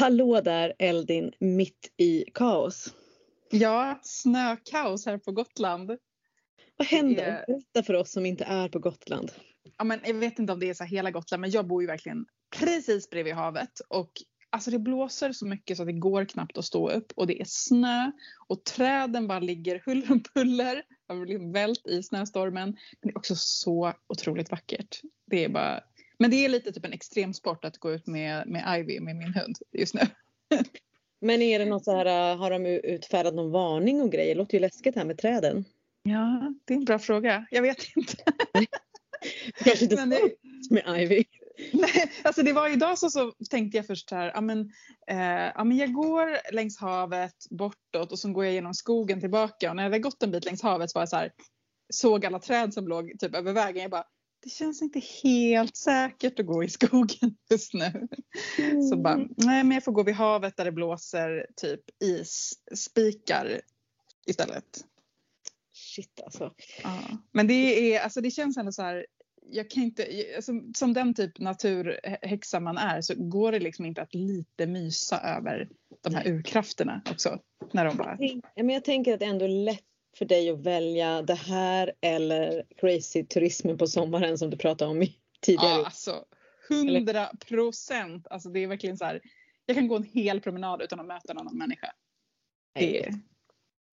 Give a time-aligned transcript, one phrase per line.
[0.00, 2.94] Hallå där Eldin, mitt i kaos.
[3.50, 5.96] Ja, snökaos här på Gotland.
[6.76, 7.44] Vad händer?
[7.46, 9.32] Berätta för oss som inte är på Gotland.
[9.78, 11.86] Ja, men jag vet inte om det är så hela Gotland, men jag bor ju
[11.86, 12.26] verkligen
[12.56, 14.10] precis bredvid havet och
[14.50, 17.40] alltså det blåser så mycket så att det går knappt att stå upp och det
[17.40, 18.10] är snö
[18.48, 20.82] och träden bara ligger huller om buller.
[21.08, 22.68] har vält i snöstormen.
[22.68, 25.00] Men det är också så otroligt vackert.
[25.26, 25.80] Det är bara
[26.20, 29.34] men det är lite typ en extremsport att gå ut med, med Ivy, med min
[29.34, 30.00] hund just nu.
[31.20, 34.34] Men är det något så här, har de utfärdat någon varning och grejer?
[34.34, 35.64] Det låter ju läskigt här med träden.
[36.02, 37.46] Ja, det är en bra fråga.
[37.50, 38.16] Jag vet inte.
[39.64, 40.20] Kanske inte men det...
[40.70, 41.24] med Ivy.
[41.72, 44.60] Nej, alltså det var idag så, så tänkte jag först här, ja men,
[45.06, 49.70] eh, ja men jag går längs havet bortåt och så går jag genom skogen tillbaka
[49.70, 51.32] och när jag hade gått en bit längs havet så var jag så här,
[51.92, 53.82] såg alla träd som låg typ över vägen.
[53.82, 54.04] Jag bara,
[54.42, 58.08] det känns inte helt säkert att gå i skogen just nu.
[58.58, 58.82] Mm.
[58.82, 63.60] Så bara, nej men jag får gå vid havet där det blåser typ isspikar
[64.26, 64.84] istället.
[65.72, 66.54] Shit alltså.
[66.82, 66.98] Ja.
[67.32, 69.06] Men det, är, alltså det känns ändå så här,
[69.42, 70.06] jag kan inte,
[70.36, 75.20] alltså, som den typ naturhäxa man är så går det liksom inte att lite mysa
[75.20, 75.68] över
[76.00, 77.38] de här urkrafterna också.
[77.72, 78.16] När de bara...
[78.54, 79.84] jag, men jag tänker att det är ändå lätt
[80.16, 85.06] för dig att välja det här eller crazy turismen på sommaren som du pratade om
[85.40, 85.78] tidigare?
[85.78, 86.24] Ja, alltså
[86.68, 88.26] hundra procent.
[88.30, 89.20] Alltså det är verkligen så här.
[89.66, 91.92] Jag kan gå en hel promenad utan att möta någon människa.
[92.72, 93.14] Det, är,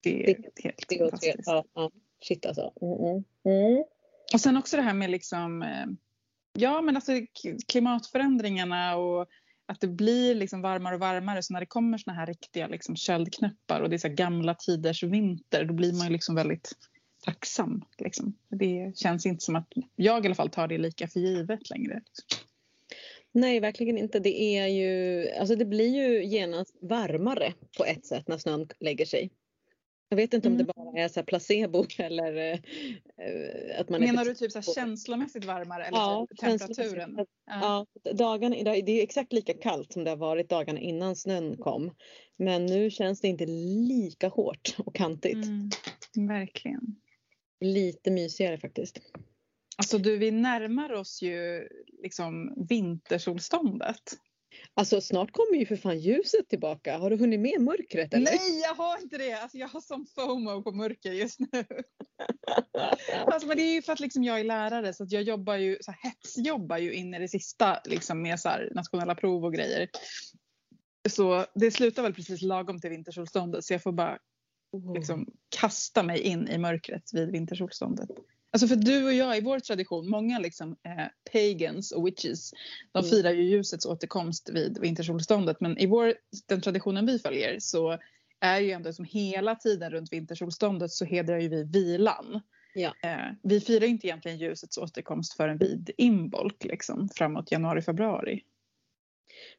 [0.04, 1.38] det är det, helt det fantastiskt.
[1.46, 1.92] Ja, ja.
[2.22, 2.74] Shit alltså.
[2.82, 3.84] Mm, mm, mm.
[4.34, 5.86] Och sen också det här med liksom eh,
[6.54, 7.12] Ja men alltså
[7.68, 9.28] klimatförändringarna och
[9.68, 12.96] att det blir liksom varmare och varmare så när det kommer såna här riktiga liksom
[12.96, 16.72] köldknäppar och det är så gamla tiders vinter då blir man ju liksom väldigt
[17.24, 17.82] tacksam.
[17.98, 18.38] Liksom.
[18.50, 22.02] Det känns inte som att jag i alla fall tar det lika för givet längre.
[23.32, 24.20] Nej, verkligen inte.
[24.20, 29.06] Det är ju, alltså det blir ju genast varmare på ett sätt när snön lägger
[29.06, 29.32] sig.
[30.10, 30.66] Jag vet inte om mm.
[30.66, 35.86] det bara är så placebo eller eh, att man Menar du typ så känslomässigt varmare
[35.86, 37.16] eller ja, temperaturen?
[37.18, 37.86] Ja.
[38.06, 41.58] ja, dagarna idag, det är exakt lika kallt som det har varit dagarna innan snön
[41.58, 41.92] kom.
[42.38, 45.46] Men nu känns det inte lika hårt och kantigt.
[45.46, 45.70] Mm,
[46.28, 46.82] verkligen.
[47.60, 49.00] Lite mysigare faktiskt.
[49.78, 51.68] Alltså du, vi närmar oss ju
[52.04, 54.18] liksom vintersolståndet.
[54.74, 56.98] Alltså snart kommer ju för fan ljuset tillbaka.
[56.98, 58.26] Har du hunnit med mörkret eller?
[58.26, 59.34] Nej jag har inte det.
[59.34, 61.48] Alltså, jag har som FOMO på mörker just nu.
[63.26, 65.56] alltså, men det är ju för att liksom, jag är lärare så att jag jobbar
[65.56, 69.46] ju, så här, hetsjobbar ju in i det sista liksom, med så här, nationella prov
[69.46, 69.90] och grejer.
[71.10, 74.20] Så det slutar väl precis lagom till vintersolståndet så jag får bara
[74.72, 74.94] oh.
[74.94, 78.10] liksom, kasta mig in i mörkret vid vintersolståndet.
[78.52, 82.52] Alltså för du och jag i vår tradition, många liksom eh, pagans och witches,
[82.92, 83.10] de mm.
[83.10, 85.62] firar ju ljusets återkomst vid vintersolståndet.
[85.62, 86.14] Men i vår,
[86.48, 87.98] den traditionen vi följer så
[88.40, 92.42] är ju ändå som hela tiden runt vintersolståndet så hedrar ju vi vilan.
[92.74, 92.94] Ja.
[93.04, 98.42] Eh, vi firar inte egentligen ljusets återkomst förrän vid inbolk liksom framåt januari, februari.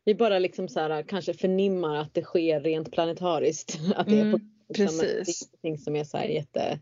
[0.04, 3.78] Vi bara liksom så här, kanske förnimmar att det sker rent planetariskt.
[3.97, 5.48] Att det mm, är på, liksom, precis.
[5.53, 6.81] Någonting som är så här jätte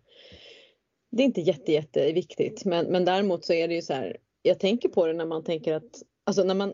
[1.17, 4.17] det är inte jätte, jätteviktigt men, men däremot så är det ju så här.
[4.43, 6.73] Jag tänker på det när man tänker att, alltså när man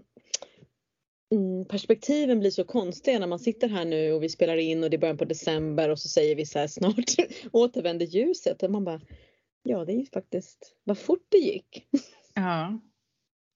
[1.34, 4.90] mm, perspektiven blir så konstiga när man sitter här nu och vi spelar in och
[4.90, 7.16] det är början på december och så säger vi så här snart
[7.52, 9.00] återvänder ljuset och man bara
[9.62, 11.86] ja det är ju faktiskt vad fort det gick.
[12.34, 12.80] Ja.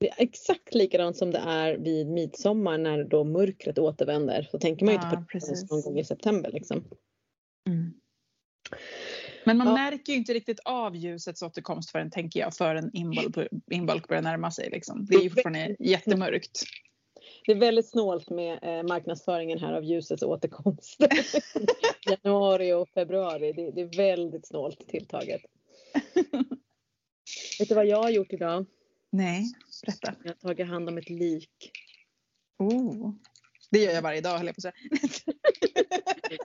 [0.00, 4.48] Det är exakt likadant som det är vid midsommar när då mörkret återvänder.
[4.50, 6.84] Så tänker man ju ja, inte på det någon gång i september liksom.
[7.68, 7.94] Mm.
[9.44, 9.74] Men man ja.
[9.74, 12.90] märker ju inte riktigt av ljusets återkomst förrän, tänker jag, förrän
[13.70, 14.70] inbolk börjar närma sig.
[14.70, 15.06] Liksom.
[15.06, 16.62] Det är ju fortfarande jättemörkt.
[17.46, 21.00] Det är väldigt snålt med eh, marknadsföringen här av ljusets återkomst.
[22.24, 23.52] Januari och februari.
[23.52, 25.42] Det, det, är väldigt snålt tilltaget.
[27.58, 28.66] Vet du vad jag har gjort idag?
[29.10, 29.44] Nej,
[29.86, 30.14] berätta.
[30.22, 31.70] Jag har tagit hand om ett lik.
[32.58, 33.12] Oh.
[33.70, 34.74] Det gör jag varje dag höll jag på att säga.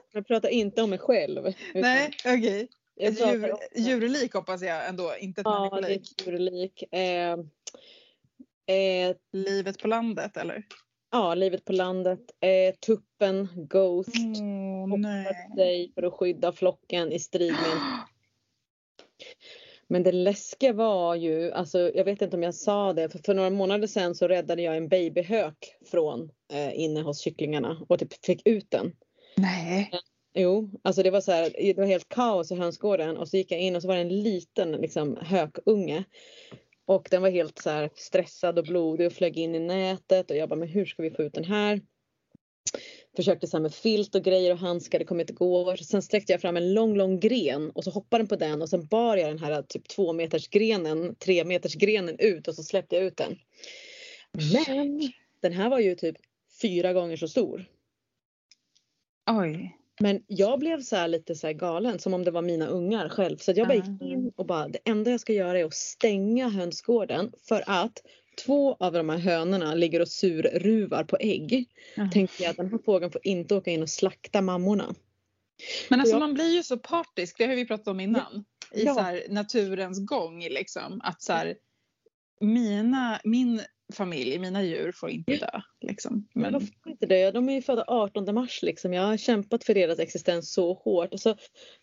[0.12, 1.54] jag pratar inte om mig själv.
[1.74, 2.36] Nej, okej.
[2.36, 2.68] Okay.
[2.96, 6.14] Djur, djurlik hoppas jag ändå, inte ett ja, människolik.
[6.16, 6.82] Ja, djurlik.
[6.92, 7.32] Eh,
[8.76, 10.62] eh, livet på landet eller?
[11.10, 12.20] Ja, livet på landet.
[12.40, 14.16] Eh, tuppen, Ghost.
[14.16, 15.02] Oh,
[15.56, 18.00] sig för att skydda flocken i strid med
[19.92, 23.34] Men det läskiga var ju, alltså jag vet inte om jag sa det, för, för
[23.34, 28.24] några månader sedan så räddade jag en babyhök från eh, inne hos kycklingarna och typ
[28.24, 28.92] fick ut den.
[29.36, 29.90] Nej.
[30.34, 33.52] Jo, alltså det var så här, det var helt kaos i hönsgården och så gick
[33.52, 36.04] jag in och så var det en liten liksom, hökunge.
[36.86, 40.36] Och den var helt så här stressad och blodig och flög in i nätet och
[40.36, 41.80] jag bara, men hur ska vi få ut den här?
[43.16, 45.76] Försökte så här med filt och grejer och handskar, det kommer inte gå.
[45.76, 48.68] Sen sträckte jag fram en lång, lång gren och så hoppade den på den och
[48.68, 52.62] sen bar jag den här typ två meters grenen, tre meters grenen ut och så
[52.62, 53.38] släppte jag ut den.
[54.52, 56.16] Men den här var ju typ
[56.62, 57.64] fyra gånger så stor.
[59.30, 59.78] Oj.
[60.00, 63.36] Men jag blev så här lite så galen som om det var mina ungar själv.
[63.36, 66.48] Så jag bara gick in och bara det enda jag ska göra är att stänga
[66.48, 68.02] hönsgården för att
[68.36, 71.68] två av de här hönorna ligger och surruvar på ägg.
[71.94, 72.10] Mm.
[72.10, 74.94] Tänkte jag att den här fågeln får inte åka in och slakta mammorna.
[75.88, 76.20] Men alltså jag...
[76.20, 78.44] man blir ju så partisk, det har vi pratat om innan.
[78.72, 78.80] Ja.
[78.80, 81.00] I så naturens gång liksom.
[81.04, 81.54] Att så här,
[82.40, 83.60] mina, min
[83.92, 85.60] familj, mina djur får inte dö.
[85.80, 86.28] Liksom.
[86.34, 86.52] Men...
[86.52, 87.30] de får inte dö?
[87.30, 88.92] De är ju födda 18 mars liksom.
[88.92, 91.12] Jag har kämpat för deras existens så hårt.
[91.12, 91.36] Och så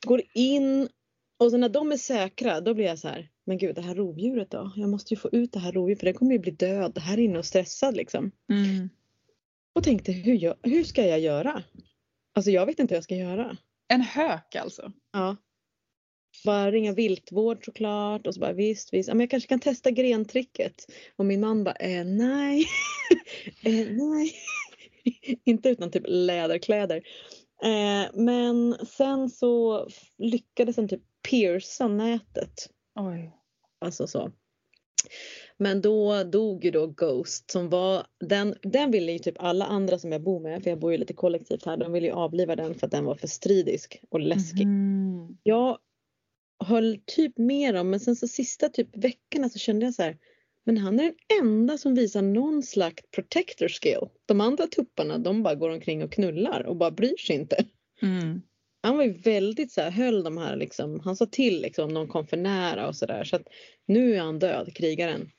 [0.06, 0.90] går in
[1.40, 3.96] och så när de är säkra då blir jag så här, men gud det här
[3.96, 4.72] rovdjuret då?
[4.76, 7.20] Jag måste ju få ut det här rovdjuret för det kommer ju bli död här
[7.20, 8.32] inne och stressad liksom.
[8.52, 8.90] Mm.
[9.76, 11.64] Och tänkte hur, jag, hur ska jag göra?
[12.36, 13.58] Alltså jag vet inte hur jag ska göra.
[13.88, 14.92] En hök alltså?
[15.14, 15.36] Ja.
[16.46, 19.10] Bara ringa viltvård såklart och så bara visst, visst.
[19.10, 20.86] men jag kanske kan testa grentricket.
[21.16, 22.66] Och min man bara, eh, nej.
[23.64, 24.34] eh, nej.
[25.46, 27.04] Inte utan typ läderkläder.
[27.64, 29.88] Eh, men sen så
[30.18, 32.70] lyckades han typ pierca nätet.
[32.96, 33.32] Oj.
[33.80, 34.32] Alltså så.
[35.58, 40.00] Men då dog ju då Ghost som var, den, den ville ju typ alla andra
[40.00, 42.56] som jag bor med, för jag bor ju lite kollektivt här, de ville ju avliva
[42.56, 44.62] den för att den var för stridisk och läskig.
[44.62, 45.38] Mm.
[45.44, 45.78] Jag
[46.64, 50.18] höll typ med dem men sen så sista typ veckorna så kände jag så här,
[50.64, 54.10] men han är den enda som visar någon slags protector skill.
[54.26, 57.66] De andra tupparna de bara går omkring och knullar och bara bryr sig inte.
[58.02, 58.42] Mm.
[58.82, 61.94] Han var ju väldigt så här, höll de här liksom, han sa till liksom om
[61.94, 63.48] någon kom för nära och sådär så att
[63.86, 65.32] nu är han död, krigaren.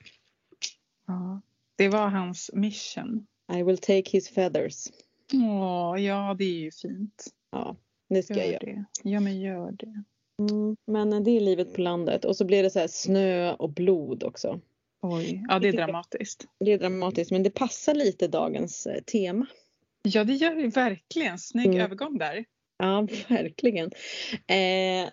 [1.06, 1.40] Ja,
[1.76, 3.26] det var hans mission.
[3.52, 4.86] I will take his feathers.
[5.32, 7.26] Åh, ja det är ju fint.
[7.50, 7.76] Ja,
[8.08, 8.64] det ska gör jag göra.
[8.64, 8.84] Det.
[9.02, 10.04] Ja men gör det.
[10.40, 13.70] Mm, men det är livet på landet och så blir det så här snö och
[13.70, 14.60] blod också.
[15.02, 16.46] Oj, ja det är dramatiskt.
[16.60, 19.46] Det är dramatiskt men det passar lite dagens eh, tema.
[20.02, 21.38] Ja det gör det verkligen.
[21.38, 21.80] Snygg mm.
[21.80, 22.44] övergång där.
[22.80, 23.90] Ja verkligen.
[24.46, 25.10] Eh,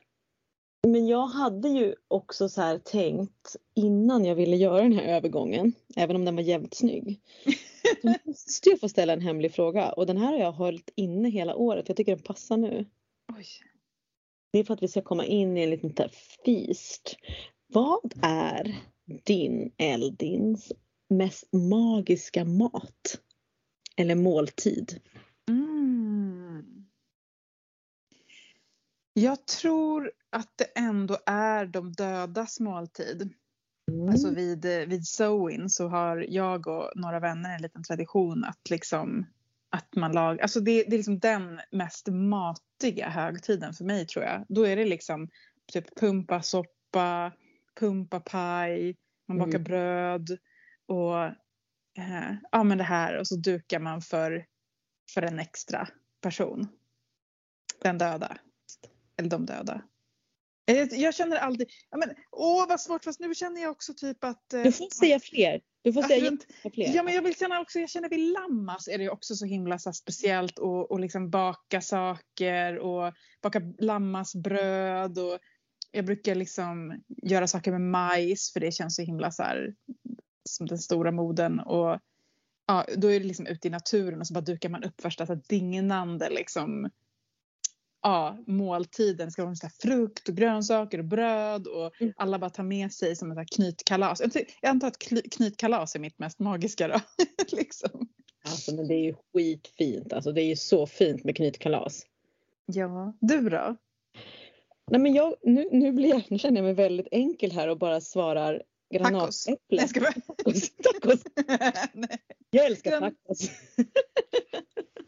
[0.87, 5.73] men jag hade ju också så här tänkt innan jag ville göra den här övergången,
[5.95, 7.21] även om den var jävligt snygg.
[8.23, 11.55] Måste jag få ställa en hemlig fråga och den här har jag hållit inne hela
[11.55, 11.87] året.
[11.87, 12.85] Jag tycker den passar nu.
[13.37, 13.45] Oj.
[14.51, 16.09] Det är för att vi ska komma in i en liten
[16.45, 17.15] feast.
[17.67, 18.75] Vad är
[19.23, 20.73] din Eldins
[21.09, 23.21] mest magiska mat?
[23.95, 24.99] Eller måltid?
[25.49, 26.46] Mm.
[29.19, 33.33] Jag tror att det ändå är de dödas måltid.
[33.91, 34.09] Mm.
[34.09, 39.25] Alltså vid, vid Sowin så har jag och några vänner en liten tradition att liksom
[39.69, 44.25] att man lagar, alltså det, det är liksom den mest matiga högtiden för mig tror
[44.25, 44.45] jag.
[44.49, 45.29] Då är det liksom
[45.73, 47.31] typ pumpasoppa,
[47.79, 48.95] pumpapaj,
[49.27, 49.63] man bakar mm.
[49.63, 50.37] bröd
[50.85, 51.23] och
[51.97, 54.45] eh, ja men det här och så dukar man för,
[55.13, 55.87] för en extra
[56.21, 56.67] person.
[57.81, 58.37] Den döda.
[59.17, 59.81] Eller de döda.
[60.91, 64.53] Jag känner alltid, ja men åh vad svårt fast nu känner jag också typ att.
[64.53, 65.61] Eh, du får säga fler.
[65.81, 66.95] Du får säga runt, fler.
[66.95, 69.79] Ja men jag vill känna också, jag känner vid lammas är det också så himla
[69.79, 75.39] så speciellt och, och liksom baka saker och baka lammasbröd och
[75.91, 79.75] jag brukar liksom göra saker med majs för det känns så himla så här
[80.49, 81.99] som den stora moden och
[82.67, 85.25] ja, då är det liksom ute i naturen och så bara dukar man upp värsta
[85.25, 86.89] så dignande liksom
[88.01, 92.13] ja, måltiden ska vara så frukt och grönsaker och bröd och mm.
[92.17, 94.21] alla bara tar med sig som ett knytkalas.
[94.61, 94.97] Jag antar att
[95.31, 96.99] knytkalas är mitt mest magiska då.
[97.57, 98.07] liksom.
[98.45, 100.13] Alltså men det är ju skitfint.
[100.13, 102.05] Alltså det är ju så fint med knytkalas.
[102.65, 103.75] Ja, du då?
[104.91, 107.77] Nej men jag, nu, nu, blir jag, nu känner jag mig väldigt enkel här och
[107.77, 108.63] bara svarar
[108.93, 109.87] granatäpple.
[109.87, 110.23] Tacos.
[110.33, 110.69] tacos.
[110.83, 111.23] tacos.
[112.49, 113.49] jag älskar tacos.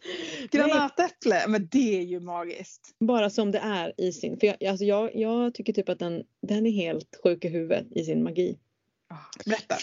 [0.52, 2.96] Granatäpple, men det är ju magiskt.
[3.00, 6.24] Bara som det är i sin, för jag, alltså jag, jag tycker typ att den,
[6.42, 8.58] den är helt sjuk i huvudet i sin magi.
[9.10, 9.16] Ah,
[9.46, 9.76] berätta.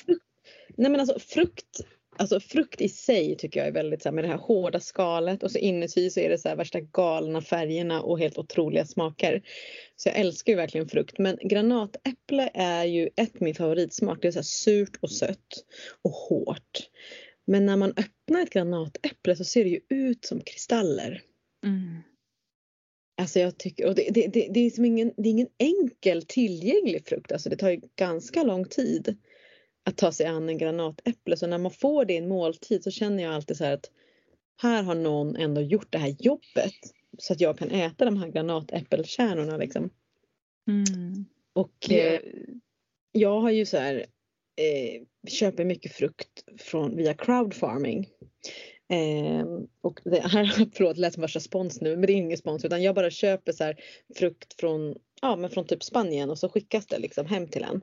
[0.76, 1.80] Nej men alltså frukt,
[2.16, 5.42] alltså frukt i sig tycker jag är väldigt så här, med det här hårda skalet
[5.42, 9.42] och så inuti så är det så här värsta galna färgerna och helt otroliga smaker.
[9.96, 14.18] Så jag älskar ju verkligen frukt men granatäpple är ju ett min favoritsmak.
[14.22, 15.64] Det är så här surt och sött
[16.02, 16.78] och hårt.
[17.44, 21.22] Men när man öppnar ett granatäpple så ser det ju ut som kristaller.
[21.64, 21.98] Mm.
[23.20, 26.22] Alltså jag tycker, och det, det, det, det, är som ingen, det är ingen enkel
[26.22, 27.32] tillgänglig frukt.
[27.32, 29.16] Alltså det tar ju ganska lång tid
[29.84, 31.36] att ta sig an en granatäpple.
[31.36, 33.90] Så när man får det i en måltid så känner jag alltid så här att
[34.62, 36.74] här har någon ändå gjort det här jobbet
[37.18, 39.90] så att jag kan äta de här granatäppelkärnorna liksom.
[40.68, 41.26] Mm.
[41.52, 42.20] Och eh,
[43.12, 44.06] jag har ju så här,
[44.56, 48.08] eh, köper mycket frukt från, via crowdfarming.
[48.88, 49.46] Eh,
[49.80, 50.44] och det här,
[50.74, 53.10] förlåt det lät som värsta spons nu, men det är ingen spons utan jag bara
[53.10, 53.74] köper så
[54.14, 57.80] frukt från, ja, men från typ Spanien och så skickas det liksom hem till en.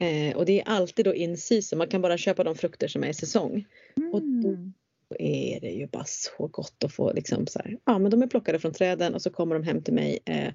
[0.00, 3.04] Eh, och det är alltid då in season, man kan bara köpa de frukter som
[3.04, 3.66] är i säsong.
[4.12, 4.72] Och då Mm.
[5.18, 8.26] är det ju bara så gott att få liksom så här, ja men de är
[8.26, 10.52] plockade från träden och så kommer de hem till mig eh,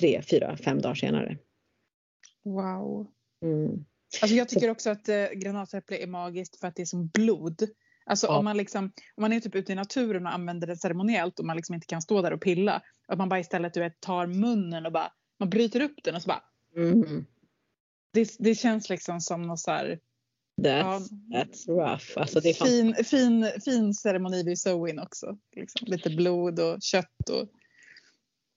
[0.00, 1.38] tre, fyra, fem dagar senare.
[2.44, 3.06] Wow.
[3.44, 3.84] Mm.
[4.22, 7.68] Alltså jag tycker också att eh, granatäpple är magiskt för att det är som blod.
[8.06, 8.38] Alltså Ja.
[8.38, 8.84] om man liksom,
[9.14, 11.86] om man är typ ute i naturen och använder det ceremoniellt och man liksom inte
[11.86, 12.82] kan stå där och pilla.
[13.08, 16.22] Att man bara istället du vet, tar munnen och bara, man bryter upp den och
[16.22, 16.42] så bara.
[16.76, 17.26] Mm.
[18.12, 19.98] Det, det känns liksom som något så här,
[20.62, 22.04] That's, that's rough.
[22.16, 25.38] Alltså det är fin, fin, fin ceremoni vid sewing också.
[25.56, 25.86] Liksom.
[25.86, 27.48] Lite blod och kött och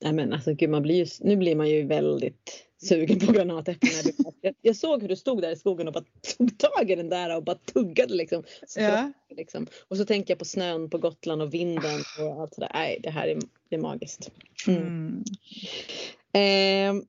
[0.03, 3.91] nej men alltså gud, man blir ju, nu blir man ju väldigt sugen på granatäpplen.
[4.41, 6.03] Jag, jag såg hur du stod där i skogen och bara
[6.37, 8.43] tog tag i den där och bara tuggade liksom.
[8.75, 9.11] Ja.
[9.29, 9.67] liksom.
[9.87, 12.71] Och så tänker jag på snön på Gotland och vinden och allt sådär.
[12.73, 14.31] Nej, det här är, det är magiskt.
[14.67, 14.81] Mm.
[14.81, 15.23] mm.
[16.33, 17.03] Eh,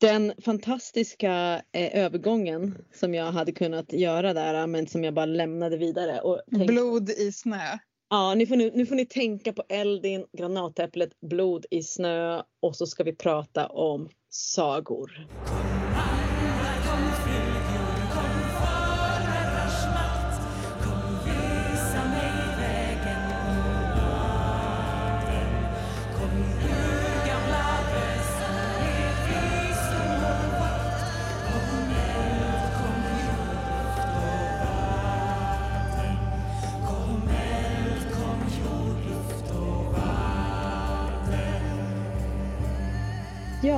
[0.00, 5.76] den fantastiska eh, övergången som jag hade kunnat göra där men som jag bara lämnade
[5.76, 6.20] vidare.
[6.20, 7.78] Och tänkte, blod i snö.
[8.10, 12.76] ja, nu, får ni, nu får ni tänka på Eldin, granatäpplet, blod i snö och
[12.76, 15.10] så ska vi prata om sagor.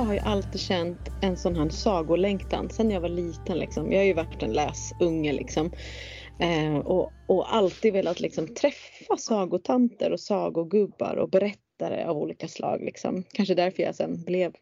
[0.03, 3.57] Har ju alltid känt en sån här sagolängtan sen jag var liten.
[3.57, 3.91] Liksom.
[3.91, 5.71] Jag har ju varit en läsunge liksom.
[6.39, 12.81] Eh, och, och alltid velat liksom, träffa sagotanter och sagogubbar och berättare av olika slag.
[12.83, 13.23] Liksom.
[13.33, 14.53] Kanske därför jag sen blev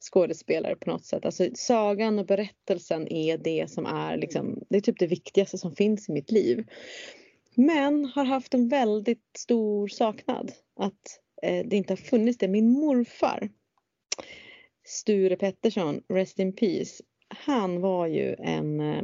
[0.00, 1.24] skådespelare på något sätt.
[1.24, 5.76] Alltså, sagan och berättelsen är det som är, liksom, det är typ det viktigaste som
[5.76, 6.64] finns i mitt liv.
[7.54, 12.48] Men har haft en väldigt stor saknad att eh, det inte har funnits det.
[12.48, 13.48] Min morfar
[14.90, 17.02] Sture Pettersson, Rest in Peace.
[17.28, 19.02] Han var ju en eh,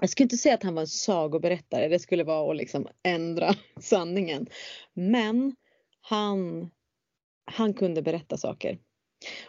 [0.00, 3.54] jag skulle inte säga att han var en sagoberättare, det skulle vara att liksom ändra
[3.80, 4.46] sanningen.
[4.94, 5.56] Men
[6.00, 6.70] han,
[7.44, 8.78] han kunde berätta saker.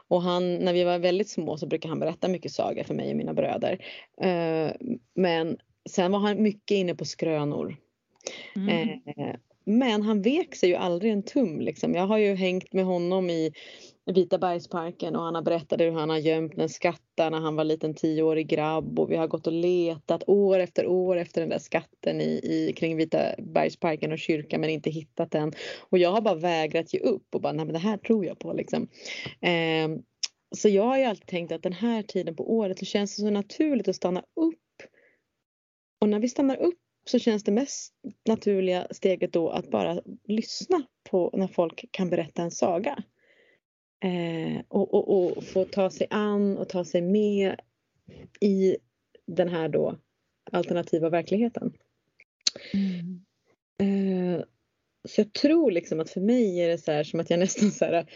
[0.07, 3.11] Och han, när vi var väldigt små så brukade han berätta mycket sagor för mig
[3.11, 3.85] och mina bröder.
[4.21, 4.71] Eh,
[5.15, 5.57] men
[5.89, 7.75] sen var han mycket inne på skrönor.
[8.55, 8.69] Mm.
[8.69, 11.61] Eh, men han vek sig ju aldrig en tum.
[11.61, 11.93] Liksom.
[11.93, 13.53] Jag har ju hängt med honom i
[14.05, 17.63] Vita bergsparken och han har berättat hur han har gömt en skatta när han var
[17.63, 21.59] liten tioårig grabb och vi har gått och letat år efter år efter den där
[21.59, 25.53] skatten i, i, kring Vita bergsparken och kyrkan men inte hittat den.
[25.89, 28.39] Och jag har bara vägrat ge upp och bara nej men det här tror jag
[28.39, 28.87] på liksom.
[29.41, 30.01] Eh,
[30.55, 33.21] så jag har ju alltid tänkt att den här tiden på året så känns det
[33.21, 34.57] så naturligt att stanna upp.
[36.01, 37.93] Och när vi stannar upp så känns det mest
[38.27, 43.03] naturliga steget då att bara lyssna på när folk kan berätta en saga.
[44.03, 47.55] Eh, och, och, och få ta sig an och ta sig med
[48.39, 48.77] i
[49.27, 49.97] den här då
[50.51, 51.73] alternativa verkligheten.
[52.73, 53.25] Mm.
[53.81, 54.43] Eh,
[55.09, 57.71] så jag tror liksom att för mig är det så här som att jag nästan
[57.71, 58.09] så här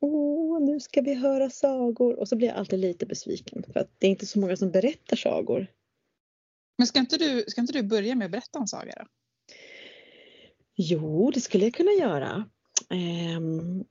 [0.00, 2.18] Åh, nu ska vi höra sagor.
[2.18, 4.70] Och så blir jag alltid lite besviken för att det är inte så många som
[4.70, 5.66] berättar sagor.
[6.78, 9.06] Men ska inte, du, ska inte du börja med att berätta en saga då?
[10.74, 12.44] Jo, det skulle jag kunna göra.
[12.90, 13.84] Ehm,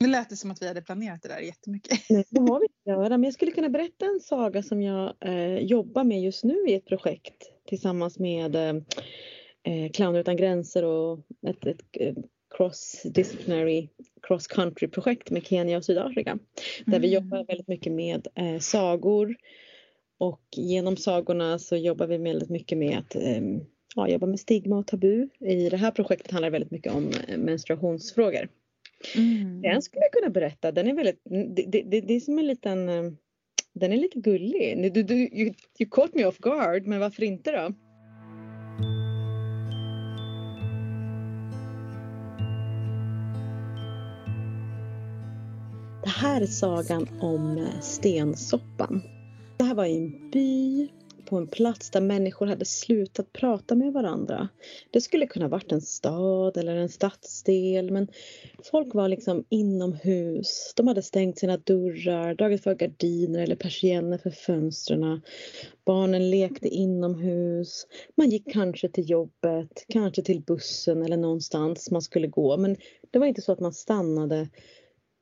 [0.00, 1.98] Nu lät det som att vi hade planerat det där jättemycket.
[2.10, 3.08] Nej, det har vi inte göra.
[3.08, 6.74] Men jag skulle kunna berätta en saga som jag eh, jobbar med just nu i
[6.74, 8.76] ett projekt tillsammans med eh,
[9.62, 12.14] eh, Clowner utan gränser och ett, ett eh,
[12.58, 13.88] cross-disciplinary
[14.28, 16.38] cross-country projekt med Kenya och Sydafrika.
[16.86, 17.24] Där vi Mm.
[17.24, 19.36] jobbar väldigt mycket med eh, sagor.
[20.18, 23.42] Och genom sagorna så jobbar vi väldigt mycket med att eh,
[23.94, 25.28] ja, jobba med stigma och tabu.
[25.40, 28.48] I det här projektet handlar det väldigt mycket om eh, menstruationsfrågor.
[29.16, 29.62] Mm.
[29.62, 30.72] Den skulle jag kunna berätta.
[30.72, 33.12] Den är väldigt, det, det, det, det är som en liten, eh,
[33.72, 34.92] den är lite gullig.
[34.92, 37.74] Du, du, you, you caught me off guard, men varför inte då?
[46.04, 49.02] Det här är sagan om eh, stensoppan.
[49.56, 50.88] Det här var i en by
[51.26, 54.48] på en plats där människor hade slutat prata med varandra.
[54.90, 58.08] Det skulle kunna varit en stad eller en stadsdel men
[58.70, 60.72] folk var liksom inomhus.
[60.76, 65.20] De hade stängt sina dörrar, dragit för gardiner eller persienner för fönstren.
[65.84, 67.86] Barnen lekte inomhus.
[68.16, 72.76] Man gick kanske till jobbet, kanske till bussen eller någonstans man skulle gå men
[73.10, 74.48] det var inte så att man stannade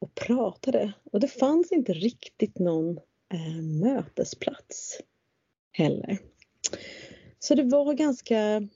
[0.00, 2.98] och pratade och det fanns inte riktigt någon
[3.34, 5.00] eh, mötesplats
[5.74, 6.18] heller.
[7.38, 8.68] Så det var ganska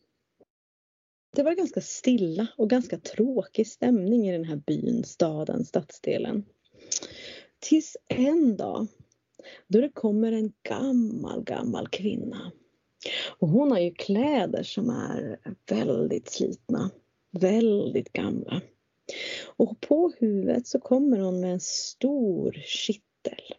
[1.37, 6.45] det var ganska stilla och ganska tråkig stämning i den här byn, staden, stadsdelen.
[7.59, 8.87] Tills en dag
[9.69, 12.53] då det kommer en gammal, gammal kvinna.
[13.39, 16.91] Och hon har ju kläder som är väldigt slitna,
[17.31, 18.61] väldigt gamla.
[19.47, 23.55] Och på huvudet så kommer hon med en stor kittel.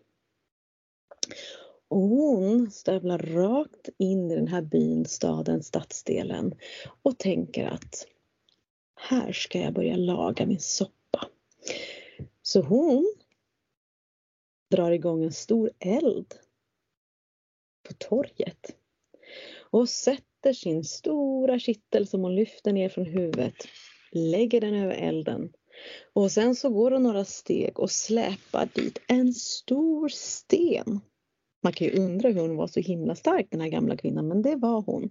[1.89, 6.53] Och hon stövlar rakt in i den här byn, staden, stadsdelen
[7.03, 8.07] och tänker att
[8.95, 11.27] här ska jag börja laga min soppa.
[12.41, 13.13] Så hon
[14.71, 16.33] drar igång en stor eld
[17.87, 18.75] på torget
[19.71, 23.55] och sätter sin stora kittel som hon lyfter ner från huvudet,
[24.11, 25.53] lägger den över elden
[26.13, 30.99] och sen så går hon några steg och släpar dit en stor sten
[31.61, 34.41] man kan ju undra hur hon var så himla stark den här gamla kvinnan, men
[34.41, 35.09] det var hon.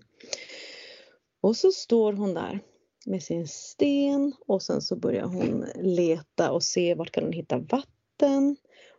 [1.40, 2.60] Och så står hon där
[3.06, 7.58] med sin sten och sen så börjar hon leta och se vart kan hon hitta
[7.58, 8.56] vatten.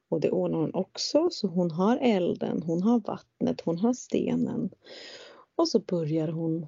[0.10, 4.70] Och det ordnar hon också, så hon har elden, hon har vattnet, hon har stenen.
[5.56, 6.68] Och så börjar hon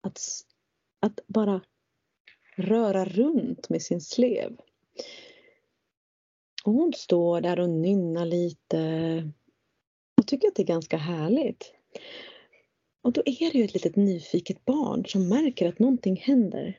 [0.00, 0.18] att,
[1.00, 1.60] att bara
[2.56, 4.56] röra runt med sin slev.
[6.66, 8.78] Och hon står där och nynnar lite.
[10.14, 11.72] Jag tycker att det är ganska härligt.
[13.02, 16.78] Och då är det ju ett litet nyfiket barn som märker att någonting händer.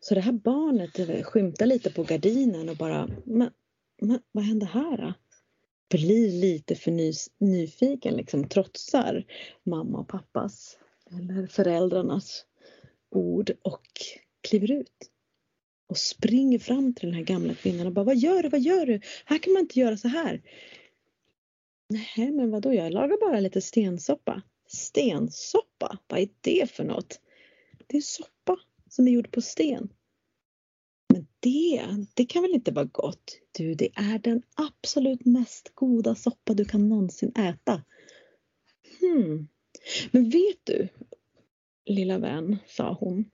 [0.00, 3.50] Så det här barnet skymtar lite på gardinen och bara, men,
[4.00, 5.12] men vad händer här då?
[5.90, 9.24] Blir lite för ny, nyfiken, liksom trotsar
[9.62, 10.78] mamma och pappas
[11.10, 12.46] eller föräldrarnas
[13.10, 13.88] ord och
[14.40, 15.10] kliver ut
[15.88, 18.48] och springer fram till den här gamla kvinnan och bara Vad gör du?
[18.48, 19.00] Vad gör du?
[19.24, 20.42] Här kan man inte göra så här.
[21.88, 22.74] Nej, men vadå?
[22.74, 24.42] Jag lagar bara lite stensoppa.
[24.66, 25.98] Stensoppa?
[26.06, 27.20] Vad är det för något?
[27.86, 28.56] Det är soppa
[28.88, 29.88] som är gjord på sten.
[31.08, 33.38] Men det, det kan väl inte vara gott?
[33.52, 37.82] Du, det är den absolut mest goda soppa du kan någonsin äta.
[39.00, 39.48] Hmm.
[40.10, 40.88] Men vet du,
[41.84, 43.30] lilla vän, sa hon.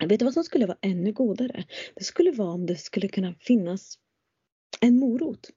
[0.00, 1.64] Vet du vad som skulle vara ännu godare?
[1.94, 3.98] Det skulle vara om det skulle kunna finnas
[4.80, 5.50] en morot.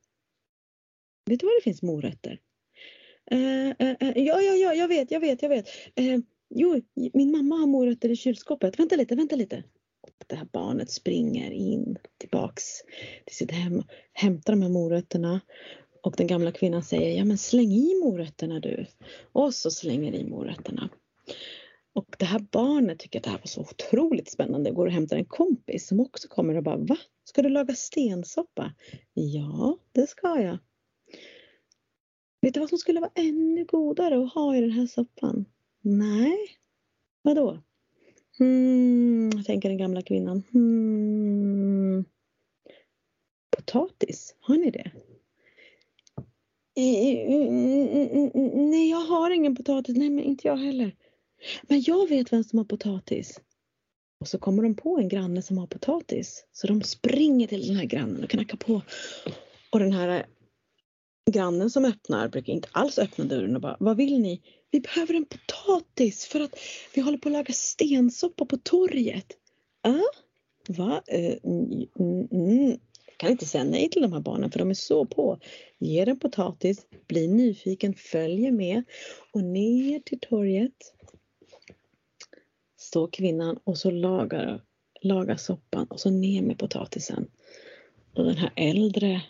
[1.26, 2.40] Vet du var det finns morötter?
[3.32, 5.68] Uh, uh, uh, ja, ja, ja, jag vet, jag vet, jag vet.
[6.50, 6.82] jo,
[7.14, 8.80] min mamma har morötter i kylskåpet.
[8.80, 9.64] Vänta lite, vänta lite.
[10.28, 12.64] Det här barnet springer in tillbaks
[13.26, 15.42] till sitt hem, hämtar de här morötterna
[16.02, 18.86] och den gamla kvinnan säger, ja men släng i morötterna du.
[19.32, 20.90] Och så slänger i morötterna.
[21.98, 24.72] Och det här barnet tycker att det här var så otroligt spännande.
[24.72, 26.98] Går och hämtar en kompis som också kommer och bara Va?
[27.24, 28.74] Ska du laga stensoppa?
[29.14, 30.58] Ja, det ska jag.
[32.42, 35.46] Vet du vad som skulle vara ännu godare att ha i den här soppan?
[35.82, 36.38] Nej.
[37.22, 37.64] Vadå?
[38.38, 40.44] Hmm, tänker den gamla kvinnan.
[40.52, 42.06] Hmm.
[43.58, 44.92] Potatis, har ni det?
[46.76, 49.98] Eh, eh, eh, nej, jag har ingen potatis.
[49.98, 50.96] Nej, men inte jag heller.
[51.62, 53.40] Men jag vet vem som har potatis.
[54.20, 56.46] Och så kommer de på en granne som har potatis.
[56.52, 58.82] Så de springer till den här grannen och knackar på.
[59.70, 60.26] Och den här
[61.32, 64.42] grannen som öppnar brukar inte alls öppna dörren och bara, vad vill ni?
[64.72, 66.60] Vi behöver en potatis för att
[66.96, 69.38] vi håller på att laga stensoppa på torget.
[69.82, 70.02] Ja,
[70.68, 71.02] va?
[71.14, 72.80] Uh, mm, mm.
[73.06, 75.40] Jag kan inte säga nej till de här barnen för de är så på.
[75.80, 78.84] Ger en potatis, blir nyfiken, följer med
[79.34, 80.94] och ner till torget
[82.88, 84.62] står kvinnan och så lagar,
[85.02, 87.32] lagar soppan och så ner med potatisen.
[88.14, 89.22] Och den här äldre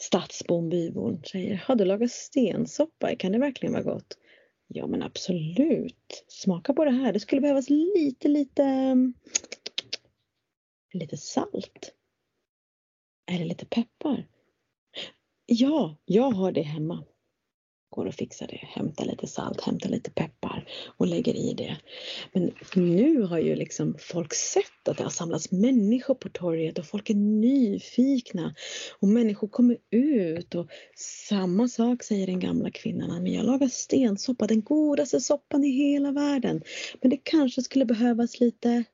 [0.00, 3.16] stadsbon, bybon säger, har du lagat stensoppa?
[3.16, 4.18] Kan det verkligen vara gott?
[4.66, 7.12] Ja men absolut, smaka på det här.
[7.12, 8.96] Det skulle behövas lite, lite,
[10.92, 11.94] lite salt.
[13.30, 14.26] Eller lite peppar.
[15.46, 17.04] Ja, jag har det hemma
[17.94, 18.60] går och fixar det.
[18.62, 21.76] Hämtar lite salt, hämtar lite peppar och lägger i det.
[22.32, 26.86] Men nu har ju liksom folk sett att det har samlats människor på torget och
[26.86, 28.54] folk är nyfikna.
[29.00, 30.68] Och människor kommer ut och
[31.28, 33.22] samma sak säger den gamla kvinnan.
[33.22, 36.62] Men jag lagar stensoppa, den godaste soppan i hela världen.
[37.00, 38.84] Men det kanske skulle behövas lite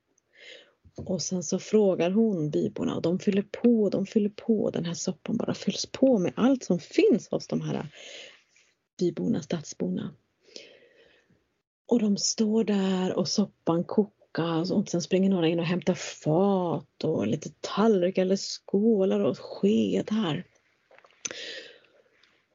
[0.97, 4.71] och sen så frågar hon byborna och de fyller på, de fyller på.
[4.71, 7.87] Den här soppan bara fylls på med allt som finns hos de här
[9.01, 10.15] byborna, stadsborna.
[11.87, 17.05] Och de står där och soppan kokas och sen springer några in och hämtar fat
[17.05, 20.45] och lite tallrikar eller skålar och skedar.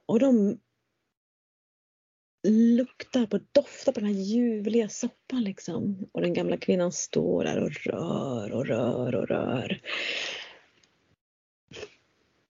[0.05, 0.59] Och de
[2.47, 6.09] luktar på, doftar på den här ljuvliga soppan liksom.
[6.11, 9.81] Och den gamla kvinnan står där och rör och rör och rör.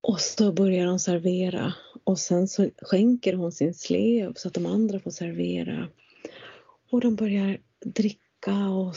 [0.01, 1.73] Och så börjar de servera
[2.05, 5.87] och sen så skänker hon sin slev så att de andra får servera.
[6.91, 8.95] Och de börjar dricka och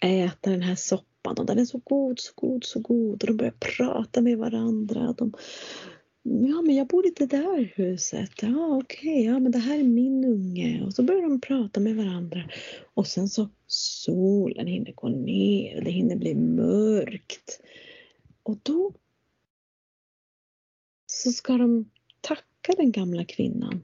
[0.00, 3.22] äta den här soppan och den är så god, så god, så god.
[3.22, 5.14] Och de börjar prata med varandra.
[5.18, 5.32] De
[6.22, 8.30] Ja, men jag bor i det där huset.
[8.42, 9.24] Ja, okej, okay.
[9.24, 10.82] ja, men det här är min unge.
[10.86, 12.50] Och så börjar de prata med varandra.
[12.94, 17.60] Och sen så solen hinner gå ner, det hinner bli mörkt.
[18.42, 18.92] Och då
[21.06, 21.90] så ska de
[22.66, 23.82] tacka den gamla kvinnan.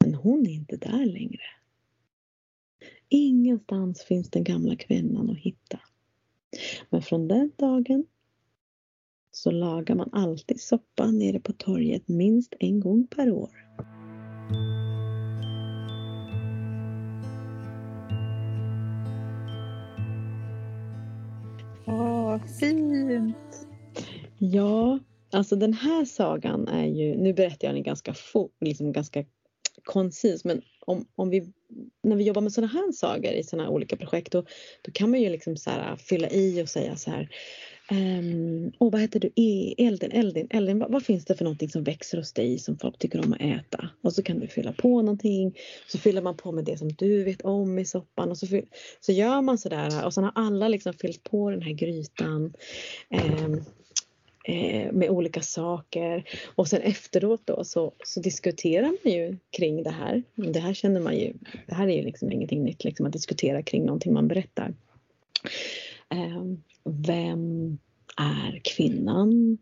[0.00, 1.42] Men hon är inte där längre.
[3.08, 5.80] Ingenstans finns den gamla kvinnan att hitta.
[6.90, 8.06] Men från den dagen
[9.32, 13.50] så lagar man alltid soppa nere på torget minst en gång per år.
[21.86, 23.66] Åh, fint!
[24.38, 24.98] Ja,
[25.32, 29.24] alltså den här sagan är ju, nu berättar jag den ganska, få, liksom ganska
[29.84, 31.52] koncis men om, om vi,
[32.02, 34.44] när vi jobbar med sådana här sagor i sådana olika projekt då,
[34.82, 37.30] då kan man ju liksom så här, fylla i och säga så här ehm,
[37.90, 39.30] Um, och vad heter du?
[39.36, 40.78] E, elden, elden, elden.
[40.78, 43.40] Vad, vad, finns det för någonting som växer hos dig som folk tycker om att
[43.40, 43.88] äta?
[44.02, 45.58] Och så kan du fylla på någonting.
[45.88, 48.30] Så fyller man på med det som du vet om i soppan.
[48.30, 48.66] Och så, fyll,
[49.00, 52.54] så gör man sådär och sen har alla liksom fyllt på den här grytan.
[53.44, 53.64] Um,
[54.44, 56.24] Eh, med olika saker
[56.54, 60.22] och sen efteråt då så, så, diskuterar man ju kring det här.
[60.34, 61.32] Det här känner man ju,
[61.66, 64.74] det här är ju liksom ingenting nytt liksom att diskutera kring någonting man berättar.
[66.14, 66.44] Eh,
[66.84, 67.78] vem
[68.16, 69.58] är kvinnan?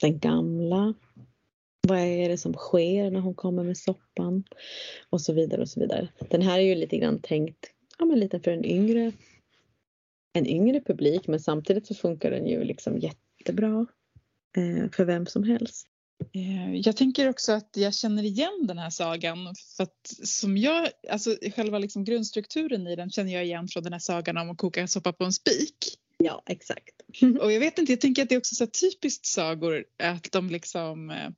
[0.00, 0.94] Den gamla?
[1.88, 4.44] Vad är det som sker när hon kommer med soppan?
[5.10, 6.08] Och så vidare och så vidare.
[6.30, 9.12] Den här är ju lite grann tänkt ja, men lite för en yngre,
[10.32, 13.86] en yngre publik men samtidigt så funkar den ju liksom jättebra
[14.92, 15.86] för vem som helst.
[16.34, 20.88] Eh, jag tänker också att jag känner igen den här sagan för att som jag,
[21.10, 24.58] alltså själva liksom grundstrukturen i den känner jag igen från den här sagan om att
[24.58, 25.76] koka soppa på en spik.
[26.18, 27.02] Ja, exakt.
[27.40, 30.50] Och jag vet inte, jag tänker att det är också så typiskt sagor att de
[30.50, 31.30] liksom eh,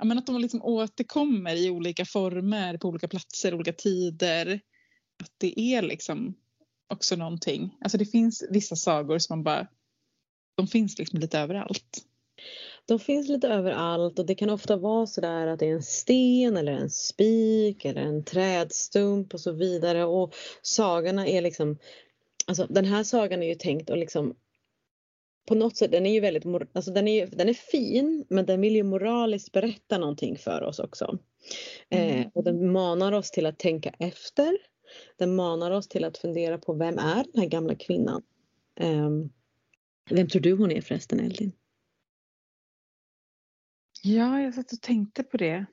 [0.00, 4.60] Ja, men att de liksom återkommer i olika former på olika platser, olika tider.
[5.22, 6.34] Att det är liksom
[6.88, 7.76] också någonting.
[7.80, 9.66] Alltså det finns vissa sagor som man bara,
[10.54, 12.04] de finns liksom lite överallt.
[12.86, 15.82] De finns lite överallt och det kan ofta vara så där att det är en
[15.82, 21.78] sten eller en spik eller en trädstump och så vidare och sagorna är liksom
[22.46, 24.36] Alltså den här sagan är ju tänkt att liksom
[25.48, 28.60] på något sätt, den är ju väldigt, alltså den är, den är fin men den
[28.60, 31.18] vill ju moraliskt berätta någonting för oss också.
[31.88, 32.20] Eh, mm.
[32.20, 34.58] Eh, och den manar oss till att tänka efter.
[35.16, 38.22] Den manar oss till att fundera på vem är den här gamla kvinnan?
[38.80, 39.10] Eh,
[40.10, 41.52] vem tror du hon är förresten Eldin?
[44.02, 45.66] Ja, jag satt och tänkte på det.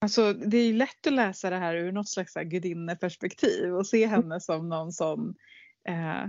[0.00, 4.40] Alltså det är lätt att läsa det här ur något slags gudinneperspektiv och se henne
[4.40, 5.34] som någon som
[5.88, 6.26] eh,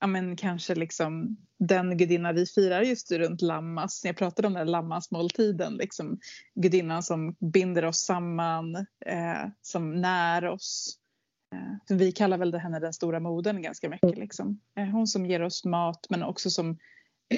[0.00, 4.04] ja men kanske liksom den gudinna vi firar just runt Lammas.
[4.04, 6.18] Jag pratade om den Lammasmåltiden, liksom
[6.54, 10.98] gudinnan som binder oss samman, eh, som när oss.
[11.54, 14.18] Eh, vi kallar väl henne den stora moden ganska mycket.
[14.18, 14.60] Liksom.
[14.76, 16.78] Eh, hon som ger oss mat men också som,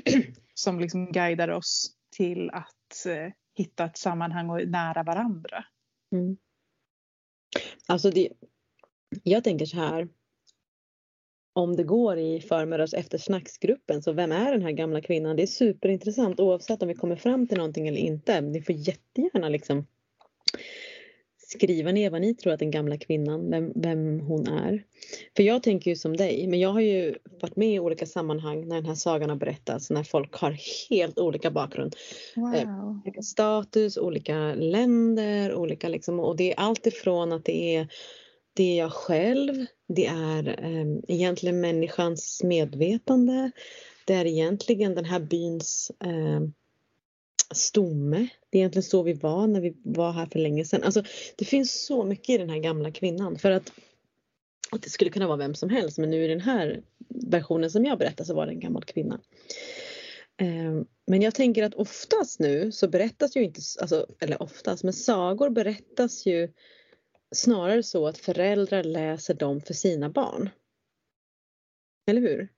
[0.54, 5.64] som liksom guidar oss till att eh, hitta ett sammanhang och nära varandra.
[6.12, 6.36] Mm.
[7.86, 8.28] Alltså det,
[9.22, 10.08] jag tänker så här.
[11.52, 15.36] Om det går i förmiddags eftersnacksgruppen så vem är den här gamla kvinnan?
[15.36, 18.40] Det är superintressant oavsett om vi kommer fram till någonting eller inte.
[18.40, 19.86] Ni får jättegärna liksom
[21.48, 24.82] skriva ner vad ni tror att den gamla kvinnan, vem, vem hon är.
[25.36, 28.68] För jag tänker ju som dig, men jag har ju varit med i olika sammanhang
[28.68, 30.56] när den här sagan har berättats, när folk har
[30.90, 31.96] helt olika bakgrund.
[32.36, 32.54] Wow.
[32.54, 37.88] Eh, olika status, olika länder, olika liksom, och det är allt ifrån att det är
[38.54, 43.50] det är jag själv, det är eh, egentligen människans medvetande,
[44.06, 46.40] det är egentligen den här byns eh,
[47.54, 48.28] stomme.
[48.50, 50.82] Det är egentligen så vi var när vi var här för länge sedan.
[50.82, 51.02] Alltså,
[51.36, 53.72] det finns så mycket i den här gamla kvinnan för att,
[54.70, 57.84] att det skulle kunna vara vem som helst men nu i den här versionen som
[57.84, 59.20] jag berättar så var det en gammal kvinna.
[60.36, 64.92] Ehm, men jag tänker att oftast nu så berättas ju inte, alltså, eller oftast, men
[64.92, 66.52] sagor berättas ju
[67.34, 70.50] snarare så att föräldrar läser dem för sina barn.
[72.06, 72.48] Eller hur?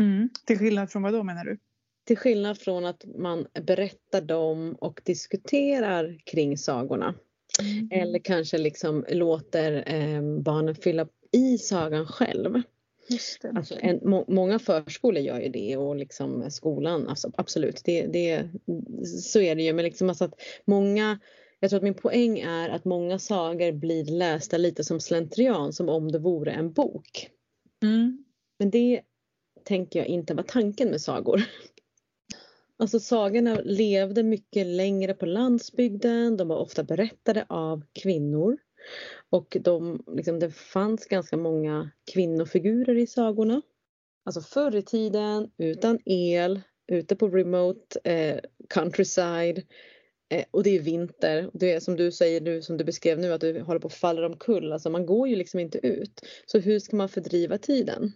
[0.00, 0.28] Mm.
[0.46, 1.58] Till skillnad från vad då menar du?
[2.08, 7.14] Till skillnad från att man berättar dem och diskuterar kring sagorna.
[7.60, 7.88] Mm.
[7.90, 12.62] Eller kanske liksom låter eh, barnen fylla i sagan själv.
[13.56, 18.48] Alltså en, må, många förskolor gör ju det och liksom skolan, alltså absolut, det, det,
[19.06, 19.72] så är det ju.
[19.72, 21.18] Men liksom alltså att många,
[21.60, 25.88] jag tror att min poäng är att många sagor blir lästa lite som slentrian, som
[25.88, 27.30] om det vore en bok.
[27.82, 28.24] Mm.
[28.58, 29.00] Men det
[29.64, 31.42] tänker jag inte var tanken med sagor.
[32.80, 38.58] Alltså sagorna levde mycket längre på landsbygden, de var ofta berättade av kvinnor.
[39.30, 43.62] Och de, liksom, det fanns ganska många kvinnofigurer i sagorna.
[44.24, 46.60] Alltså förr i tiden, utan el,
[46.92, 48.38] ute på remote eh,
[48.68, 49.62] countryside.
[50.28, 51.50] Eh, och det är vinter.
[51.54, 53.94] Det är som du säger nu, som du beskrev nu, att du håller på att
[53.94, 54.72] falla omkull.
[54.72, 56.20] Alltså man går ju liksom inte ut.
[56.46, 58.12] Så hur ska man fördriva tiden?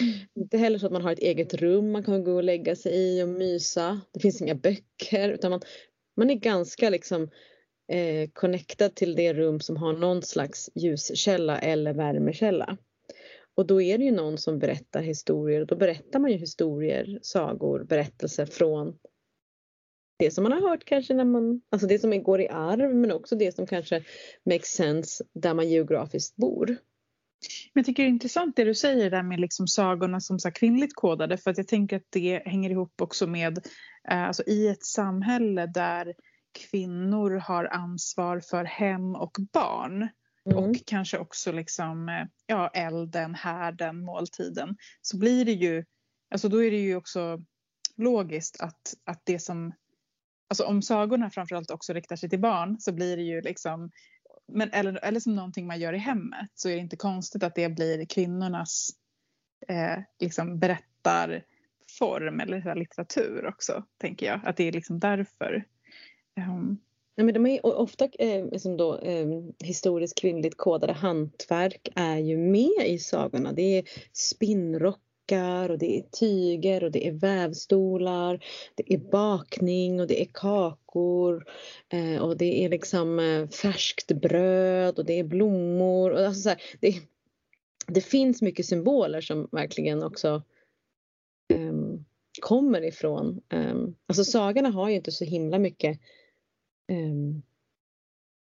[0.00, 0.14] Mm.
[0.34, 2.92] Inte heller så att man har ett eget rum man kan gå och lägga sig
[2.94, 4.00] i och mysa.
[4.12, 5.60] Det finns inga böcker utan man,
[6.16, 7.22] man är ganska liksom
[7.92, 12.76] eh, connectad till det rum som har någon slags ljuskälla eller värmekälla.
[13.54, 17.18] Och då är det ju någon som berättar historier och då berättar man ju historier,
[17.22, 18.98] sagor, berättelser från
[20.18, 23.12] det som man har hört kanske när man, alltså det som går i arv men
[23.12, 24.04] också det som kanske
[24.44, 26.76] makes sense där man geografiskt bor.
[27.74, 30.50] Men jag tycker det är intressant det du säger där med liksom sagorna som så
[30.50, 33.58] kvinnligt kodade för att jag tänker att det hänger ihop också med
[34.10, 36.14] eh, alltså i ett samhälle där
[36.70, 40.08] kvinnor har ansvar för hem och barn
[40.50, 40.58] mm.
[40.58, 45.84] och kanske också liksom eh, ja, elden, härden, måltiden så blir det ju,
[46.30, 47.38] alltså då är det ju också
[47.96, 49.72] logiskt att, att det som
[50.50, 53.90] Alltså om sagorna framförallt också riktar sig till barn så blir det ju liksom
[54.48, 57.54] men, eller, eller som någonting man gör i hemmet så är det inte konstigt att
[57.54, 58.90] det blir kvinnornas
[59.68, 64.40] eh, liksom berättarform eller litteratur också, tänker jag.
[64.44, 65.64] Att det är liksom därför.
[66.36, 66.50] Ehm.
[66.50, 66.78] Um.
[67.14, 69.26] Ja, men de är ofta eh, liksom då, eh,
[69.64, 73.52] historiskt kvinnligt kodade hantverk är ju med i sagorna.
[73.52, 75.00] Det är spinnrock
[75.70, 81.44] och det är tyger och det är vävstolar, det är bakning och det är kakor
[81.88, 86.10] eh, och det är liksom eh, färskt bröd och det är blommor.
[86.10, 86.94] Och alltså så här, det,
[87.86, 90.42] det finns mycket symboler som verkligen också
[91.54, 92.04] um,
[92.40, 96.00] kommer ifrån, um, alltså sagorna har ju inte så himla mycket
[96.92, 97.42] um,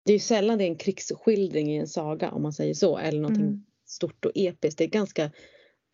[0.07, 3.21] det är sällan det är en krigsskildring i en saga om man säger så eller
[3.21, 3.65] någonting mm.
[3.87, 4.79] stort och episkt.
[4.79, 5.31] Det är ganska Eh,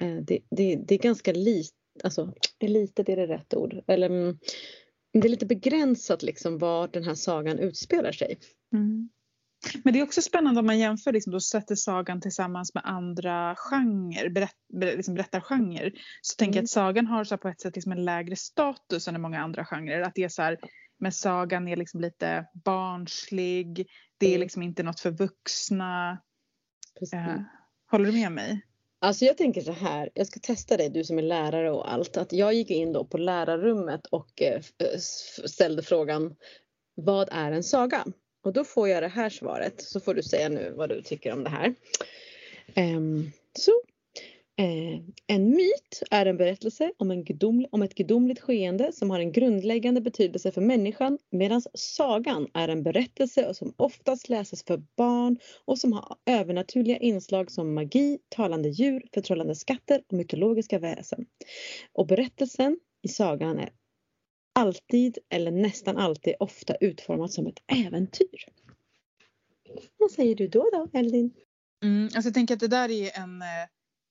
[0.01, 4.39] det, det, det är ganska lite, alltså litet är det rätt ord, eller mm,
[5.13, 8.39] det är lite begränsat liksom var den här sagan utspelar sig.
[8.73, 9.11] Mm.
[9.85, 13.57] Men det är också spännande om man jämför, liksom, då sätter sagan tillsammans med andra
[13.57, 15.93] genrer, berätt, liksom berättargenrer.
[16.23, 16.65] Så tänker jag mm.
[16.65, 20.01] att sagan har så på ett sätt liksom en lägre status än många andra genrer.
[20.01, 20.59] Att det är så här,
[20.99, 23.87] men sagan är liksom lite barnslig,
[24.19, 24.41] det är mm.
[24.41, 26.23] liksom inte något för vuxna.
[27.13, 27.41] Eh,
[27.91, 28.63] håller du med mig?
[29.03, 32.17] Alltså jag tänker så här, jag ska testa dig du som är lärare och allt.
[32.17, 34.99] Att jag gick in då på lärarrummet och eh, eh,
[35.45, 36.37] ställde frågan
[36.95, 38.05] Vad är en saga?
[38.45, 39.83] Och då får jag det här svaret.
[39.83, 41.75] Så får du säga nu vad du tycker om det här.
[42.77, 43.73] Um, så
[44.61, 49.21] Eh, en myt är en berättelse om, en gudom, om ett gudomligt skeende som har
[49.21, 55.39] en grundläggande betydelse för människan medan sagan är en berättelse som oftast läses för barn
[55.65, 61.27] och som har övernaturliga inslag som magi, talande djur, förtrollande skatter och mytologiska väsen.
[61.93, 63.71] Och berättelsen i sagan är
[64.55, 68.45] alltid eller nästan alltid ofta utformad som ett äventyr.
[69.97, 71.33] Vad säger du då då Eldin?
[71.85, 73.69] Mm, alltså jag tänker att det där är en eh,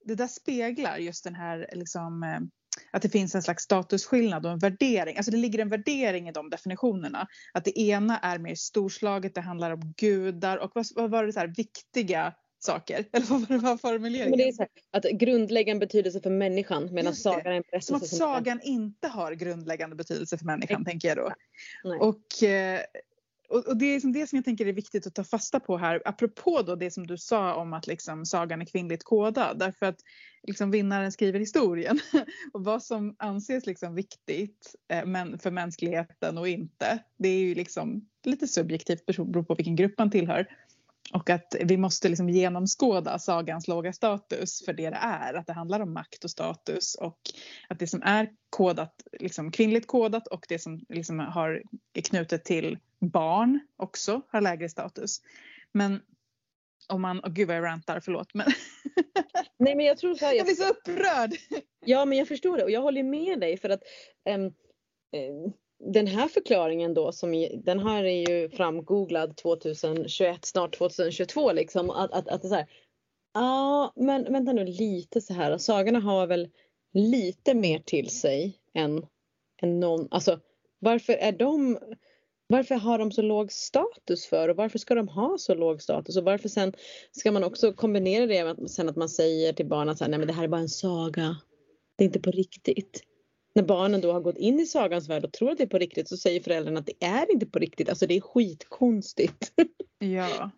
[0.09, 2.39] det där speglar just den här liksom, eh,
[2.91, 5.17] att det finns en slags statusskillnad och en värdering.
[5.17, 7.27] Alltså det ligger en värdering i de definitionerna.
[7.53, 11.33] Att det ena är mer storslaget, det handlar om gudar och vad, vad var det
[11.33, 13.05] så här, viktiga saker?
[13.11, 14.29] Eller vad var det var formuleringen?
[14.29, 17.87] Men det är så här, att grundläggande betydelse för människan medan sagan är en berättelse.
[17.87, 20.91] Som att sagan inte har grundläggande betydelse för människan, Nej.
[20.91, 21.33] tänker jag då.
[21.83, 21.99] Nej.
[21.99, 22.81] Och, eh,
[23.49, 25.77] och, och det är liksom det som jag tänker är viktigt att ta fasta på
[25.77, 29.59] här, apropå då det som du sa om att liksom sagan är kvinnligt kodad.
[29.59, 29.99] Därför att
[30.43, 31.99] liksom vinnaren skriver historien.
[32.53, 37.55] och vad som anses liksom viktigt eh, men för mänskligheten och inte, det är ju
[37.55, 40.47] liksom lite subjektivt beroende på vilken grupp man tillhör.
[41.13, 45.33] Och att vi måste liksom genomskåda sagans låga status för det det är.
[45.33, 47.19] Att det handlar om makt och status och
[47.69, 52.45] att det som är kodat, liksom kvinnligt kodat och det som liksom har, är knutet
[52.45, 55.21] till barn också har lägre status.
[55.71, 56.01] Men
[56.87, 58.33] om man, åh gud vad jag rantar, förlåt.
[58.33, 58.47] Men
[59.59, 61.31] Nej men jag tror så här, jag blir så upprörd.
[61.85, 63.81] Ja men jag förstår det och jag håller med dig för att
[64.25, 70.77] ehm, eh, den här förklaringen då som i, den här är ju framgooglad 2021 snart
[70.77, 72.69] 2022 liksom att, att, att det är så här.
[73.33, 76.49] Ja men vänta nu lite så här sagorna har väl
[76.93, 79.05] lite mer till sig än,
[79.61, 80.39] än någon alltså
[80.79, 81.79] varför är de
[82.47, 86.17] varför har de så låg status för och varför ska de ha så låg status
[86.17, 86.73] och varför sen
[87.11, 90.19] ska man också kombinera det med att, sen att man säger till barnen att nej
[90.19, 91.37] men det här är bara en saga.
[91.95, 93.03] Det är inte på riktigt.
[93.55, 95.77] När barnen då har gått in i sagans värld och tror att det är på
[95.77, 97.89] riktigt så säger föräldrarna att det är inte på riktigt.
[97.89, 99.53] Alltså det är skitkonstigt.
[100.01, 100.51] Ja.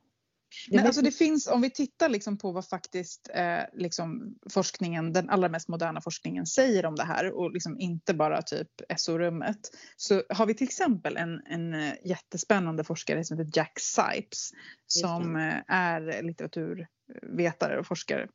[0.72, 5.30] Men alltså det finns, om vi tittar liksom på vad faktiskt eh, liksom forskningen, den
[5.30, 9.60] allra mest moderna forskningen säger om det här och liksom inte bara typ SO-rummet.
[9.98, 14.52] Så har vi till exempel en, en eh, jättespännande forskare som heter Jack Sipes
[14.88, 18.28] som eh, är litteraturvetare och forskare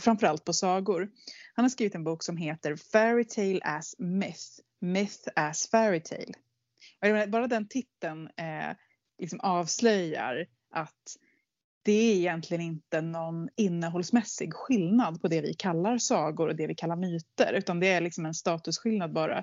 [0.00, 1.10] framförallt på sagor.
[1.54, 7.26] Han har skrivit en bok som heter Fairy Tale as Myth, Myth as Fairy Tale.
[7.28, 8.76] Bara den titeln eh,
[9.18, 11.16] liksom avslöjar att
[11.82, 16.74] det är egentligen inte någon innehållsmässig skillnad på det vi kallar sagor och det vi
[16.74, 19.38] kallar myter utan det är liksom en statusskillnad bara.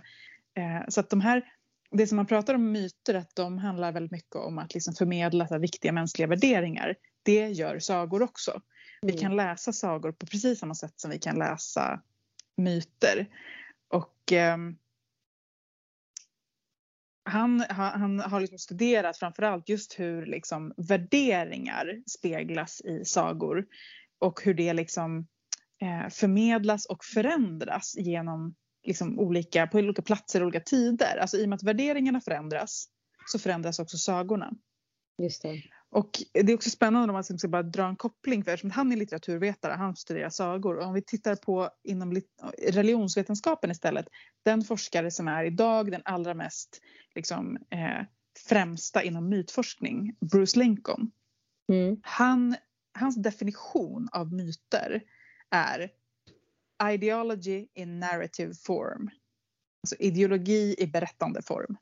[0.58, 1.54] Eh, så att de här,
[1.91, 5.47] det som man pratar om myter att de handlar väldigt mycket om att liksom förmedla
[5.47, 6.95] så viktiga mänskliga värderingar.
[7.23, 8.62] Det gör sagor också.
[9.02, 9.21] Vi Mm.
[9.21, 12.02] kan läsa sagor på precis samma sätt som vi kan läsa
[12.58, 13.28] myter.
[13.88, 14.78] Och ehm,
[17.30, 23.65] han, han, han har liksom studerat framförallt just hur liksom värderingar speglas i sagor
[24.20, 25.28] och hur det liksom
[25.82, 31.18] eh, förmedlas och förändras genom liksom olika, på olika platser och olika tider.
[31.18, 32.88] Alltså i och med att värderingarna förändras
[33.26, 34.52] så förändras också sagorna.
[35.18, 35.62] Just det.
[35.91, 38.91] Och det är också spännande om man ska bara dra en koppling för eftersom han
[38.91, 40.78] är litteraturvetare, han studerar sagor.
[40.78, 42.21] Och om vi tittar på inom
[42.67, 44.08] religionsvetenskapen istället,
[44.43, 46.82] den forskare som är idag den allra mest
[47.15, 48.06] liksom, eh,
[48.47, 51.12] främsta inom mytforskning, Bruce Lincoln.
[51.71, 51.97] Mm.
[52.02, 52.56] Han,
[52.99, 55.02] hans definition av myter
[55.49, 55.91] är
[56.91, 59.10] ideology in narrative form.
[59.84, 61.78] Alltså ideologi i berättande form.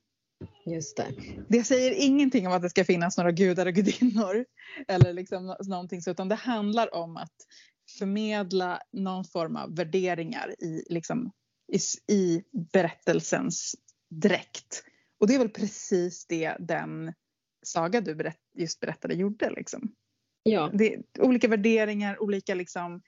[0.66, 1.14] Just det.
[1.50, 4.46] Det säger ingenting om att det ska finnas några gudar och gudinnor
[4.88, 7.36] eller liksom nå- någonting så, utan det handlar om att
[8.00, 11.32] förmedla någon form av värderingar i, liksom,
[11.74, 13.76] i, i berättelsens
[14.10, 14.84] dräkt.
[15.20, 17.14] Och det är väl precis det den
[17.66, 19.50] saga du berätt, just berättade gjorde.
[19.50, 19.92] Liksom.
[20.44, 20.72] Ja.
[20.74, 23.02] Det, olika värderingar, olika liksom,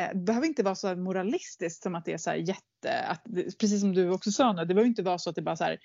[0.00, 3.24] eh, det behöver inte vara så moralistiskt som att det är så jätte, att,
[3.58, 5.64] precis som du också sa nu, det behöver inte vara så att det bara så
[5.64, 5.78] här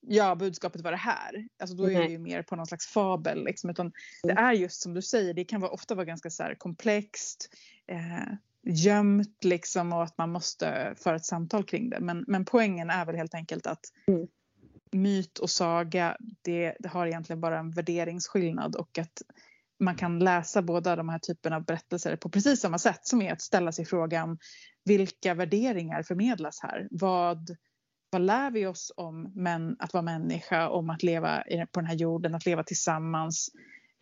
[0.00, 1.48] ja budskapet var det här.
[1.60, 2.10] Alltså då är det Nej.
[2.10, 4.44] ju mer på någon slags fabel liksom, utan det Mm.
[4.44, 7.50] är just som du säger, det kan vara, ofta vara ganska så komplext,
[7.86, 12.00] eh, gömt liksom och att man måste föra ett samtal kring det.
[12.00, 14.26] Men, men poängen är väl helt enkelt att Mm.
[14.92, 19.22] myt och saga, det, det har egentligen bara en värderingsskillnad och att
[19.80, 23.32] man kan läsa båda de här typerna av berättelser på precis samma sätt som är
[23.32, 24.38] att ställa sig frågan
[24.84, 26.88] vilka värderingar förmedlas här?
[26.90, 27.56] Vad,
[28.10, 31.96] vad lär vi oss om män, att vara människa, om att leva på den här
[31.96, 33.50] jorden, att leva tillsammans,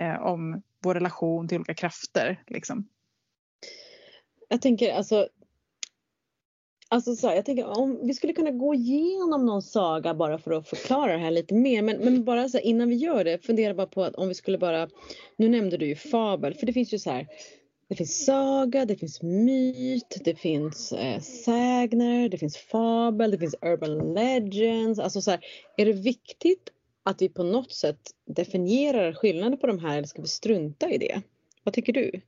[0.00, 2.42] eh, om vår relation till olika krafter.
[2.46, 2.88] Liksom.
[4.48, 5.28] Jag tänker alltså
[6.88, 10.52] Alltså så här, jag tänker om vi skulle kunna gå igenom någon saga bara för
[10.52, 11.82] att förklara det här lite mer.
[11.82, 14.34] Men, men bara så här, innan vi gör det, fundera bara på att om vi
[14.34, 14.88] skulle bara,
[15.36, 17.26] nu nämnde du ju fabel, för det finns ju så här,
[17.88, 23.54] det finns saga, det finns myt, det finns eh, sägner, det finns fabel, det finns
[23.62, 24.98] urban legends.
[24.98, 25.40] Alltså så här,
[25.76, 26.70] är det viktigt
[27.02, 30.98] att vi på något sätt definierar skillnaden på de här eller ska vi strunta i
[30.98, 31.22] det?
[31.62, 32.20] Vad tycker du?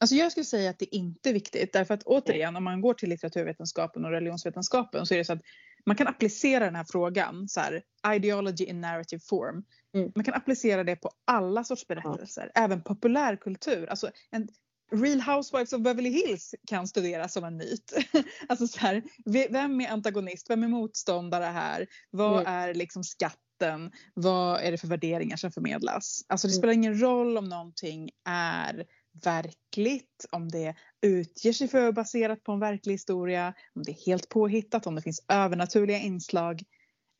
[0.00, 2.94] Alltså jag skulle säga att det inte är viktigt därför att återigen om man går
[2.94, 5.42] till litteraturvetenskapen och religionsvetenskapen så är det så att
[5.86, 7.82] man kan applicera den här frågan så här
[8.16, 9.64] ideology in narrative form.
[9.94, 10.12] Mm.
[10.14, 13.86] Man kan applicera det på alla sorts berättelser, även populärkultur.
[13.86, 14.48] Alltså en
[14.94, 17.92] Real Housewives of Beverly Hills kan studeras som en myt.
[18.48, 19.02] alltså så här,
[19.50, 20.50] vem är antagonist?
[20.50, 21.86] Vem är motståndare här?
[22.10, 22.52] Vad Mm.
[22.52, 23.92] är liksom skatten?
[24.14, 26.24] Vad är det för värderingar som förmedlas?
[26.28, 26.58] Alltså det Mm.
[26.58, 28.84] spelar ingen roll om någonting är
[29.24, 34.28] verkligt, om det utger sig för baserat på en verklig historia, om det är helt
[34.28, 36.62] påhittat, om det finns övernaturliga inslag.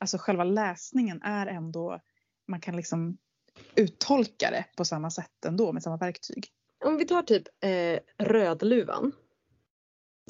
[0.00, 2.00] Alltså själva läsningen är ändå,
[2.48, 3.18] man kan liksom
[3.76, 6.48] uttolka det på samma sätt ändå med samma verktyg.
[6.84, 9.12] Om vi tar typ eh, Rödluvan.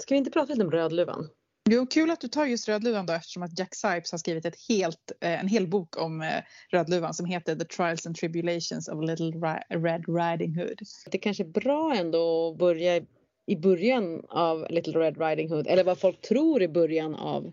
[0.01, 1.29] Ska vi inte prata lite om Rödluvan?
[1.71, 4.69] Jo, kul att du tar just Rödluvan då eftersom att Jack Sipes har skrivit ett
[4.69, 9.05] helt, eh, en hel bok om eh, Rödluvan som heter The Trials and Tribulations of
[9.05, 9.31] Little
[9.71, 10.79] Red Riding Hood.
[11.11, 13.03] Det kanske är bra ändå att börja
[13.47, 17.53] i början av Little Red Riding Hood eller vad folk tror i början av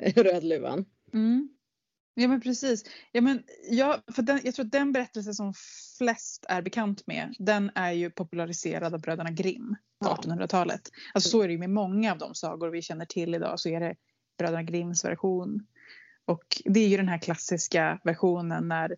[0.00, 0.84] eh, Rödluvan.
[1.14, 1.48] Mm.
[2.14, 2.84] Ja men precis.
[3.12, 5.54] Ja, men jag, för den, jag tror att den berättelse som
[5.98, 10.18] flest är bekant med den är ju populariserad av bröderna Grimm på Ja.
[10.22, 10.90] 1800-talet.
[11.14, 13.68] Alltså så är det ju med många av de sagor vi känner till idag så
[13.68, 13.94] är det
[14.38, 15.66] bröderna Grimms version.
[16.24, 18.96] Och det är ju den här klassiska versionen när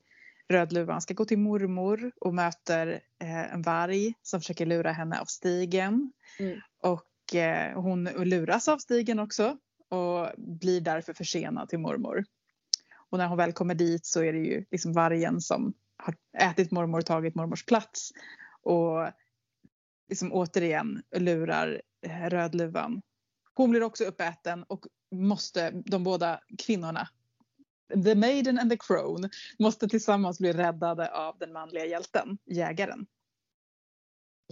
[0.48, 5.24] Rödluvan ska gå till mormor och möter eh, en varg som försöker lura henne av
[5.24, 6.12] stigen.
[6.38, 6.60] Mm.
[6.82, 9.56] Och eh, hon luras av stigen också
[9.88, 12.24] och blir därför försenad till mormor.
[13.10, 16.14] Och när hon väl kommer dit så är det ju liksom vargen som har
[16.50, 18.10] ätit mormor och tagit mormors plats.
[18.62, 19.08] Och
[20.08, 23.02] liksom återigen lurar eh, Rödluvan.
[23.54, 27.08] Hon blir också uppäten och måste, de båda kvinnorna,
[28.04, 29.28] The Maiden and the Crone,
[29.58, 33.06] måste tillsammans bli räddade av den manliga hjälten, jägaren.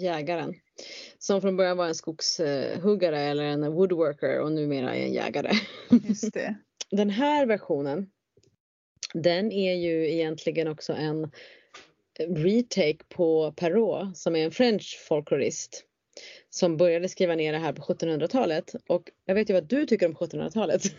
[0.01, 0.55] Jägaren.
[1.18, 5.53] Som från början var en skogshuggare eller en woodworker och numera är en jägare.
[5.90, 6.59] Just det.
[6.90, 8.11] Den här versionen
[9.15, 11.31] den är ju egentligen också en
[12.19, 15.85] retake på Perrault som är en french folklorist
[16.51, 20.07] som började skriva ner det här på 1700-talet och jag vet ju vad du tycker
[20.07, 20.83] om 1700-talet.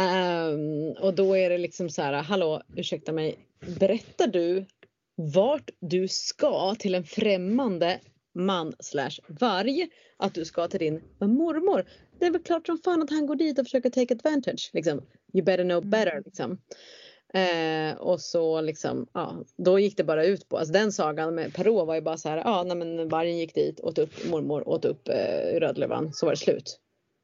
[0.00, 3.38] Ehm, och då är det liksom så här, hallå ursäkta mig,
[3.78, 4.66] berättar du
[5.14, 8.00] vart du ska till en främmande
[8.34, 11.84] man slash varg att du ska till din mormor.
[12.18, 14.70] Det är väl klart som fan att han går dit och försöker take advantage.
[14.72, 15.02] Liksom.
[15.34, 16.22] You better know better.
[16.24, 16.58] Liksom.
[17.34, 21.54] Eh, och så liksom, ja, då gick det bara ut på, alltså den sagan med
[21.54, 24.68] Perrault var ju bara så här, ja nej, men vargen gick dit, åt upp mormor,
[24.68, 26.80] åt upp eh, Rödluvan, så var det slut.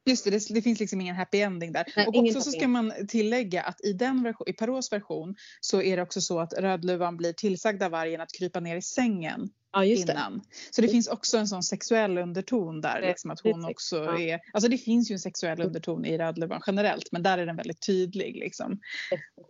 [0.07, 1.87] Just det, det, det finns liksom ingen happy ending där.
[1.97, 5.83] Nej, och också så ska man tillägga att i, den version, i Perraults version så
[5.83, 9.51] är det också så att Rödluvan blir tillsagd av vargen att krypa ner i sängen
[9.73, 10.13] Ja just det.
[10.13, 10.43] innan.
[10.71, 13.01] Så det finns också en sån sexuell underton där.
[13.01, 14.21] Det- Liksom, att hon också ja.
[14.21, 17.57] är, alltså det finns ju en sexuell underton i Rödluvan generellt men där är den
[17.57, 18.37] väldigt tydlig.
[18.37, 18.81] Liksom.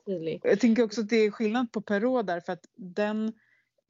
[0.06, 0.40] Tydlig.
[0.44, 3.32] Jag tänker också att det är skillnad på Perrault där för att den,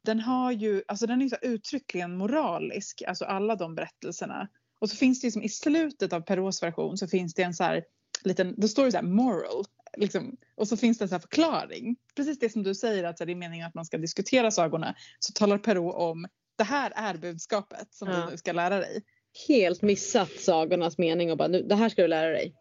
[0.05, 4.47] den har ju, alltså den är så uttryckligen moralisk, alltså alla de berättelserna.
[4.79, 7.53] Och så finns det ju som i slutet av Perraults version så finns det en
[7.53, 7.83] så här
[8.23, 9.65] liten, då står det så här moral.
[9.97, 11.95] Liksom, och så finns det en så förklaring.
[12.15, 14.95] Precis det som du säger att det är meningen att man ska diskutera sagorna.
[15.19, 16.27] Så talar Perrault om
[16.57, 18.25] det här är budskapet som Ja.
[18.25, 19.03] du nu ska lära dig.
[19.47, 22.55] Helt missat sagornas mening och bara, nu, det här ska du lära dig.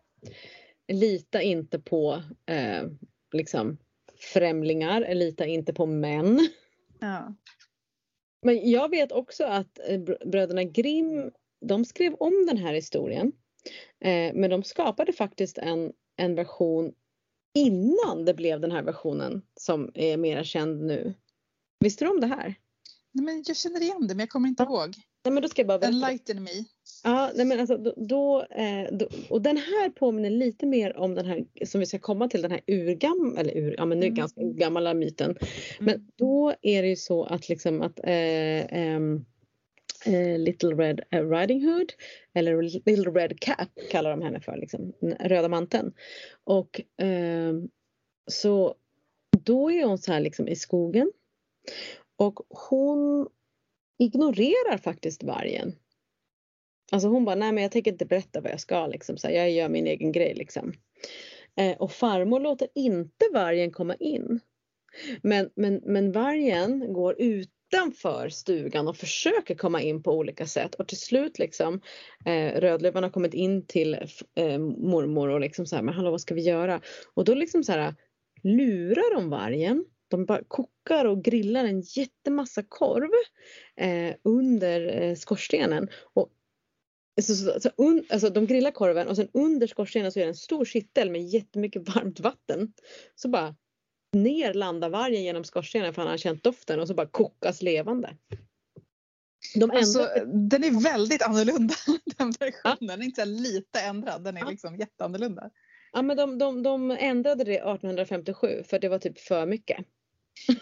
[0.93, 2.83] Lita inte på eh,
[3.33, 3.79] liksom
[4.33, 6.49] främlingar, lita inte på män.
[7.01, 7.35] Ja.
[8.43, 13.33] Men jag vet också att eh, br- bröderna Grimm, de skrev om den här historien.
[14.01, 16.93] Eh, men de skapade faktiskt en, en version
[17.55, 21.15] innan det blev den här versionen som är mera känd nu.
[21.81, 22.55] Visste du om det här?
[23.13, 24.95] Nej, men jag känner igen det men jag kommer inte ihåg.
[25.25, 25.97] Nej men då ska jag bara berätta.
[25.97, 26.51] Enlighten me.
[27.05, 31.15] Ja, nej men alltså då, då, eh, då, och den här påminner lite mer om
[31.15, 34.07] den här som vi ska komma till, den här urgam, eller ur, ja men nu
[34.07, 34.15] Mm.
[34.17, 35.37] ganska gamla myten.
[35.81, 39.01] Men då är det ju så att liksom att eh, eh,
[40.07, 41.93] Eh, Little Red Riding Hood
[42.35, 45.93] eller Little Red Cap kallar de henne för, liksom, röda manteln.
[46.45, 47.69] Och ehm,
[48.27, 48.75] så
[49.45, 51.13] då är hon så här liksom i skogen
[52.17, 53.29] och hon
[53.99, 55.77] ignorerar faktiskt vargen.
[56.93, 59.17] Alltså hon bara, nej men jag tänker inte berätta vad jag ska liksom.
[59.17, 60.73] Så här, jag gör min egen grej liksom.
[61.57, 64.41] Eh, och farmor låter inte vargen komma in.
[65.23, 67.21] Men, men, men vargen går
[67.71, 70.75] utanför stugan och försöker komma in på olika sätt.
[70.75, 71.81] Och till slut liksom
[72.25, 73.95] eh, Rödluvan har kommit in till
[74.35, 76.81] eh, mormor och liksom så här, men hallå vad ska vi göra?
[77.15, 77.95] Och då liksom så här
[78.43, 83.11] lurar de vargen de bara kokar och grillar en jättemassa korv
[83.77, 85.89] eh, under eh, skorstenen.
[86.15, 86.29] Och,
[87.23, 90.31] så, så, så, un, alltså de grillar korven och sen under skorstenen så är det
[90.31, 92.73] en stor kittel med jättemycket varmt vatten.
[93.15, 93.55] Så bara
[94.13, 98.17] ner landar vargen genom skorstenen för han har känt doften och så bara kokas levande.
[99.55, 101.75] De alltså, den är väldigt annorlunda
[102.19, 102.77] den versionen.
[102.81, 102.87] Ja.
[102.87, 104.51] Den är inte lite ändrad, den är ja.
[104.51, 105.51] liksom jätteannorlunda.
[105.93, 109.87] Ja men de, de, de ändrade det 1857 för det var typ för mycket.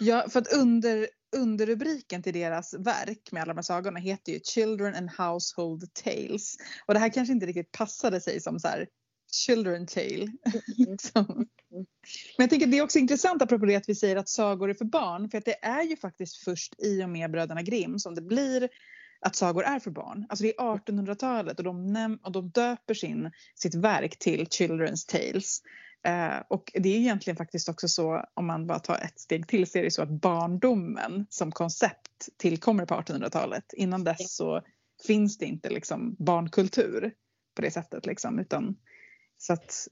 [0.00, 4.40] Ja för att under, underrubriken till deras verk med alla de här sagorna heter ju
[4.40, 6.56] Children and Household Tales.
[6.86, 8.88] Och det här kanske inte riktigt passade sig som så här
[9.32, 10.32] children tale.
[10.76, 11.46] liksom.
[12.36, 14.74] Men jag tänker det är också intressant apropå det att vi säger att sagor är
[14.74, 15.30] för barn.
[15.30, 18.68] För att det är ju faktiskt först i och med Bröderna Grimm som det blir
[19.20, 20.26] att sagor är för barn.
[20.28, 25.62] Alltså det är 1800-talet och de, och de döper sin, sitt verk till Children's Tales.
[26.06, 29.66] Eh, och det är egentligen faktiskt också så, om man bara tar ett steg till,
[29.66, 33.72] så är det så att barndomen som koncept tillkommer på 1800-talet.
[33.72, 34.62] Innan dess så
[35.06, 37.12] finns det inte liksom barnkultur
[37.54, 38.76] på det sättet liksom, utan
[39.38, 39.88] så att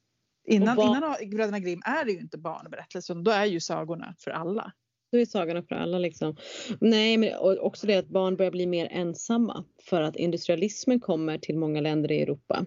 [0.47, 0.97] innan, barn...
[0.97, 4.73] innan Bröderna Grimm är det ju inte barnberättelser, då är ju sagorna för alla.
[5.13, 6.37] Då är sagorna för alla liksom.
[6.81, 11.59] Nej, men också det att barn börjar bli mer ensamma för att industrialismen kommer till
[11.59, 12.67] många länder i Europa.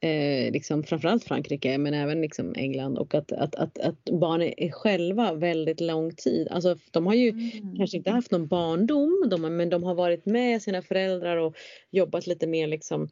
[0.00, 4.70] Eh, liksom framförallt Frankrike men även liksom England och att, att, att, att barn är
[4.70, 6.48] själva väldigt lång tid.
[6.50, 7.76] Alltså, de har ju mm.
[7.76, 11.56] kanske inte haft någon barndom de, men de har varit med sina föräldrar och
[11.90, 13.08] jobbat lite mer liksom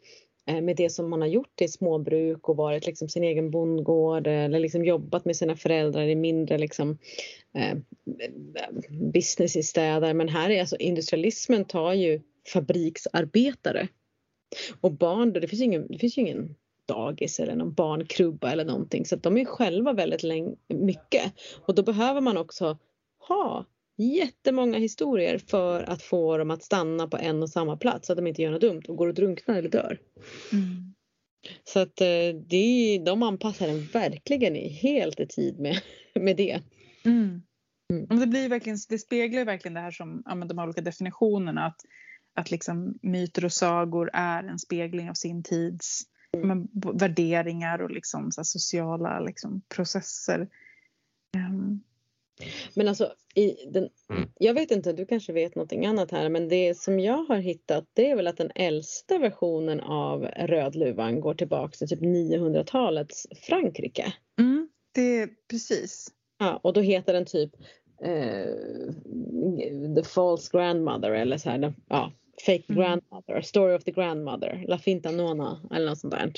[0.46, 4.26] Eh, med det som man har gjort i småbruk och varit liksom sin egen bondgård
[4.26, 6.98] eh, eller liksom jobbat med sina föräldrar i mindre liksom,
[7.54, 7.78] eh,
[9.12, 10.14] business i städer.
[10.14, 12.20] Men här är alltså industrialismen tar ju
[12.52, 13.88] fabriksarbetare.
[14.80, 16.54] Och barn, det finns, ingen, det finns ju ingen
[16.86, 21.32] dagis eller någon barnkrubba eller någonting så att de är själva väldigt länge, mycket.
[21.66, 22.78] Och då behöver man också
[23.28, 23.66] ha
[23.96, 28.16] jättemånga historier för att få dem att stanna på en och samma plats så att
[28.16, 29.98] de inte gör något dumt och går och drunknar eller dör.
[30.52, 30.94] Mm.
[31.64, 35.80] Så att eh, det, de anpassar den verkligen i, helt i tid med,
[36.14, 36.62] med det.
[37.04, 37.42] Mm.
[37.90, 38.20] Mm.
[38.20, 41.80] Det, blir verkligen, det speglar verkligen det här som ja, de här olika definitionerna att,
[42.34, 46.02] att liksom myter och sagor är en spegling av sin tids
[46.36, 46.68] mm.
[46.94, 50.48] värderingar och liksom, så sociala liksom, processer.
[51.36, 51.82] Um,
[52.74, 54.28] men alltså, i den, mm.
[54.38, 57.84] jag vet inte, du kanske vet någonting annat här, men det som jag har hittat
[57.92, 64.12] det är väl att den äldsta versionen av Rödluvan går tillbaka till typ 900-talets Frankrike.
[64.38, 66.08] Mm, det är precis.
[66.38, 67.50] Ja, och då heter den typ
[68.02, 68.54] eh,
[69.96, 72.12] The False Grandmother eller så här, ja,
[72.46, 72.80] Fake mm.
[72.80, 76.32] Grandmother, Story of the Grandmother, La Finta Nona eller något sånt där.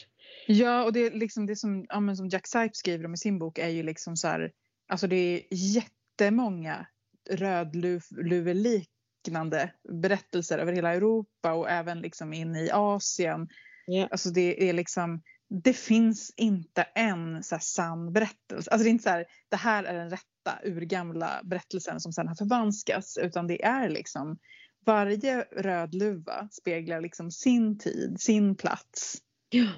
[0.47, 3.39] Ja, och det, är liksom det som, ja, som Jack Sipe skriver om i sin
[3.39, 4.53] bok är ju liksom så här
[4.89, 6.87] Alltså det är jättemånga
[7.31, 13.49] rödluveliknande berättelser över hela Europa och även liksom in i Asien.
[13.89, 14.09] Yeah.
[14.11, 18.71] Alltså det är liksom det finns inte en så sann berättelse.
[18.71, 22.29] Alltså det är inte så här, det här är den rätta urgamla berättelsen som sen
[22.29, 24.39] har förvanskats utan det är liksom
[24.87, 29.19] varje rödluva speglar liksom sin tid, sin plats.
[29.51, 29.71] Ja.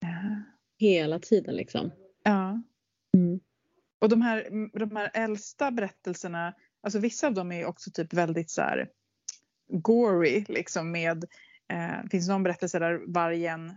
[0.00, 0.42] ja.
[0.78, 1.90] Hela tiden liksom.
[2.22, 2.62] Ja.
[3.14, 3.40] Mm.
[4.02, 4.48] Och de här,
[4.78, 8.88] de här äldsta berättelserna, alltså vissa av dem är också typ väldigt så här
[9.68, 11.24] gory liksom med,
[11.72, 13.74] eh, finns någon berättelse där vargen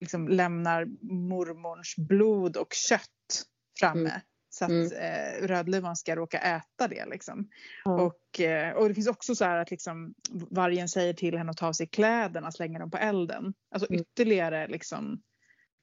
[0.00, 3.44] liksom lämnar mormors blod och kött
[3.78, 4.08] framme.
[4.08, 4.20] Mm.
[4.50, 4.92] Så att mm.
[4.92, 7.48] eh, Rödluvan ska råka äta det liksom.
[7.86, 8.00] Mm.
[8.00, 10.14] Och, eh, och det finns också så här att liksom,
[10.50, 13.54] vargen säger till henne att ta av sig kläderna, slänga dem på elden.
[13.70, 14.00] Alltså mm.
[14.00, 15.22] ytterligare liksom,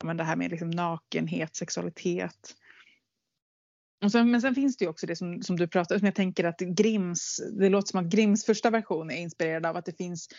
[0.03, 2.55] men det här med liksom nakenhet, sexualitet.
[4.09, 6.05] Sen, men sen finns det ju också det som, som du pratar om.
[6.05, 9.85] Jag tänker att Grimms, det låter som att Grims första version är inspirerad av att
[9.85, 10.29] det finns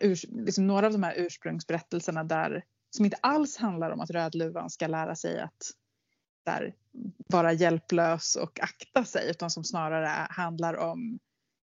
[0.00, 4.70] ur, liksom några av de här ursprungsberättelserna där som inte alls handlar om att Rödluvan
[4.70, 5.70] ska lära sig att
[6.44, 6.74] där,
[7.26, 11.18] vara hjälplös och akta sig utan som snarare handlar om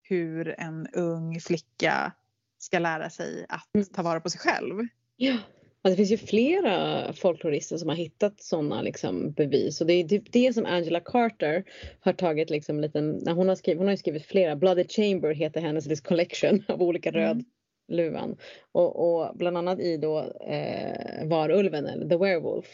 [0.01, 2.13] hur en ung flicka
[2.57, 4.87] ska lära sig att ta vara på sig själv.
[5.15, 5.37] Ja.
[5.83, 10.31] Det finns ju flera folklorister som har hittat sådana liksom, bevis och det är typ
[10.31, 11.63] det som Angela Carter
[11.99, 15.61] har tagit liksom liten, när hon har skrivit, hon har skrivit flera, Bloody Chamber heter
[15.61, 17.43] hennes collection av olika mm.
[17.89, 18.37] rödluvan
[18.71, 22.67] och, och bland annat i då eh, Varulven eller The Werewolf.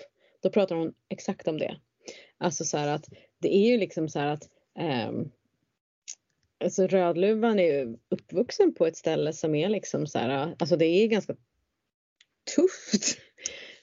[0.44, 1.78] Då pratar hon exakt om det.
[2.38, 3.06] Alltså så här att
[3.42, 4.44] det är ju liksom så här att
[4.80, 5.12] eh,
[6.64, 10.86] Alltså Rödluvan är ju uppvuxen på ett ställe som är liksom så här, alltså det
[10.86, 11.36] är ganska
[12.56, 13.18] tufft.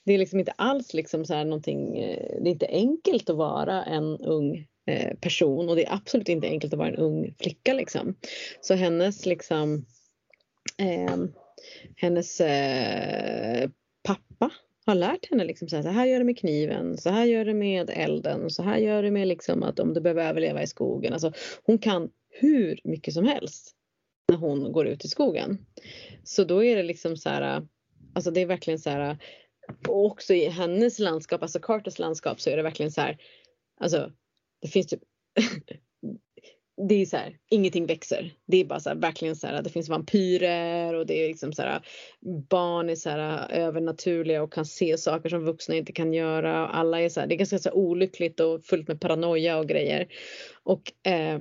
[0.05, 3.37] Det är liksom inte alls liksom så här någonting, eh, det är inte enkelt att
[3.37, 7.35] vara en ung eh, person och det är absolut inte enkelt att vara en ung
[7.39, 8.15] flicka liksom.
[8.61, 9.87] Så hennes liksom
[10.79, 11.17] eh,
[11.97, 13.71] hennes eh,
[14.03, 14.51] pappa
[14.87, 17.45] har lärt henne liksom så här, så här gör du med kniven, så här gör
[17.45, 20.67] du med elden, så här gör du med liksom att om du behöver överleva i
[20.67, 21.13] skogen.
[21.13, 23.75] Alltså, hon kan hur mycket som helst
[24.29, 25.67] när hon går ut i skogen.
[26.25, 27.67] Så då är det liksom så här,
[28.15, 29.19] alltså det är verkligen så här,
[29.89, 33.19] och också i hennes landskap, alltså Carters landskap så är det verkligen så här,
[33.81, 34.13] alltså
[34.63, 35.03] det finns typ
[36.89, 38.35] det är så här, ingenting växer.
[38.47, 41.53] Det är bara så här, verkligen så här, det finns vampyrer och det är liksom
[41.53, 41.87] så här,
[42.51, 46.65] barn är så här övernaturliga och kan se saker som vuxna inte kan göra.
[46.65, 49.59] Och Alla är så här, det är ganska så här, olyckligt och fullt med paranoia
[49.59, 50.09] och grejer.
[50.63, 51.41] Och eh,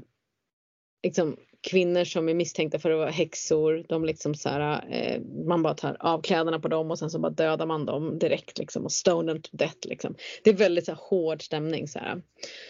[1.03, 5.63] liksom kvinnor som är misstänkta för att vara häxor, de liksom så här, eh, man
[5.63, 8.83] bara tar av kläderna på dem och sen så bara dödar man dem direkt liksom
[8.83, 10.15] och stone them to death liksom.
[10.43, 12.21] Det är väldigt så här, hård stämning så här.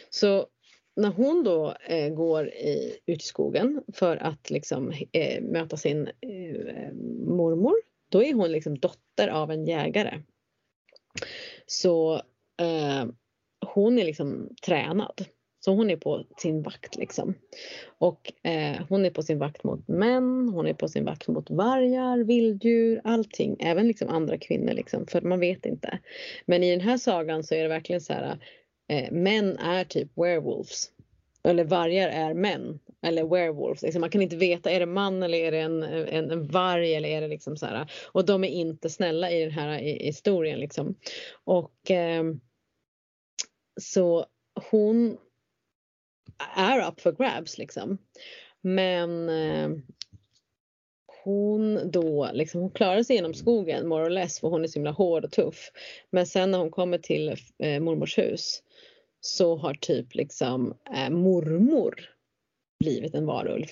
[0.09, 0.45] Så
[0.95, 6.07] när hon då eh, går i, ut i skogen för att liksom eh, möta sin
[6.07, 6.93] eh,
[7.27, 7.75] mormor,
[8.09, 10.21] då är hon liksom dotter av en jägare.
[11.65, 12.13] Så
[12.61, 13.05] eh,
[13.65, 15.25] hon är liksom tränad.
[15.65, 17.33] Så hon är på sin vakt liksom.
[17.97, 21.49] Och eh, hon är på sin vakt mot män, hon är på sin vakt mot
[21.49, 23.57] vargar, vilddjur, allting.
[23.59, 25.99] Även liksom andra kvinnor liksom, för man vet inte.
[26.45, 28.37] Men i den här sagan så är det verkligen så här
[28.89, 30.91] eh, män är typ werewolves.
[31.43, 32.79] Eller vargar är män.
[33.01, 33.81] Eller werewolves.
[33.81, 36.95] Liksom man kan inte veta, är det man eller är det en, en, en varg
[36.95, 37.91] eller är det liksom så här.
[38.11, 40.95] Och de är inte snälla i den här i, historien liksom.
[41.43, 42.23] Och eh,
[43.81, 44.25] så
[44.71, 45.17] hon
[46.55, 47.97] är up for grabs liksom.
[48.61, 49.69] Men eh,
[51.23, 54.79] hon då liksom, hon klarar sig genom skogen more or less för hon är så
[54.79, 55.71] himla hård och tuff.
[56.09, 58.63] Men sen när hon kommer till eh, mormors hus
[59.21, 62.09] så har typ liksom eh, mormor
[62.79, 63.65] blivit en varulv.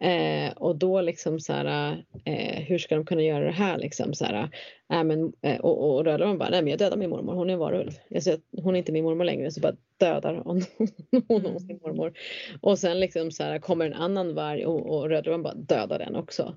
[0.00, 4.14] Eh, och då liksom så här, eh, hur ska de kunna göra det här liksom
[4.14, 4.50] så här,
[4.92, 7.54] äh, men, eh, och, och Rödluvan bara, nej men jag dödar min mormor, hon är
[7.54, 7.92] en varulv.
[8.08, 10.62] Jag säger att hon är inte min mormor längre så bara dödar hon,
[11.28, 11.58] hon mm.
[11.58, 12.12] sin mormor.
[12.60, 16.16] Och sen liksom så här, kommer en annan varg och, och Rödluvan bara dödar den
[16.16, 16.54] också.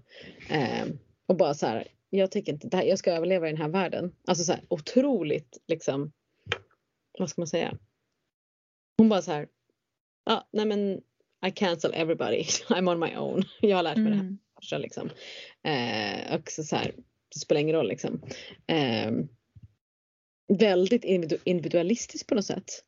[0.51, 0.87] Eh,
[1.27, 3.69] och bara så här, jag tycker inte det här, jag ska överleva i den här
[3.69, 4.15] världen.
[4.27, 6.11] Alltså så här, otroligt liksom
[7.19, 7.77] vad ska man säga?
[8.97, 9.47] Hon bara så här,
[10.25, 11.01] ja, ah, nej men
[11.47, 13.43] I cancel everybody, I'm on my own.
[13.61, 14.37] Jag har lärt mig mm.
[14.61, 14.79] det här.
[14.79, 15.09] Liksom.
[15.63, 16.91] Eh, och så, så här,
[17.33, 18.21] det spelar ingen roll liksom.
[18.67, 19.11] Eh,
[20.57, 21.03] väldigt
[21.43, 22.83] individualistiskt på något sätt.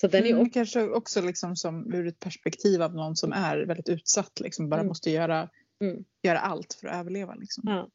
[0.00, 3.58] Så den är mm, kanske också liksom som ur ett perspektiv av någon som är
[3.58, 4.88] väldigt utsatt, liksom bara mm.
[4.88, 5.48] måste göra,
[5.84, 6.04] mm.
[6.22, 7.34] göra allt för att överleva.
[7.34, 7.64] Liksom.
[7.66, 7.90] Ja.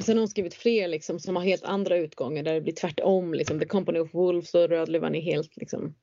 [0.00, 3.34] Sen har hon skrivit fler liksom, som har helt andra utgångar där det blir tvärtom.
[3.34, 3.60] Liksom.
[3.60, 5.94] The Company of Wolves och Rödluvan är helt liksom.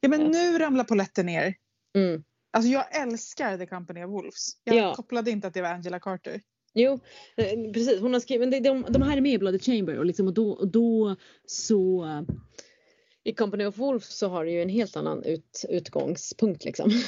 [0.00, 1.54] Ja men nu ramlar poletten ner.
[1.94, 2.24] Mm.
[2.50, 4.48] Alltså jag älskar The Company of Wolves.
[4.64, 4.94] Jag ja.
[4.94, 6.40] kopplade inte att det var Angela Carter.
[6.74, 7.00] Jo
[7.36, 9.98] eh, precis hon har skrivit, men de, de, de här är med i Bloody Chamber
[9.98, 11.16] och, liksom, och, då, och då
[11.46, 12.06] så
[13.24, 16.90] i Company of Wolves så har det ju en helt annan ut, utgångspunkt liksom.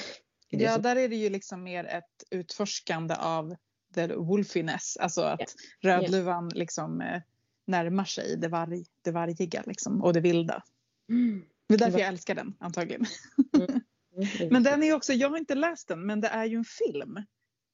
[0.54, 3.56] Ja där är det ju liksom mer ett utforskande av
[3.94, 6.00] the wolfiness, alltså att yeah.
[6.00, 6.58] Rödluvan yeah.
[6.58, 7.20] liksom eh,
[7.66, 10.62] närmar sig det, varg, det vargiga liksom, och det vilda.
[11.08, 11.44] Mm.
[11.68, 13.04] Det är därför jag älskar den antagligen.
[13.56, 13.80] Mm.
[14.16, 14.48] Mm.
[14.50, 17.14] men den är också, jag har inte läst den men det är ju en film.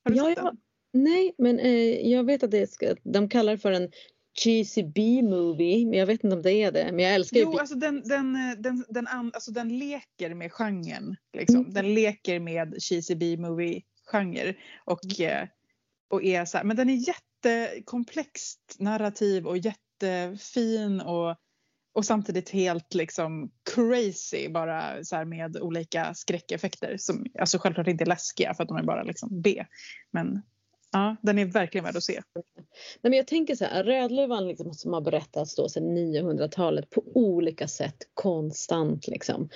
[0.05, 0.57] Har du ja, sett den?
[0.93, 3.91] nej men eh, jag vet att det ska, de kallar det för en
[4.39, 6.89] cheesy B-movie, men jag vet inte om det är det.
[6.93, 11.17] Men jag älskar jo, alltså den, den, den, den, alltså den leker med genren.
[11.33, 11.61] Liksom.
[11.61, 11.73] Mm.
[11.73, 14.55] Den leker med cheesy B-movie genre.
[14.85, 15.43] Och mm.
[15.43, 15.49] eh,
[16.11, 21.37] och är så här, men den är jättekomplext narrativ och jättefin och,
[21.99, 28.07] och samtidigt helt liksom crazy bara så med olika skräckeffekter som alltså självklart inte är
[28.07, 29.65] läskiga för att de är bara liksom B.
[30.11, 30.43] Men
[30.93, 32.23] ja, den är verkligen värd att se.
[32.35, 32.45] Nej,
[33.03, 37.69] men jag tänker så här, Rödluvan liksom, som har berättats då sedan 900-talet på olika
[37.69, 39.49] sätt konstant liksom.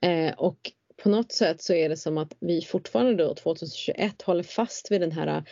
[0.00, 0.72] Eh, och
[1.02, 5.00] på något sätt så är det som att vi fortfarande då 2021 håller fast vid
[5.00, 5.44] den här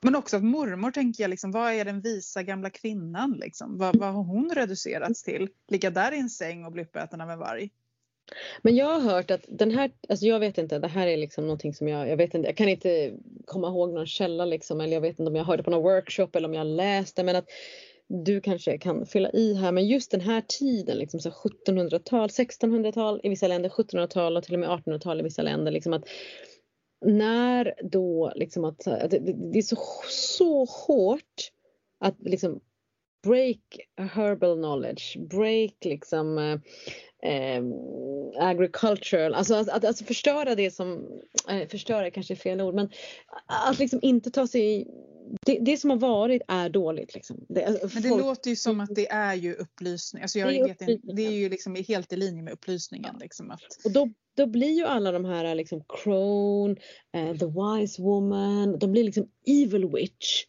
[0.00, 3.32] Men också att mormor tänker jag, liksom, vad är den visa gamla kvinnan?
[3.32, 3.78] Liksom?
[3.78, 5.48] Vad, vad har hon reducerats till?
[5.68, 7.70] Ligga där i en säng och bli uppäten av en varg?
[8.62, 11.44] Men jag har hört att den här, alltså jag vet inte, det här är liksom
[11.44, 13.12] någonting som jag, jag vet inte, jag kan inte
[13.44, 16.28] komma ihåg någon källa liksom eller jag vet inte om jag hörde på någon workshop
[16.32, 17.48] eller om jag läste men att
[18.08, 23.28] du kanske kan fylla i här men just den här tiden, liksom 1700-tal, 1600-tal i
[23.28, 25.72] vissa länder, 1700-tal och till och med 1800-tal i vissa länder.
[25.72, 26.08] Liksom att
[27.04, 29.18] när då liksom att, att det,
[29.52, 29.76] det, är så,
[30.08, 31.50] så hårt
[31.98, 32.60] att liksom
[33.26, 33.60] break
[33.96, 36.58] herbal knowledge, break liksom eh,
[37.32, 37.62] eh,
[38.38, 41.06] agricultural, alltså att, att alltså förstöra det som,
[41.48, 42.90] eh, förstöra kanske är fel ord, men
[43.46, 44.86] att liksom inte ta sig
[45.46, 47.14] det, det som har varit är dåligt.
[47.14, 47.46] Liksom.
[47.48, 48.22] Det, alltså, men det folk...
[48.22, 50.22] låter ju som att det är ju upplysning.
[50.22, 53.10] Alltså jag det, är vet, det är ju liksom helt i linje med upplysningen.
[53.12, 53.18] Ja.
[53.20, 53.60] Liksom, att...
[53.84, 56.76] Och då, då blir ju alla de här liksom Crone,
[57.16, 60.44] uh, The Wise Woman, de blir liksom Evil Witch.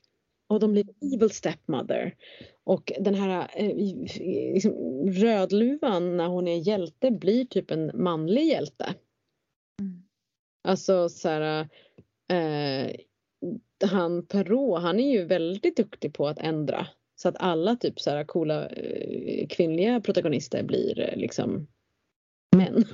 [0.50, 2.16] Och de blir Evil Stepmother.
[2.68, 3.76] Och den här eh,
[4.54, 4.74] liksom,
[5.12, 8.96] Rödluvan när hon är hjälte blir typ en manlig hjälte.
[9.82, 10.04] Mm.
[10.64, 11.70] Alltså så här,
[12.32, 12.96] eh,
[13.86, 18.10] han Perrault, han är ju väldigt duktig på att ändra så att alla typ så
[18.10, 21.68] här coola eh, kvinnliga protagonister blir eh, liksom
[22.56, 22.86] män.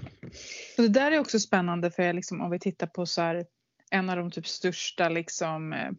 [0.78, 3.45] Det där är också spännande för liksom, om vi tittar på så här,
[3.91, 5.91] en av de typ största liksom eh,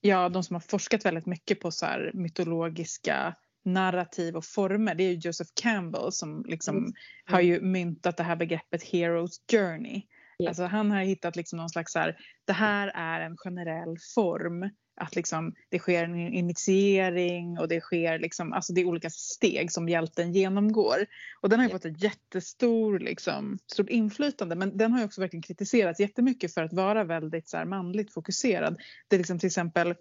[0.00, 3.34] ja, de som har forskat väldigt mycket på så mytologiska
[3.64, 6.92] narrativ och former det är ju Joseph Campbell som liksom mm.
[7.24, 10.02] har ju myntat det här begreppet Hero's Journey.
[10.38, 10.50] Yeah.
[10.50, 14.70] Alltså han har hittat liksom någon slags så här, det här är en generell form.
[14.96, 19.72] Att liksom det sker en initiering och det sker liksom, alltså det är olika steg
[19.72, 21.06] som hjälten genomgår.
[21.40, 25.20] Och den har ju fått ett jättestor liksom, stort inflytande men den har ju också
[25.20, 28.78] verkligen kritiserats jättemycket för att vara väldigt så här, manligt fokuserad.
[29.08, 29.94] Det är liksom till exempel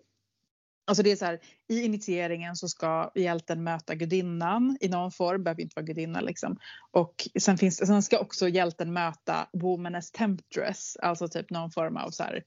[0.85, 5.43] Alltså det är så här, I initieringen så ska hjälten möta gudinnan i någon form,
[5.43, 6.57] behöver inte vara gudinna liksom.
[6.91, 11.97] Och sen, finns, sen ska också hjälten möta woman as temptress, alltså typ någon form
[11.97, 12.43] av så här,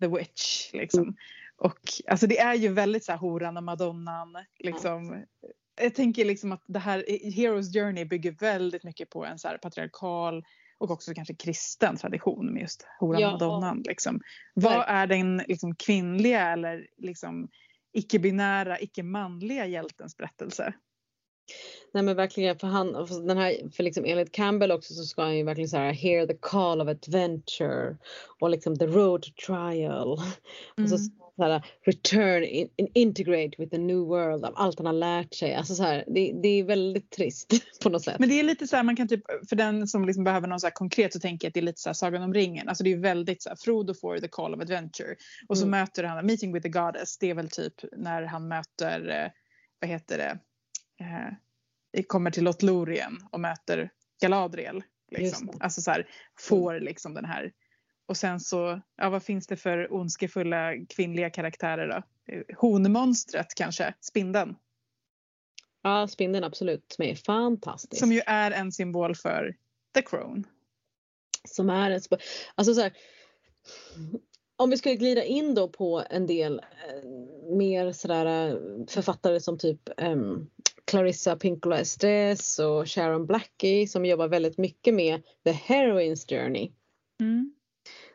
[0.00, 1.16] the witch liksom.
[1.56, 5.24] Och alltså det är ju väldigt så här horan och madonnan liksom.
[5.80, 9.58] Jag tänker liksom att det här Heroes Journey bygger väldigt mycket på en så här
[9.58, 10.44] patriarkal
[10.78, 13.30] och också kanske kristen tradition med just horan ja.
[13.32, 13.82] madonnan.
[13.86, 14.20] Liksom.
[14.54, 17.48] Vad är den liksom, kvinnliga eller liksom,
[17.92, 20.74] icke-binära, icke-manliga hjältens berättelse?
[21.92, 25.22] Nej men verkligen för han, för den här, för liksom enligt Campbell också så ska
[25.22, 27.96] han ju verkligen så här hear the call of adventure
[28.40, 30.18] och liksom the road to trial.
[30.18, 30.84] Mm.
[30.84, 31.10] Och så, mm.
[31.36, 35.54] så här, return, in, integrate with the new world av allt han har lärt sig.
[35.54, 38.18] Alltså så här, det, det är väldigt trist på något sätt.
[38.18, 40.60] Men det är lite så här, man kan typ, för den som liksom behöver något
[40.60, 42.68] så här konkret så tänker jag att det är lite så här Sagan om ringen.
[42.68, 45.16] Alltså det är väldigt så här, Frodo får the call of adventure
[45.48, 45.80] och så mm.
[45.80, 49.30] möter han, meeting with the goddess, det är väl typ när han möter, eh,
[49.80, 50.38] vad heter det,
[51.00, 53.90] eh, kommer till Lothlorien och möter
[54.20, 54.82] Galadriel.
[55.10, 55.50] Liksom.
[55.60, 56.84] Alltså så här, får mm.
[56.84, 57.52] liksom den här.
[58.06, 62.02] Och sen så, ja vad finns det för ondskefulla kvinnliga karaktärer då?
[62.56, 64.56] Honmonstret kanske, spindeln.
[65.82, 68.00] Ja, spindeln absolut, som är fantastisk.
[68.00, 69.56] Som ju är en symbol för
[69.94, 70.46] The Crown.
[71.48, 72.00] Som är en
[72.54, 72.92] alltså så här,
[74.56, 77.08] om vi skulle glida in då på en del eh,
[77.56, 78.56] mer sådär eh,
[78.88, 80.50] författare som typ um,
[80.90, 86.72] Clarissa Pinkola Estes och Sharon Blackie som jobbar väldigt mycket med The Heroine's Journey.
[87.20, 87.54] Mm.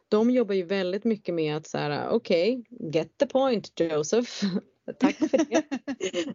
[0.10, 4.32] De jobbar ju väldigt mycket med att så här, okej, okay, get the point Joseph.
[5.00, 5.64] Tack för det.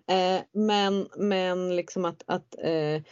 [0.14, 3.02] eh, men, men liksom att, att, eh,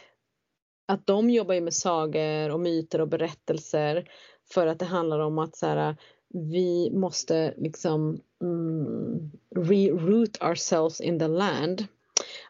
[0.87, 4.11] att de jobbar ju med sagor och myter och berättelser
[4.51, 5.95] för att det handlar om att så här,
[6.33, 11.87] vi måste liksom mm, reroot ourselves in the land.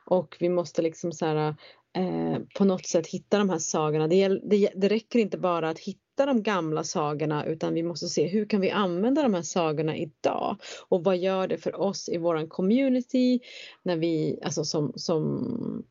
[0.09, 1.55] Och vi måste liksom så här,
[1.97, 4.07] eh, på något sätt hitta de här sagorna.
[4.07, 8.27] Det, det, det räcker inte bara att hitta de gamla sagorna utan vi måste se
[8.27, 10.57] hur kan vi använda de här sagorna idag
[10.89, 13.39] och vad gör det för oss i våran community
[13.83, 15.83] när vi, alltså som, som,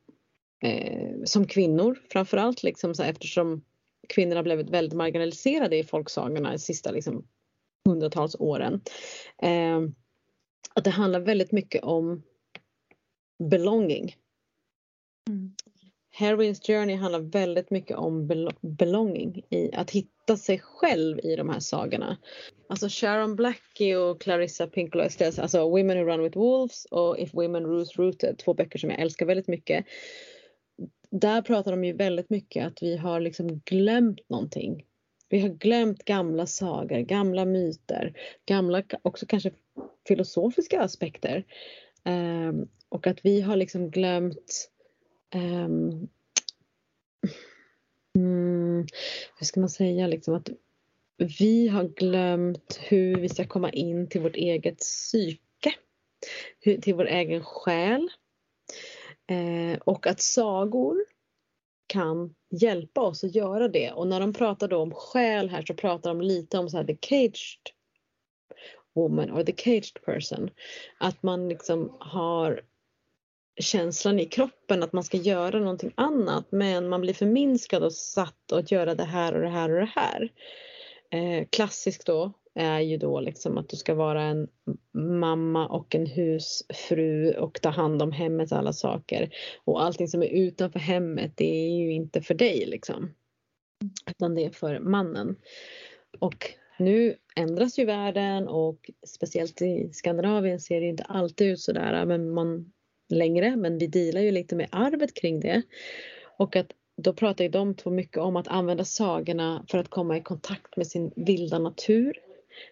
[0.62, 3.64] eh, som kvinnor framförallt liksom så här, eftersom
[4.08, 7.26] kvinnorna blivit väldigt marginaliserade i folksagorna de sista liksom,
[7.84, 8.80] hundratals åren.
[9.42, 9.80] Eh,
[10.74, 12.22] att det handlar väldigt mycket om
[13.39, 14.16] belonging.
[15.28, 15.55] Mm.
[16.11, 18.26] Heroines Journey handlar väldigt mycket om
[18.61, 22.16] belonging, i att hitta sig själv i de här sagorna.
[22.68, 27.34] Alltså Sharon Blackie och Clarissa Pinkola Estes, alltså Women Who Run With Wolves och If
[27.34, 29.84] Women Roost Rooted, två böcker som jag älskar väldigt mycket.
[31.11, 34.84] Där pratar de ju väldigt mycket att vi har liksom glömt någonting.
[35.28, 38.12] Vi har glömt gamla sagor, gamla myter,
[38.47, 39.51] gamla också kanske
[40.09, 41.45] filosofiska aspekter.
[42.05, 44.70] Um, och att vi har liksom glömt
[45.34, 46.09] um,
[48.14, 48.86] mm,
[49.39, 50.51] hur ska man säga, liksom att
[51.39, 55.74] vi har glömt hur vi ska komma in till vårt eget psyke,
[56.61, 58.09] till vår egen själ.
[59.26, 61.05] Eh, och att sagor
[61.86, 63.93] kan hjälpa oss att göra det.
[63.93, 66.84] Och när de pratar då om själ här så pratar de lite om så här,
[66.84, 67.72] the caged
[68.95, 70.51] woman or the caged person.
[70.99, 72.62] Att man liksom har
[73.61, 78.52] känslan i kroppen att man ska göra någonting annat men man blir förminskad och satt
[78.52, 80.32] att göra det här och det här och det här.
[81.11, 84.48] Eh, klassiskt då är ju då liksom att du ska vara en
[84.92, 89.30] mamma och en husfru och ta hand om hemmets alla saker.
[89.64, 93.14] Och allting som är utanför hemmet det är ju inte för dig liksom.
[94.11, 95.36] Utan det är för mannen.
[96.18, 102.04] Och nu ändras ju världen och speciellt i Skandinavien ser det inte alltid ut sådär
[102.06, 102.72] men man,
[103.09, 105.62] längre men vi dealar ju lite med arvet kring det.
[106.38, 110.16] Och att då pratar ju de två mycket om att använda sagorna för att komma
[110.16, 112.18] i kontakt med sin vilda natur,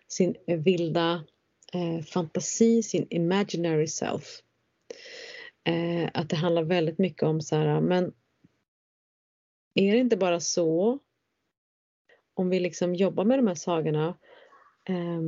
[0.08, 1.24] sin vilda
[1.72, 4.42] eh, fantasi, sin imaginary self.
[5.64, 8.12] Eh, att det handlar väldigt mycket om så här, men
[9.74, 10.98] är det inte bara så
[12.34, 14.18] om vi liksom jobbar med de här sagorna
[14.88, 15.22] eh,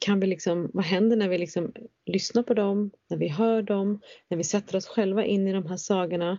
[0.00, 1.72] kan vi liksom, vad händer när vi liksom
[2.06, 5.66] lyssnar på dem, när vi hör dem, när vi sätter oss själva in i de
[5.66, 6.38] här sagorna.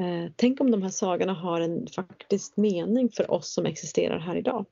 [0.00, 4.36] Eh, tänk om de här sagorna har en faktisk mening för oss som existerar här
[4.36, 4.66] idag.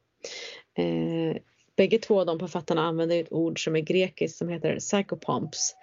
[0.74, 1.36] Eh,
[1.76, 5.74] bägge två av de författarna använder ett ord som är grekiskt som heter psychopomps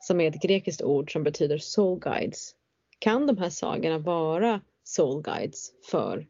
[0.00, 2.54] som är ett grekiskt ord som betyder soul guides.
[2.98, 6.26] Kan de här sagorna vara soul guides för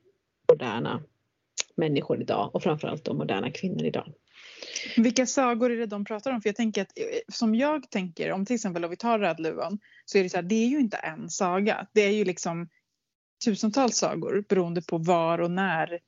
[0.52, 1.02] moderna
[1.74, 4.12] människor idag och framförallt då moderna kvinnor idag?
[4.96, 6.40] Vilka sagor är det de pratar om?
[6.42, 9.78] För jag tänker att eh, som jag tänker, om till exempel om vi tar Rödluvan,
[10.04, 11.86] så är det så här, det är ju inte en saga.
[11.92, 12.68] Det är ju liksom
[13.44, 15.98] tusentals sagor beroende på var och när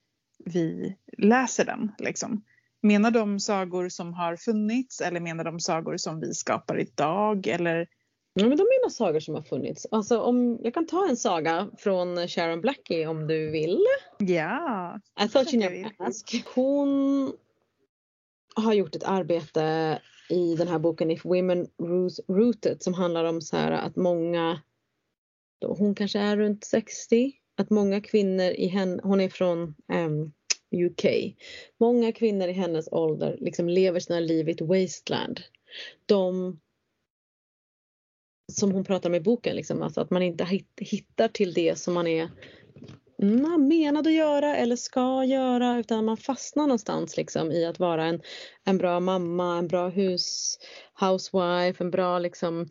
[0.44, 1.92] vi läser den.
[1.98, 2.44] Liksom.
[2.82, 7.46] Menar de sagor som har funnits eller menar de sagor som vi skapar idag?
[7.46, 7.88] Eller?
[8.34, 9.86] Ja, men de menar sagor som har funnits.
[9.90, 13.78] Alltså, om, jag kan ta en saga från Sharon Blackie om du vill.
[14.18, 15.00] Ja.
[15.24, 16.44] I thought you never ask.
[16.54, 17.32] Hon
[18.60, 21.66] har gjort ett arbete i den här boken If Women
[22.28, 24.60] Rooted som handlar om så här att många,
[25.60, 30.12] då hon kanske är runt 60, att många kvinnor i henne, hon är från ehm,
[30.12, 30.32] um,
[30.86, 31.04] UK,
[31.80, 35.40] många kvinnor i hennes ålder liksom lever sina liv i ett wasteland.
[36.06, 36.60] De
[38.52, 41.94] som hon pratar om i boken, liksom, alltså att man inte hittar till det som
[41.94, 42.30] man är
[43.22, 48.04] man menad att göra eller ska göra utan man fastnar någonstans liksom i att vara
[48.04, 48.20] en,
[48.64, 50.58] en bra mamma, en bra hus,
[51.00, 52.68] housewife, en bra liksom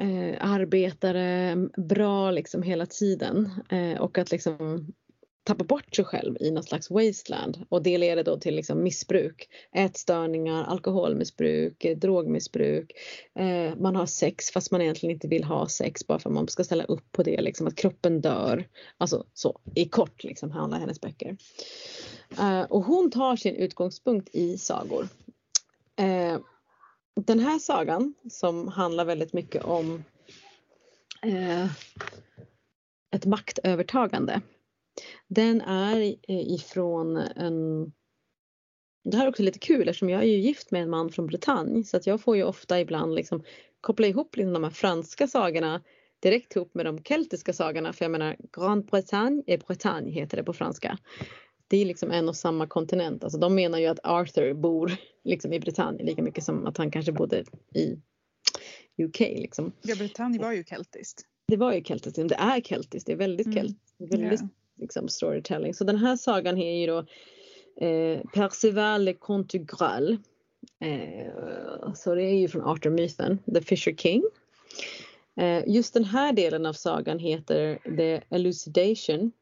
[0.00, 1.56] eh, arbetare,
[1.88, 3.50] bra liksom hela tiden.
[3.70, 4.86] Eh, och att liksom
[5.50, 9.48] tappa bort sig själv i något slags wasteland och det leder då till liksom missbruk,
[9.72, 12.92] ätstörningar, alkoholmissbruk, eh, drogmissbruk.
[13.34, 16.48] Eh, man har sex fast man egentligen inte vill ha sex bara för att man
[16.48, 18.68] ska ställa upp på det, liksom att kroppen dör.
[18.98, 21.36] Alltså så i kort liksom handlar hennes böcker.
[22.38, 25.08] Eh, och hon tar sin utgångspunkt i sagor.
[25.96, 26.38] Eh,
[27.26, 30.04] den här sagan som handlar väldigt mycket om
[31.22, 31.66] eh,
[33.10, 34.40] ett maktövertagande
[35.28, 37.92] den är ifrån en
[39.04, 41.26] det här är också lite kul eftersom jag är ju gift med en man från
[41.26, 43.42] Bretagne så att jag får ju ofta ibland liksom
[43.80, 45.82] koppla ihop liksom de här franska sagorna
[46.22, 50.44] direkt ihop med de keltiska sagorna för jag menar Grande Bretagne är Bretagne heter det
[50.44, 50.98] på franska.
[51.68, 53.24] Det är liksom en och samma kontinent.
[53.24, 54.92] Alltså de menar ju att Arthur bor
[55.24, 57.44] liksom i Bretagne lika mycket som att han kanske bodde
[57.74, 57.98] i
[59.02, 59.20] UK.
[59.20, 59.72] Liksom.
[59.82, 61.22] Ja, Bretagne var ju keltiskt.
[61.46, 63.56] Det var ju keltiskt, det är keltiskt, det är väldigt mm.
[63.56, 63.94] keltiskt.
[63.98, 65.74] Väldigt, yeah liksom, storytelling.
[65.74, 66.98] Så den här sagan är ju då
[67.86, 69.14] eh, Percival le
[69.52, 70.18] Graal.
[70.80, 74.22] Eh, så det är ju från Arthur-myten, The Fisher King.
[75.36, 79.32] Eh, just den här delen av sagan heter The Elucidation.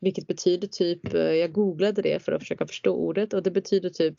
[0.00, 3.90] Vilket betyder typ, eh, jag googlade det för att försöka förstå ordet och det betyder
[3.90, 4.14] typ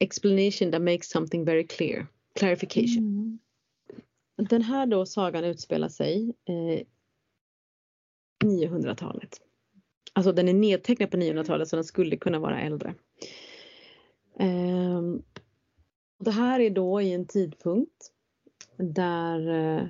[0.00, 2.06] explanation that makes something very clear.
[2.34, 2.98] Clarification.
[2.98, 3.38] Mm.
[4.48, 6.86] Den här då sagan utspelar sig eh,
[8.42, 9.40] 900-talet.
[10.12, 12.94] Alltså den är nedtecknad på 900-talet så den skulle kunna vara äldre.
[14.38, 15.22] Ehm,
[16.18, 18.10] det här är då i en tidpunkt
[18.76, 19.86] där eh,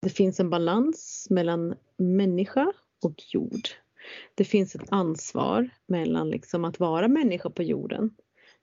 [0.00, 2.72] det finns en balans mellan människa
[3.02, 3.68] och jord.
[4.34, 8.14] Det finns ett ansvar mellan liksom att vara människa på jorden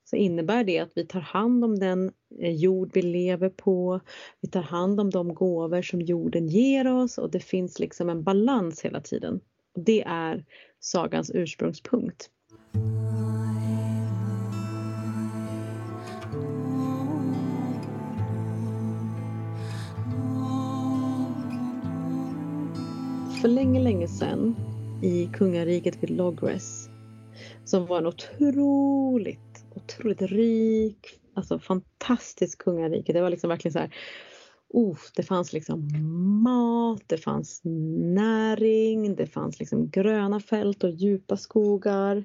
[0.05, 3.99] så innebär det att vi tar hand om den eh, jord vi lever på.
[4.41, 8.23] Vi tar hand om de gåvor som jorden ger oss och det finns liksom en
[8.23, 9.39] balans hela tiden.
[9.75, 10.45] Det är
[10.79, 12.29] sagans ursprungspunkt.
[23.41, 24.55] För länge, länge sedan
[25.01, 26.89] i kungariket vid Logres
[27.65, 33.13] som var en otroligt, otroligt rik, alltså fantastiskt kungarike.
[33.13, 33.95] Det var liksom verkligen så här,
[34.69, 35.89] oh, det fanns liksom
[36.43, 37.61] mat, det fanns
[38.15, 42.17] näring, det fanns liksom gröna fält och djupa skogar.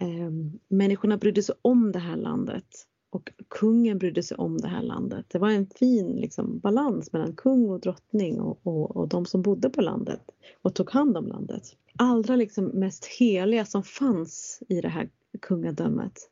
[0.00, 0.30] Eh,
[0.68, 2.66] människorna brydde sig om det här landet
[3.10, 5.26] och kungen brydde sig om det här landet.
[5.28, 9.42] Det var en fin liksom, balans mellan kung och drottning och, och, och de som
[9.42, 10.20] bodde på landet
[10.62, 11.62] och tog hand om landet.
[11.98, 15.08] Allra liksom mest heliga som fanns i det här
[15.40, 16.30] kungadömet,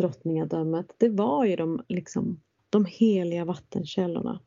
[0.00, 2.40] drottningadömet, det var ju de, liksom,
[2.70, 4.40] de heliga vattenkällorna.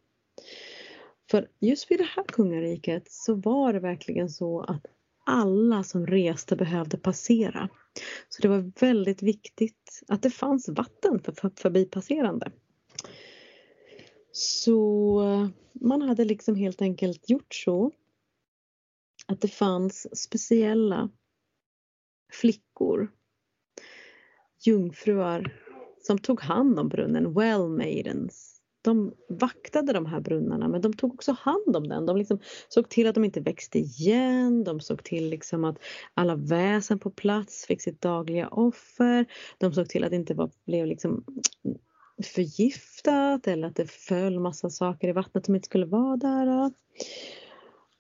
[1.32, 4.86] För just vid det här kungariket så var det verkligen så att
[5.26, 7.70] alla som reste behövde passera.
[8.30, 12.52] Så det var väldigt viktigt att det fanns vatten för förbipasserande.
[14.32, 17.92] Så man hade liksom helt enkelt gjort så
[19.28, 21.10] att det fanns speciella
[22.32, 23.12] flickor,
[24.66, 25.58] jungfrur
[26.02, 28.54] som tog hand om brunnen, well maidens
[28.84, 32.06] de vaktade de här brunnarna men de tog också hand om den.
[32.06, 32.40] De liksom
[32.70, 34.64] såg till att de inte växte igen.
[34.64, 35.78] De såg till liksom att
[36.14, 39.26] alla väsen på plats fick sitt dagliga offer.
[39.58, 41.26] De såg till att det inte var, blev liksom
[42.36, 46.72] förgiftat eller att det föll massa saker i vattnet som inte skulle vara där.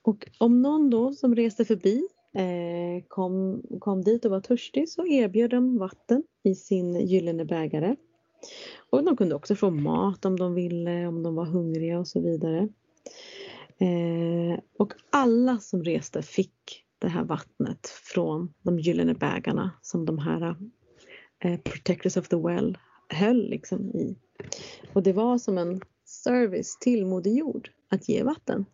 [0.01, 5.07] Och om någon då som reste förbi Eh, kom, kom dit och var törstig så
[5.07, 7.95] erbjöd de vatten i sin gyllene bägare.
[8.89, 12.21] Och de kunde också få mat om de ville, om de var hungriga och så
[12.21, 12.69] vidare.
[13.77, 20.19] Eh, och alla som reste fick det här vattnet från de gyllene bägarna som de
[20.19, 20.55] här
[21.39, 22.77] eh, Protectors of the Well
[23.09, 24.17] höll liksom i.
[24.93, 28.65] Och det var som en service till Moder Jord att ge vatten.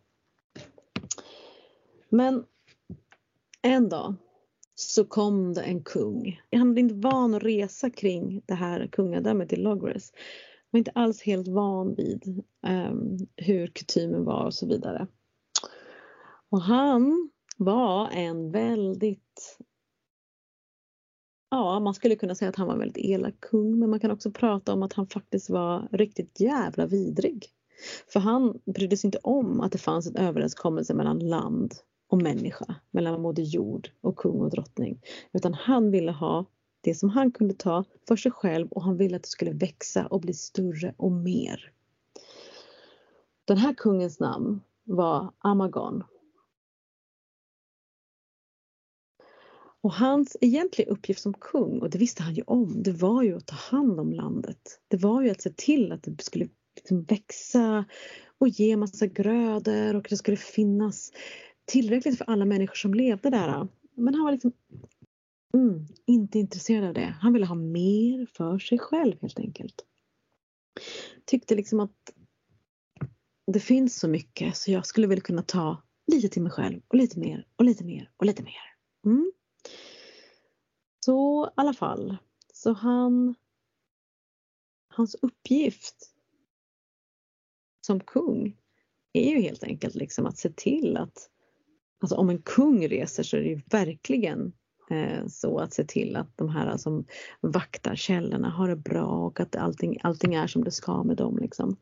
[2.10, 2.46] Men
[3.62, 4.16] en dag
[4.76, 6.42] så kom det en kung.
[6.52, 10.12] Han var inte van att resa kring det här kungadömet i Logres.
[10.14, 15.08] Han var inte alls helt van vid um, hur kutymen var och så vidare.
[16.50, 19.58] Och han var en väldigt
[21.52, 24.12] Ja, man skulle kunna säga att han var en väldigt elak kung men man kan
[24.12, 27.46] också prata om att han faktiskt var riktigt jävla vidrig.
[28.08, 31.74] För han brydde sig inte om att det fanns en överenskommelse mellan land
[32.10, 35.02] och människa, mellan Moder Jord och kung och drottning.
[35.34, 36.46] Utan han ville ha
[36.82, 40.08] det som han kunde ta för sig själv och han ville att det skulle växa
[40.08, 41.72] och bli större och mer.
[43.46, 46.04] Den här kungens namn var Amagon.
[49.82, 53.38] Och hans egentliga uppgift som kung, och det visste han ju om, det var ju
[53.38, 54.80] att ta hand om landet.
[54.88, 57.86] Det var ju att se till att det skulle liksom växa
[58.38, 61.12] och ge massa grödor och det skulle finnas
[61.70, 63.68] tillräckligt för alla människor som levde där.
[63.96, 64.52] Men han var liksom
[65.54, 67.16] mm, inte intresserad av det.
[67.22, 69.86] Han ville ha mer för sig själv helt enkelt.
[71.26, 72.14] Tyckte liksom att
[73.48, 76.96] det finns så mycket så jag skulle väl kunna ta lite till mig själv och
[76.96, 78.76] lite mer och lite mer och lite mer.
[79.06, 79.32] Mm.
[81.06, 82.18] Så i alla fall,
[82.54, 83.36] så han
[84.88, 86.16] hans uppgift
[87.82, 88.58] som kung
[89.14, 91.30] är ju helt enkelt liksom att se till att
[92.00, 94.54] Alltså om en kung reser så är det ju verkligen
[94.90, 97.06] eh, så att se till att de här som
[97.42, 101.38] vaktar källorna har det bra och att allting, allting är som det ska med dem.
[101.38, 101.78] Liksom.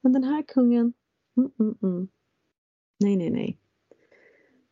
[0.00, 0.92] Men den här kungen,
[1.36, 2.08] mm, mm, mm.
[3.00, 3.58] nej, nej, nej.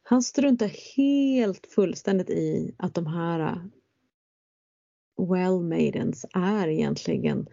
[0.03, 3.59] Han struntar helt fullständigt i att de här eh,
[5.31, 7.49] well maidens är egentligen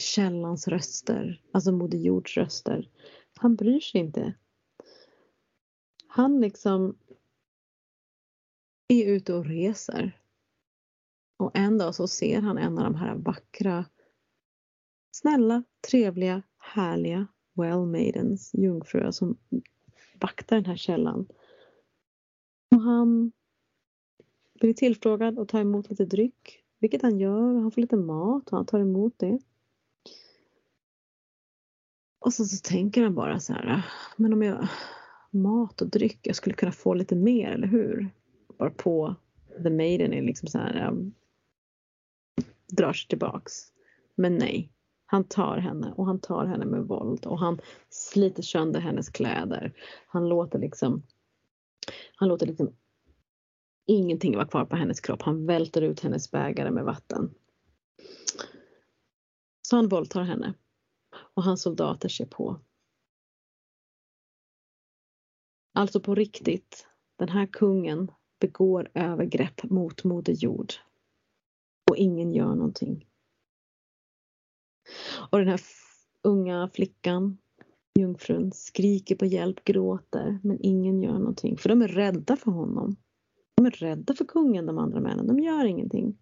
[0.00, 2.88] källans röster, alltså Moder Jords röster.
[3.36, 4.34] Han bryr sig inte
[6.12, 6.98] han liksom
[8.88, 10.20] är ute och reser.
[11.36, 13.84] Och en dag så ser han en av de här vackra,
[15.16, 19.36] snälla, trevliga, härliga well maidens, jungfrur som
[20.20, 21.26] vaktar den här källan.
[22.70, 23.32] Och han
[24.60, 27.54] blir tillfrågad och tar emot lite dryck, vilket han gör.
[27.54, 29.38] Han får lite mat och han tar emot det.
[32.18, 33.82] Och så, så tänker han bara så här, ah,
[34.16, 34.68] men om jag
[35.30, 36.18] mat och dryck.
[36.22, 38.10] Jag skulle kunna få lite mer, eller hur?
[38.58, 39.14] Bara på
[39.62, 40.88] The Maiden är liksom så här.
[40.88, 41.14] Um,
[42.72, 43.52] drar sig tillbaks.
[44.14, 44.72] Men nej,
[45.06, 47.58] han tar henne och han tar henne med våld och han
[47.88, 49.72] sliter sönder hennes kläder.
[50.06, 51.02] Han låter liksom
[52.16, 52.76] han låter liksom
[53.86, 55.22] ingenting vara kvar på hennes kropp.
[55.22, 57.34] Han välter ut hennes bägare med vatten.
[59.62, 60.54] Så han våldtar henne
[61.34, 62.60] och hans soldater ser på.
[65.72, 66.86] Alltså på riktigt,
[67.18, 68.10] den här kungen
[68.40, 70.72] begår övergrepp mot Moder Jord.
[71.90, 73.06] Och ingen gör någonting.
[75.30, 75.60] Och den här
[76.22, 77.38] unga flickan,
[77.98, 81.56] jungfrun, skriker på hjälp, gråter, men ingen gör någonting.
[81.56, 82.96] För de är rädda för honom.
[83.56, 85.26] De är rädda för kungen, de andra männen.
[85.26, 86.18] De gör ingenting.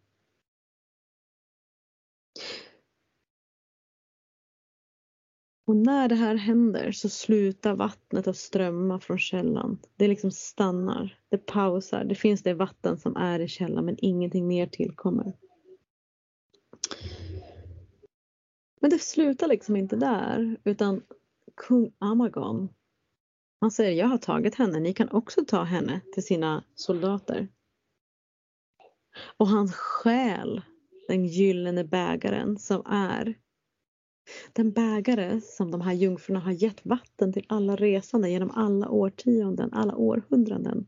[5.68, 9.78] Och när det här händer så slutar vattnet att strömma från källan.
[9.96, 12.04] Det liksom stannar, det pausar.
[12.04, 15.32] Det finns det vatten som är i källan men ingenting mer tillkommer.
[18.80, 21.02] Men det slutar liksom inte där utan
[21.56, 22.68] kung Amagon
[23.60, 27.48] han säger jag har tagit henne, ni kan också ta henne till sina soldater.
[29.36, 30.62] Och han stjäl
[31.08, 33.34] den gyllene bägaren som är
[34.52, 39.72] den bägare som de här jungfrurna har gett vatten till alla resande genom alla årtionden,
[39.72, 40.86] alla århundraden.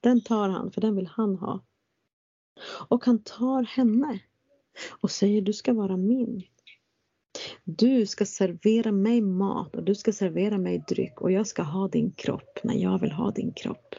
[0.00, 1.64] Den tar han, för den vill han ha.
[2.88, 4.20] Och han tar henne
[5.00, 6.42] och säger du ska vara min.
[7.64, 11.88] Du ska servera mig mat och du ska servera mig dryck och jag ska ha
[11.88, 13.94] din kropp när jag vill ha din kropp.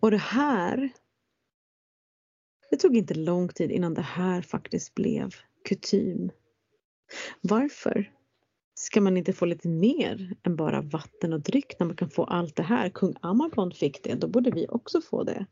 [0.00, 0.90] Och det här
[2.74, 6.30] det tog inte lång tid innan det här faktiskt blev kutym.
[7.40, 8.12] Varför
[8.74, 12.24] ska man inte få lite mer än bara vatten och dryck när man kan få
[12.24, 12.88] allt det här?
[12.90, 15.46] Kung Amagon fick det, då borde vi också få det.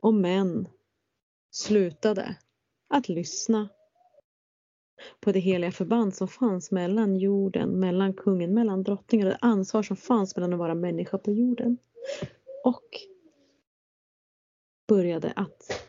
[0.00, 0.68] Och män
[1.50, 2.36] slutade
[2.88, 3.68] att lyssna
[5.20, 9.82] på det heliga förband som fanns mellan jorden, mellan kungen, mellan drottningen och det ansvar
[9.82, 11.78] som fanns mellan att vara människa på jorden.
[12.64, 12.88] Och
[14.88, 15.84] började att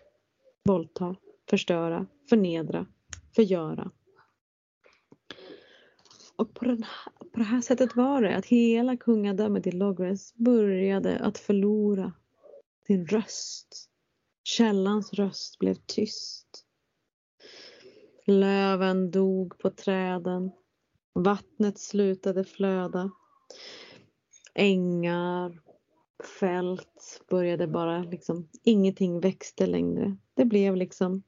[0.66, 1.16] våldta,
[1.50, 2.86] förstöra, förnedra,
[3.36, 3.92] förgöra.
[6.36, 10.34] Och på, den här, på det här sättet var det att hela kungadömet i Logres
[10.36, 12.14] började att förlora
[12.88, 13.90] sin röst.
[14.44, 16.66] Källans röst blev tyst.
[18.26, 20.52] Löven dog på träden.
[21.14, 23.12] Vattnet slutade flöda.
[24.54, 25.62] Ängar,
[26.24, 30.18] fält började bara liksom, ingenting växte längre.
[30.34, 31.24] Det blev liksom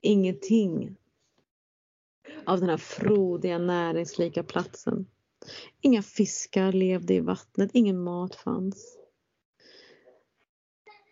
[0.00, 0.96] ingenting
[2.46, 5.06] av den här frodiga näringslika platsen.
[5.80, 8.98] Inga fiskar levde i vattnet, ingen mat fanns.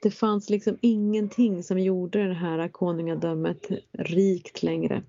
[0.03, 5.03] Det fanns liksom ingenting som gjorde det här konungadömet rikt längre.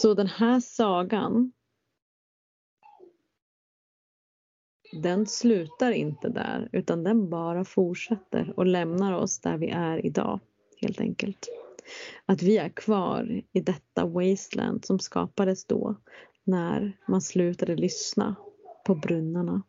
[0.00, 1.52] Så den här sagan
[4.92, 10.40] den slutar inte där utan den bara fortsätter och lämnar oss där vi är idag
[10.80, 11.48] helt enkelt.
[12.26, 15.96] Att vi är kvar i detta wasteland som skapades då
[16.44, 18.36] när man slutade lyssna
[18.86, 19.62] på brunnarna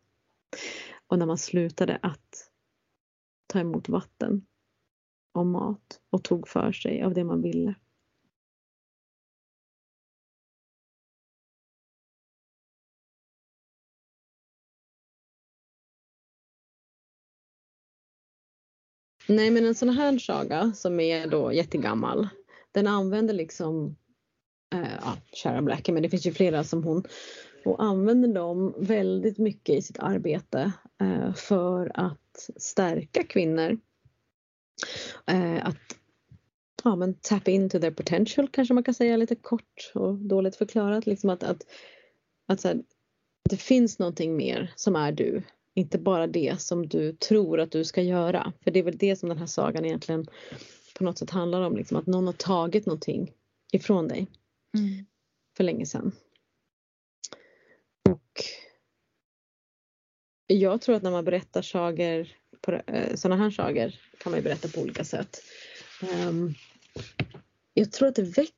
[1.06, 2.50] och när man slutade att
[3.46, 4.46] ta emot vatten
[5.32, 7.74] och mat och tog för sig av det man ville.
[19.30, 22.28] Nej men en sån här saga som är då jättegammal
[22.72, 23.96] den använder liksom
[24.74, 27.04] eh, ja, kära Blackie men det finns ju flera som hon
[27.64, 33.78] och använder dem väldigt mycket i sitt arbete eh, för att stärka kvinnor.
[35.26, 35.96] Eh, att
[36.84, 41.06] ja, men tap into their potential kanske man kan säga lite kort och dåligt förklarat.
[41.06, 41.66] Liksom att, att,
[42.46, 42.82] att, så här,
[43.50, 45.42] det finns någonting mer som är du
[45.74, 48.52] inte bara det som du tror att du ska göra.
[48.64, 50.26] För det är väl det som den här sagan egentligen
[50.98, 51.76] på något sätt handlar om.
[51.76, 53.32] Liksom, att någon har tagit någonting
[53.72, 54.26] ifrån dig
[54.78, 55.06] mm.
[55.56, 56.12] för länge sedan.
[58.10, 58.42] Och
[60.46, 62.28] jag tror att när man berättar sagor,
[62.86, 65.42] äh, sådana här sagor kan man berätta på olika sätt.
[66.28, 66.54] Um,
[67.74, 68.54] jag tror att det väcker,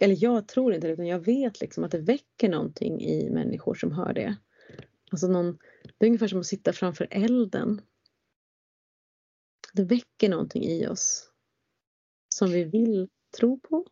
[0.00, 3.74] eller jag tror inte det utan jag vet liksom att det väcker någonting i människor
[3.74, 4.36] som hör det.
[5.10, 5.58] Alltså någon,
[5.98, 7.80] det är ungefär som att sitta framför elden.
[9.72, 11.30] Det väcker någonting i oss
[12.28, 13.08] som vi vill
[13.38, 13.86] tro på.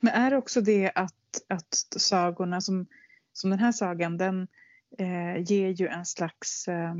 [0.00, 2.86] Men är det också det att, att sagorna som,
[3.32, 4.48] som den här sagan, den,
[4.98, 6.94] eh, ger ju en slags, eh,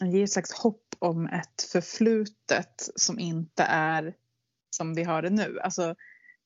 [0.00, 4.14] ger ett slags hopp om ett förflutet som inte är
[4.70, 5.60] som vi har det nu.
[5.60, 5.94] Alltså,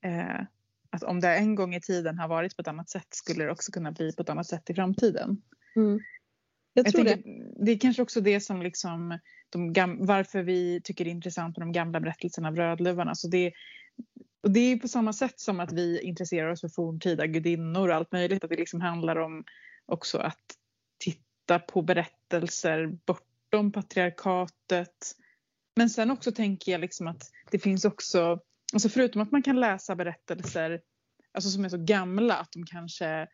[0.01, 0.41] eh,
[0.91, 3.51] att om det en gång i tiden har varit på ett annat sätt skulle det
[3.51, 5.43] också kunna bli på ett annat sätt i framtiden.
[5.79, 6.01] Mm.
[6.75, 7.23] Jag tror jag det.
[7.23, 9.19] tänker, det är kanske också det som liksom
[9.51, 13.09] de gam- varför vi tycker det är intressant med de gamla berättelserna av Rödluvan.
[13.09, 13.53] Alltså det,
[14.43, 17.95] och det är på samma sätt som att vi intresserar oss för forntida gudinnor och
[17.95, 18.45] allt möjligt.
[18.45, 19.45] Att det liksom handlar om
[19.87, 20.45] också att
[20.99, 25.15] titta på berättelser bortom patriarkatet.
[25.77, 28.41] Men sen också tänker jag liksom att det finns också,
[28.73, 30.81] alltså förutom att man kan läsa berättelser
[31.33, 33.27] alltså som är så gamla att de kanske,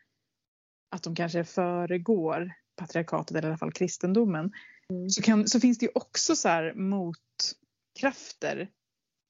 [0.94, 4.52] att de kanske föregår patriarkatet eller i alla fall kristendomen.
[4.90, 5.10] Mm.
[5.10, 8.68] Så, kan, så finns det ju också så här motkrafter.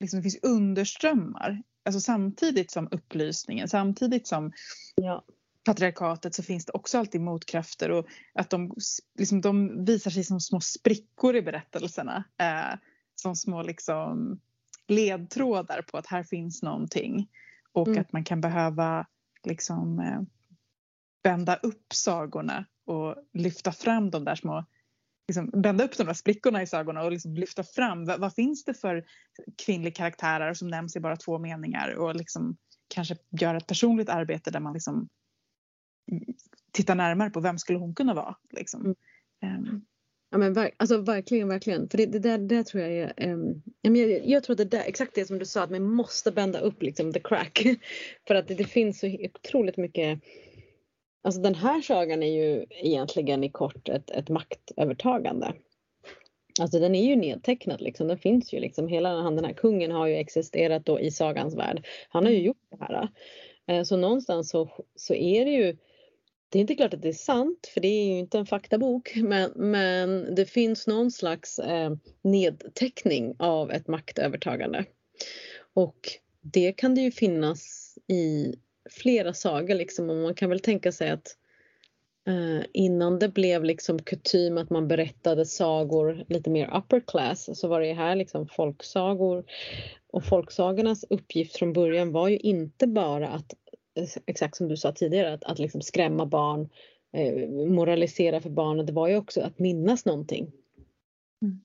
[0.01, 1.63] Liksom det finns underströmmar.
[1.85, 4.53] Alltså samtidigt som upplysningen, samtidigt som
[4.95, 5.25] Ja.
[5.65, 8.75] patriarkatet så finns det också alltid motkrafter och att de,
[9.19, 12.25] liksom, de visar sig som små sprickor i berättelserna.
[12.39, 12.79] Eh,
[13.15, 14.41] som små liksom,
[14.89, 17.29] ledtrådar på att här finns någonting.
[17.73, 18.01] Och Mm.
[18.01, 19.07] att man kan behöva
[19.45, 20.21] liksom, eh,
[21.25, 24.65] bända upp sagorna och lyfta fram de där små
[25.29, 28.65] Liksom, bända upp de där sprickorna i sagorna och liksom lyfta fram vad, vad finns
[28.65, 29.05] det för
[29.67, 32.57] kvinnliga karaktärer som nämns i bara två meningar och liksom
[32.89, 35.09] kanske göra ett personligt arbete där man liksom
[36.73, 38.37] tittar närmare på vem skulle hon kunna vara.
[38.51, 38.81] Liksom.
[38.83, 38.95] Mm.
[39.43, 39.85] Ehm,
[40.31, 41.89] Ja men ver- alltså verkligen, verkligen.
[41.89, 43.37] För det, det där, det tror jag är,
[43.83, 46.33] men jag, jag tror att det där, exakt det som du sa, att man måste
[46.33, 47.63] bända upp liksom the crack.
[48.29, 50.21] För att det, det finns så otroligt mycket,
[51.25, 55.55] alltså den här sagan är ju egentligen i kort ett, ett maktövertagande.
[56.61, 59.91] Alltså den är ju nedtecknad liksom, den finns ju liksom, hela han, den här kungen
[59.91, 61.87] har ju existerat då i sagans värld.
[62.09, 63.09] Han har ju gjort det här.
[63.67, 65.77] Eh, Så någonstans så, så är det ju
[66.49, 69.13] det är inte klart att det är sant för det är ju inte en faktabok
[69.17, 71.93] men, men det finns någon slags eh,
[72.23, 74.85] nedteckning av ett maktövertagande.
[75.75, 75.99] Och
[76.41, 78.55] det kan det ju finnas i
[78.91, 81.37] flera sagor liksom och man kan väl tänka sig att
[82.27, 87.69] eh, innan det blev liksom kutym att man berättade sagor lite mer upper class så
[87.69, 89.45] var det här liksom folksagor
[90.07, 93.55] och folksagornas uppgift från början var ju inte bara att
[94.27, 96.69] exakt som du sa tidigare, att, att liksom skrämma barn,
[97.13, 98.87] eh, moralisera för barnen.
[98.87, 100.53] Det var ju också att minnas någonting.
[101.43, 101.61] Mm.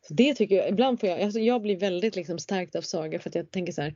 [0.00, 3.18] Så det tycker jag, ibland får jag, alltså jag blir väldigt liksom stärkt av sagor
[3.18, 3.94] för att jag tänker så här,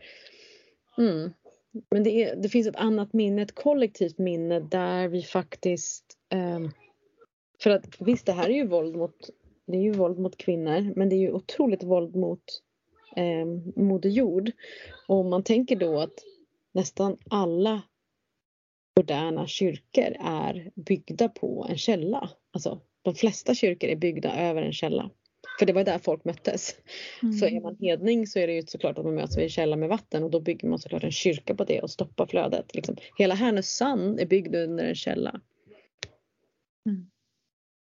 [0.99, 1.33] mm,
[1.91, 6.61] men det, är, det finns ett annat minne, ett kollektivt minne där vi faktiskt, Eh,
[7.63, 9.31] för att visst det här är ju våld mot,
[9.67, 12.43] det är ju våld mot kvinnor, men det är ju otroligt våld mot
[13.17, 13.47] eh,
[13.77, 14.51] Moder Jord.
[15.09, 16.25] Och om man tänker då att
[16.73, 17.83] nästan alla
[18.97, 22.31] moderna kyrkor är byggda på en källa.
[22.51, 25.11] Alltså de flesta kyrkor är byggda över en källa.
[25.59, 26.77] För det var där folk möttes.
[27.41, 29.77] Så är man hedning så är det ju såklart att man möts vid en källa
[29.77, 32.75] med vatten och då bygger man såklart en kyrka på det och stoppar flödet.
[32.75, 32.97] Liksom.
[33.19, 35.41] Hela Härnösand är byggd under en källa.
[36.89, 37.11] Mm.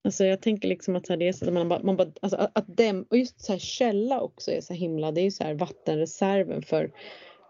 [0.04, 2.12] Alltså jag tänker liksom att så här, det är så att man bara, man bara
[2.22, 5.24] alltså att, att dem, och just så här källa också är så himla, det är
[5.24, 6.92] ju så här vattenreserven för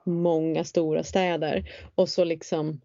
[0.05, 2.80] många stora städer och så liksom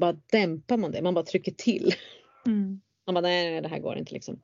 [0.00, 1.94] bara dämpar man det, man bara trycker till.
[2.46, 2.80] Mm.
[3.06, 4.40] Man bara nej, nej det här går inte liksom.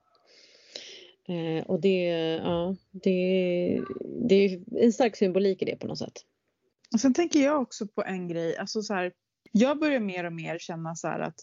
[1.28, 2.04] Eh, och det,
[2.42, 3.82] ja, det,
[4.28, 6.24] det är en stark symbolik i det på något sätt.
[6.92, 8.56] Och sen tänker jag också på en grej.
[8.56, 9.12] Alltså så här,
[9.52, 11.40] jag börjar mer och mer känna så här att,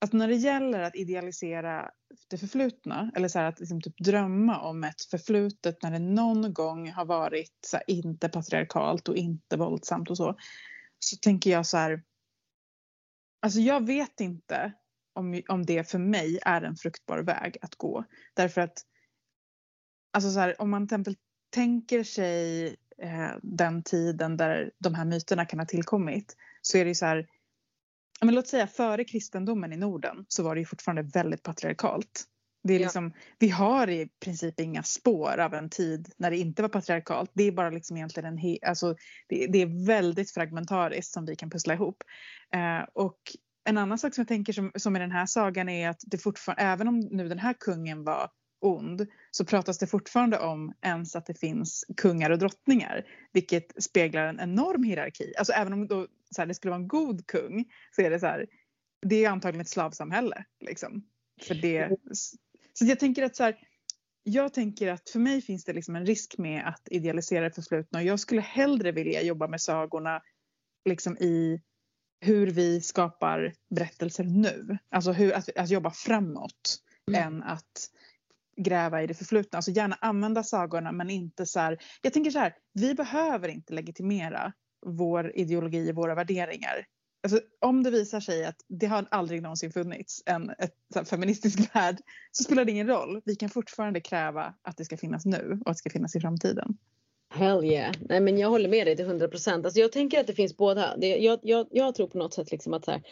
[0.00, 1.90] att när det gäller att idealisera
[2.28, 6.52] det förflutna eller så här att liksom typ drömma om ett förflutet när det någon
[6.52, 10.36] gång har varit så här, inte patriarkalt och inte våldsamt och så.
[10.98, 12.02] Så tänker jag så här.
[13.40, 14.72] Alltså jag vet inte
[15.18, 18.04] om, om det för mig är en fruktbar väg att gå.
[18.34, 18.78] Därför att
[20.12, 21.16] alltså så här, om man till
[21.50, 22.66] tänker sig
[23.02, 27.06] eh, den tiden där de här myterna kan ha tillkommit så är det ju så
[27.06, 27.26] här,
[28.20, 32.24] men låt säga före kristendomen i Norden så var det ju fortfarande väldigt patriarkalt.
[32.62, 32.84] Det är Ja.
[32.86, 37.30] liksom, Vi har i princip inga spår av en tid när det inte var patriarkalt.
[37.34, 38.96] Det är bara liksom egentligen en he- alltså,
[39.28, 42.02] det, det är väldigt fragmentariskt som vi kan pussla ihop.
[42.54, 43.18] Eh, och
[43.68, 46.18] en annan sak som jag tänker som, som i den här sagan är att det
[46.18, 48.30] fortfarande, även om nu den här kungen var
[48.60, 53.04] ond så pratas det fortfarande om ens att det finns kungar och drottningar.
[53.32, 55.34] Vilket speglar en enorm hierarki.
[55.38, 57.64] Alltså även om då, så här, det skulle vara en god kung
[57.96, 58.46] så är det så här,
[59.06, 60.44] det är antagligen ett slavsamhälle.
[60.60, 61.02] Liksom.
[61.42, 61.96] För det,
[62.72, 63.56] så jag tänker att så här,
[64.22, 67.98] jag tänker att för mig finns det liksom en risk med att idealisera det förflutna
[67.98, 70.22] och jag skulle hellre vilja jobba med sagorna
[70.84, 71.60] liksom i
[72.20, 74.78] hur vi skapar berättelser nu.
[74.90, 76.78] Alltså hur, att, att jobba framåt
[77.08, 77.22] mm.
[77.22, 77.90] än att
[78.56, 79.56] gräva i det förflutna.
[79.56, 81.78] Alltså gärna använda sagorna men inte så här.
[82.02, 84.52] Jag tänker så här, vi behöver inte legitimera
[84.86, 86.86] vår ideologi, våra värderingar.
[87.22, 91.98] Alltså, om det visar sig att det har aldrig någonsin funnits en ett, feministisk värld
[92.32, 93.22] så spelar det ingen roll.
[93.24, 96.20] Vi kan fortfarande kräva att det ska finnas nu och att det ska finnas i
[96.20, 96.78] framtiden.
[97.30, 97.94] Hell yeah.
[98.00, 99.64] Nej men jag håller med dig till 100 procent.
[99.64, 100.96] Alltså jag tänker att det finns båda.
[100.96, 103.02] Det, jag, jag, jag tror på något sätt liksom att så här,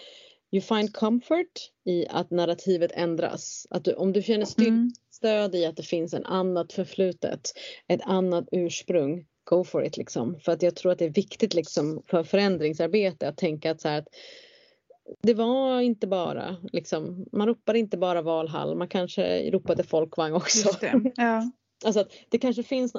[0.53, 3.67] you find comfort i att narrativet ändras.
[3.71, 4.93] Att du, om du känner styrka, mm.
[5.11, 7.41] stöd i att det finns en annat förflutet,
[7.89, 10.41] ett annat ursprung, go for it liksom.
[10.41, 13.89] För att jag tror att det är viktigt liksom för förändringsarbete att tänka att så
[13.89, 14.09] här att
[15.23, 20.69] det var inte bara liksom, man ropade inte bara Valhall, man kanske ropade folkvagn också.
[21.17, 21.51] Ja.
[21.85, 22.93] Alltså att det kanske finns,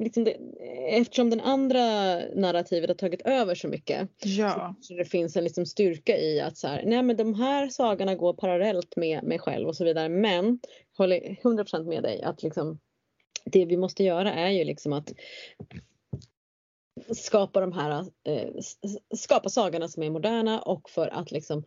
[0.00, 0.36] liksom det,
[0.88, 1.80] eftersom den andra
[2.34, 4.08] narrativet har tagit över så mycket.
[4.24, 4.74] Ja.
[4.80, 8.14] Så det finns en liksom styrka i att så här, nej men de här sagorna
[8.14, 10.08] går parallellt med mig själv och så vidare.
[10.08, 10.60] Men
[10.96, 12.78] håller 100% med dig att liksom
[13.44, 15.12] det vi måste göra är ju liksom att
[17.14, 18.48] skapa de här, eh,
[19.16, 21.64] skapa sagorna som är moderna och för att liksom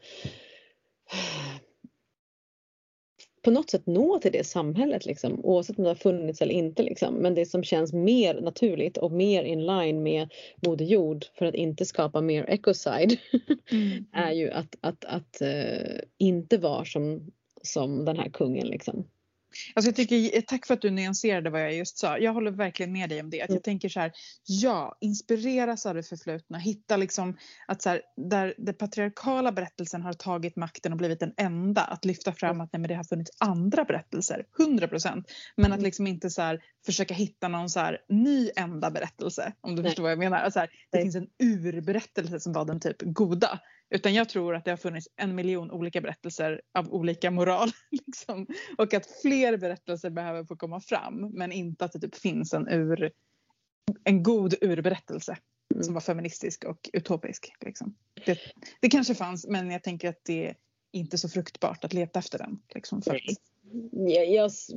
[3.44, 6.84] på något sätt nå till det samhället liksom, oavsett om det har funnits eller inte.
[6.84, 7.16] Liksom.
[7.16, 10.34] Men det som känns mer naturligt och mer in line med
[10.66, 13.18] Moder Jord för att inte skapa mer ecocide
[13.72, 14.06] mm.
[14.14, 18.68] är ju att, att, att uh, inte vara som, som den här kungen.
[18.68, 19.06] Liksom.
[19.76, 22.18] Alltså jag tycker, tack för att du nyanserade vad jag just sa.
[22.18, 23.42] Jag håller verkligen med dig om det.
[23.42, 23.62] Att jag mm.
[23.62, 24.12] tänker så här,
[24.46, 26.58] ja, inspireras av det förflutna.
[26.58, 31.34] Hitta liksom att så här, där den patriarkala berättelsen har tagit makten och blivit den
[31.38, 31.82] enda.
[31.82, 35.32] Att lyfta fram att nej, men det har funnits andra berättelser, 100 procent.
[35.56, 35.84] Men att mm.
[35.84, 39.54] liksom inte så här, försöka hitta någon så här, ny enda berättelse.
[39.62, 39.92] Om du nej.
[39.92, 40.38] förstår vad jag menar.
[40.38, 41.04] Alltså här, det nej.
[41.04, 43.60] finns en urberättelse som var den typ goda.
[43.94, 47.70] Utan jag tror att det har funnits en miljon olika berättelser av olika moral.
[47.92, 48.48] Liksom.
[48.78, 52.68] Och att fler berättelser behöver få komma fram men inte att det typ finns en,
[52.68, 53.12] ur,
[54.04, 55.38] en god urberättelse
[55.74, 55.84] mm.
[55.84, 57.54] som var feministisk och utopisk.
[57.66, 57.96] Liksom.
[58.26, 58.40] Det,
[58.80, 60.56] det, kanske fanns men jag tänker att det är
[60.92, 62.60] inte så fruktbart att leta efter den.
[62.76, 63.20] Liksom, för
[64.10, 64.70] yeah, yes.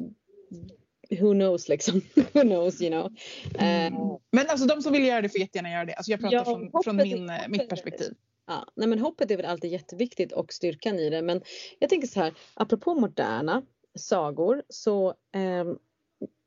[1.20, 2.00] Who knows liksom.
[2.32, 3.12] Who knows you know.
[3.58, 3.94] Mm.
[3.94, 5.94] Uh, men alltså de som vill göra det får jättegärna göra det.
[5.94, 8.14] Alltså jag pratar ja, från, från min, mitt perspektiv.
[8.46, 11.22] Ja, nej men hoppet är väl alltid jätteviktigt och styrkan i det.
[11.22, 11.40] Men
[11.78, 13.62] jag tänker så här, apropå moderna
[13.98, 15.64] sagor så eh,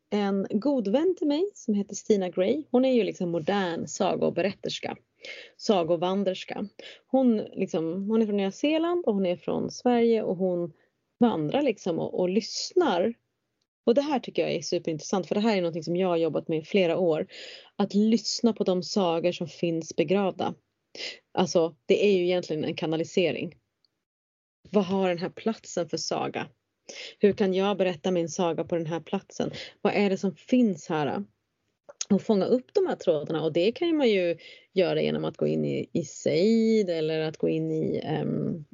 [0.09, 4.97] en god vän till mig som heter Stina Gray, hon är ju liksom modern sagoberätterska,
[5.57, 6.67] Sagovanderska.
[7.07, 10.73] Hon, liksom, hon är från Nya Zeeland och hon är från Sverige och hon
[11.19, 13.13] vandrar liksom och, och lyssnar
[13.85, 16.17] och det här tycker jag är superintressant för det här är något som jag har
[16.17, 17.27] jobbat med i flera år.
[17.75, 20.53] Att lyssna på de sagor som finns begravda.
[21.31, 23.55] Alltså det är ju egentligen en kanalisering.
[24.69, 26.47] Vad har den här platsen för saga?
[27.19, 29.51] Hur kan jag berätta min saga på den här platsen?
[29.81, 31.23] Vad är det som finns här?
[32.09, 34.37] Och fånga upp de här trådarna och det kan man ju
[34.73, 38.65] göra genom att gå in i, i Seid eller att gå in i um,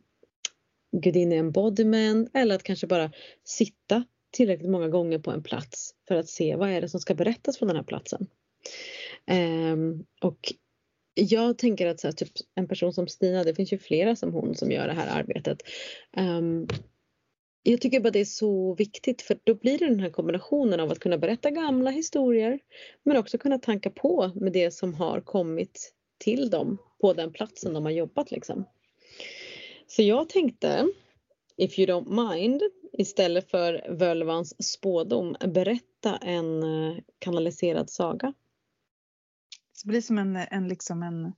[0.92, 3.12] gudinne embodiment eller att kanske bara
[3.44, 7.14] sitta tillräckligt många gånger på en plats för att se vad är det som ska
[7.14, 8.28] berättas från den här platsen.
[9.72, 10.54] Um, och
[11.16, 14.34] jag tänker att så här, typ, en person som Stina, det finns ju flera som
[14.34, 15.58] hon som gör det här arbetet.
[16.18, 16.68] Um,
[17.64, 20.92] jag tycker bara det är så viktigt för då blir det den här kombinationen av
[20.92, 22.60] att kunna berätta gamla historier
[23.04, 27.74] men också kunna tanka på med det som har kommit till dem på den platsen
[27.74, 28.66] de har jobbat liksom.
[29.88, 30.88] Så jag tänkte,
[31.58, 32.62] if you don't mind,
[32.94, 38.34] istället för Völvans spådom berätta en eh, kanaliserad saga.
[39.86, 41.34] Det blir som en, en, liksom en,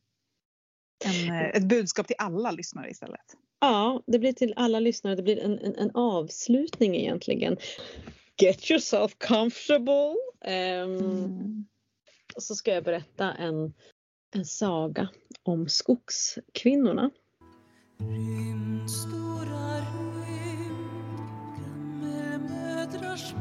[1.05, 3.35] en, ett budskap till alla lyssnare istället.
[3.59, 5.15] Ja, det blir till alla lyssnare.
[5.15, 7.57] Det blir en, en, en avslutning egentligen.
[8.41, 10.15] Get yourself comfortable.
[10.45, 11.65] Um, mm.
[12.37, 13.73] Så ska jag berätta en,
[14.35, 15.09] en saga
[15.43, 17.11] om skogskvinnorna.
[17.99, 19.77] Rymdstora
[20.25, 21.17] rymd,
[21.59, 23.33] gammelmödrars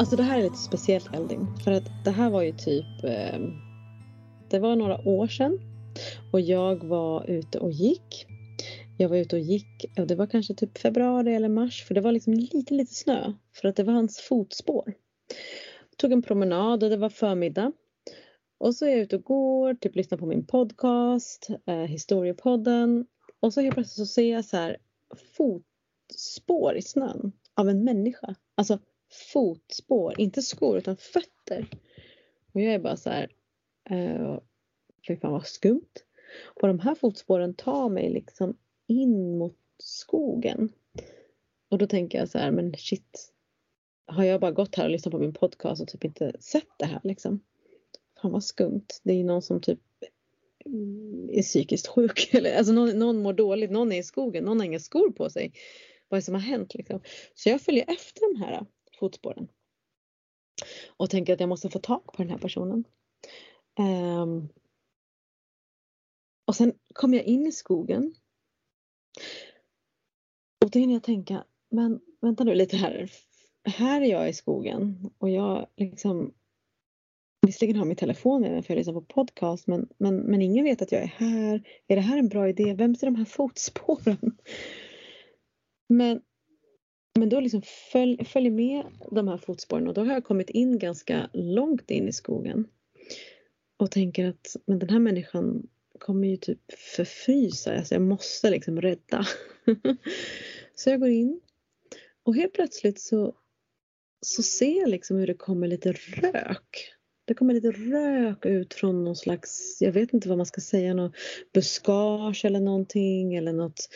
[0.00, 3.40] Alltså det här är lite speciellt Elding för att det här var ju typ eh,
[4.50, 5.58] Det var några år sedan
[6.32, 8.26] och jag var ute och gick.
[8.98, 12.00] Jag var ute och gick och det var kanske typ februari eller mars för det
[12.00, 14.84] var liksom lite lite snö för att det var hans fotspår.
[15.90, 17.72] Jag tog en promenad och det var förmiddag.
[18.58, 23.06] Och så är jag ute och går, typ lyssnar på min podcast, eh, historiepodden
[23.40, 24.76] och så helt plötsligt så ser jag så här
[25.36, 28.34] fotspår i snön av en människa.
[28.54, 28.78] Alltså
[29.10, 31.66] fotspår, inte skor utan fötter.
[32.52, 33.30] Och jag är bara så här,
[33.90, 34.38] Eh,
[35.08, 35.94] fy fan vad skumt.
[36.44, 38.56] Och de här fotspåren tar mig liksom
[38.86, 40.72] in mot skogen.
[41.68, 43.32] Och då tänker jag så här, men shit.
[44.06, 46.86] Har jag bara gått här och lyssnat på min podcast och typ inte sett det
[46.86, 47.40] här liksom?
[48.22, 48.86] Fan vad skumt.
[49.02, 49.80] Det är någon som typ
[51.28, 52.28] är psykiskt sjuk.
[52.34, 55.30] Eller, alltså någon, någon mår dåligt, någon är i skogen, någon har inga skor på
[55.30, 55.52] sig.
[56.08, 57.00] Vad är det som har hänt liksom?
[57.34, 58.66] Så jag följer efter de här
[59.00, 59.48] fotspåren.
[60.96, 62.84] Och tänker att jag måste få tag på den här personen.
[63.78, 64.48] Um,
[66.44, 68.14] och sen kom jag in i skogen.
[70.64, 73.10] Och då hinner jag tänka, men vänta nu lite här.
[73.64, 76.32] Här är jag i skogen och jag liksom
[77.46, 80.64] Visserligen har min telefon med mig för jag lyssnar på podcast men, men, men ingen
[80.64, 81.62] vet att jag är här.
[81.86, 82.74] Är det här en bra idé?
[82.74, 84.38] Vem ser de här fotspåren?
[85.88, 86.22] Men,
[87.18, 87.62] men då liksom
[87.92, 92.08] följ, följ med de här fotspåren och då har jag kommit in ganska långt in
[92.08, 92.66] i skogen.
[93.76, 95.68] Och tänker att men den här människan
[95.98, 97.76] kommer ju typ förfrysa.
[97.76, 99.26] Alltså jag måste liksom rädda.
[100.74, 101.40] så jag går in
[102.22, 103.34] och helt plötsligt så,
[104.20, 106.94] så ser jag liksom hur det kommer lite rök.
[107.24, 110.94] Det kommer lite rök ut från någon slags, jag vet inte vad man ska säga,
[110.94, 111.12] någon
[111.54, 113.88] buskage eller någonting eller något,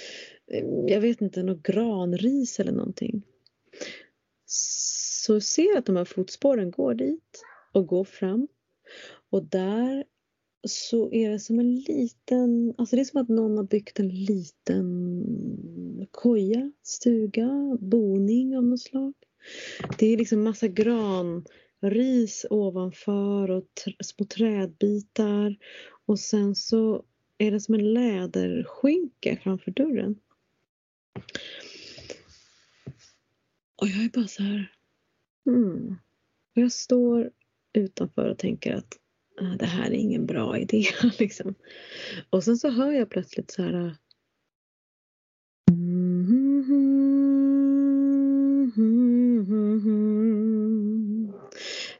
[0.53, 3.23] Eh, jag vet inte, något granris eller någonting.
[4.47, 7.43] Så ser jag att de här fotspåren går dit
[7.73, 8.49] och går fram
[9.31, 10.05] och där
[10.69, 14.09] så är det som en liten, alltså det är som att någon har byggt en
[14.09, 19.15] liten koja, stuga, boning av något slag.
[19.99, 23.69] Det är liksom massa granris ovanför och
[24.05, 25.57] små trädbitar
[26.07, 27.05] och sen så
[27.39, 30.16] är det som en läderskynke framför dörren.
[33.77, 34.73] Och jag är bara så här.
[36.57, 37.31] Och jag står
[37.73, 38.99] utanför och tänker att
[39.41, 40.85] äh, det här är ingen bra idé.
[41.19, 41.55] Liksom.
[42.31, 43.97] Och sen så hör jag plötsligt så här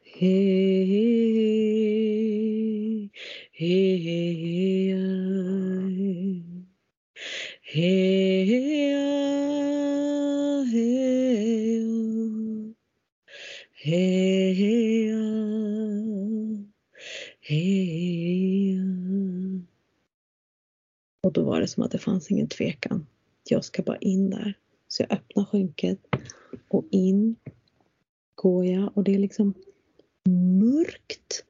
[0.05, 0.54] hey,
[21.75, 23.07] som att det fanns ingen tvekan.
[23.49, 24.55] Jag ska bara in där.
[24.89, 25.99] Så jag öppnar skynket
[26.69, 27.37] och in
[28.35, 29.55] går jag och det är liksom
[30.61, 31.45] mörkt.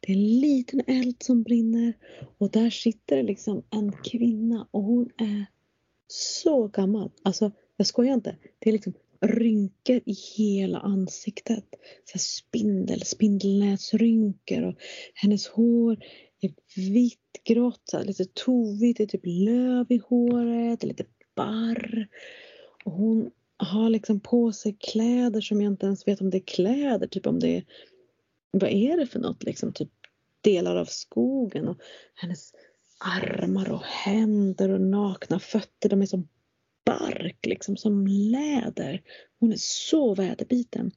[0.00, 1.92] Det är en liten eld som brinner
[2.38, 5.46] och där sitter det liksom en kvinna och hon är
[6.06, 7.10] så gammal.
[7.22, 8.36] Alltså jag skojar inte.
[8.58, 8.92] Det är liksom
[9.22, 11.64] rynkor i hela ansiktet.
[12.12, 14.74] Så spindel, spindelnäsrynkor och
[15.14, 15.96] hennes hår
[16.40, 16.52] är
[16.92, 21.04] vitt grått, lite tovigt, det är typ löv i håret, lite
[21.34, 22.08] barr.
[22.84, 26.46] Och hon har liksom på sig kläder som jag inte ens vet om det är
[26.46, 27.64] kläder, typ om det är
[28.50, 29.72] vad är det för något liksom?
[29.72, 29.90] Typ
[30.40, 31.78] delar av skogen och
[32.14, 32.52] hennes
[32.98, 36.28] armar och händer och nakna fötter, de är som
[36.84, 39.02] bark, liksom som läder.
[39.40, 40.90] Hon är så väderbiten.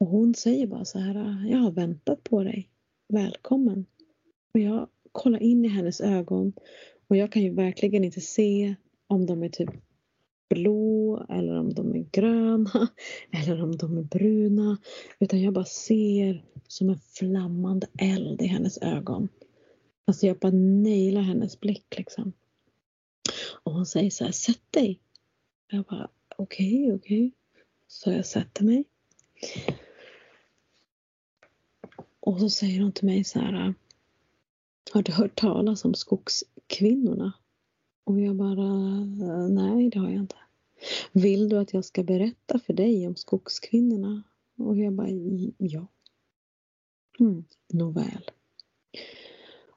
[0.00, 2.68] Och hon säger bara så här, jag har väntat på dig.
[3.08, 3.86] Välkommen.
[4.54, 6.52] Och jag kollar in i hennes ögon
[7.08, 8.74] och jag kan ju verkligen inte se
[9.06, 9.70] om de är typ
[10.54, 12.88] blå eller om de är gröna
[13.30, 14.78] eller om de är bruna.
[15.18, 19.28] Utan jag bara ser som en flammande eld i hennes ögon.
[20.04, 22.32] Alltså jag bara nailar hennes blick liksom.
[23.62, 25.00] Och hon säger så här, sätt dig.
[25.70, 27.26] Jag bara, okej, okay, okej.
[27.26, 27.30] Okay.
[27.86, 28.84] Så jag sätter mig.
[32.20, 33.74] Och så säger hon till mig så här,
[34.92, 37.32] har du hört talas om skogskvinnorna?
[38.04, 38.68] Och jag bara,
[39.48, 40.36] nej det har jag inte.
[41.12, 44.22] Vill du att jag ska berätta för dig om skogskvinnorna?
[44.56, 45.08] Och jag bara,
[45.58, 45.86] ja.
[47.20, 48.30] Mm, Nåväl.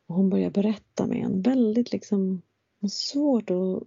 [0.07, 2.41] Och hon börjar berätta med en väldigt liksom
[2.89, 3.83] svårt att...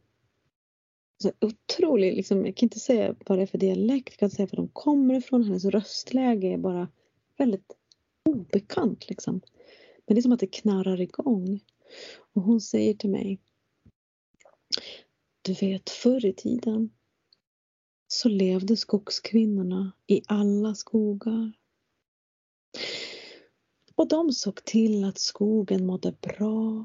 [1.23, 4.37] så otrolig, liksom, jag kan inte säga vad det är för dialekt, jag kan inte
[4.37, 5.45] säga var de kommer ifrån.
[5.45, 6.89] Hennes röstläge är bara
[7.37, 7.73] väldigt
[8.25, 9.41] obekant liksom.
[10.07, 11.61] Men det är som att det knarrar igång.
[12.35, 13.41] Och hon säger till mig
[15.43, 16.91] Du vet förr i tiden
[18.09, 21.53] så levde skogskvinnorna i alla skogar.
[23.95, 26.85] Och de såg till att skogen mådde bra.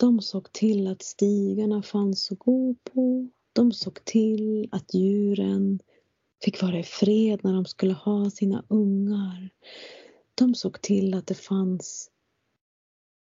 [0.00, 3.28] De såg till att stigarna fanns att gå på.
[3.52, 5.80] De såg till att djuren
[6.44, 9.50] fick vara i fred när de skulle ha sina ungar.
[10.34, 12.10] De såg till att det fanns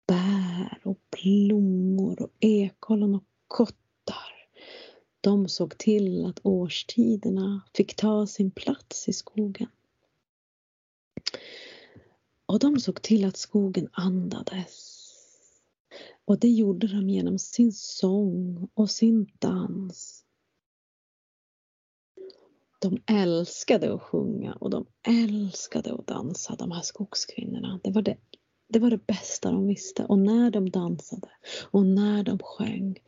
[0.07, 4.47] bär och blommor och ekollon och kottar.
[5.22, 9.69] De såg till att årstiderna fick ta sin plats i skogen.
[12.45, 14.94] Och de såg till att skogen andades.
[16.26, 20.26] Och det gjorde de genom sin sång och sin dans.
[22.81, 27.80] De älskade att sjunga och de älskade att dansa, de här skogskvinnorna.
[27.84, 28.18] Det var det,
[28.69, 30.06] det var det bästa de visste.
[30.06, 31.30] Och när de dansade
[31.72, 32.99] och när de sjöng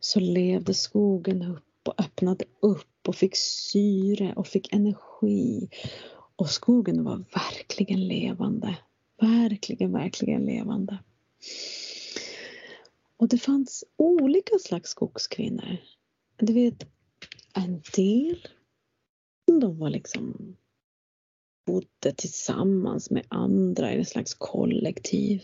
[0.00, 5.68] så levde skogen upp och öppnade upp och fick syre och fick energi.
[6.36, 8.78] Och skogen var verkligen levande.
[9.20, 10.98] Verkligen, verkligen levande.
[13.18, 15.76] Och det fanns olika slags skogskvinnor.
[16.36, 16.86] Du vet,
[17.54, 18.48] en del
[19.60, 20.56] de var liksom
[21.66, 25.42] bodde tillsammans med andra i en slags kollektiv.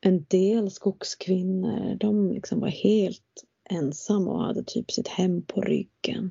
[0.00, 6.30] En del skogskvinnor, de liksom var helt ensamma och hade typ sitt hem på ryggen.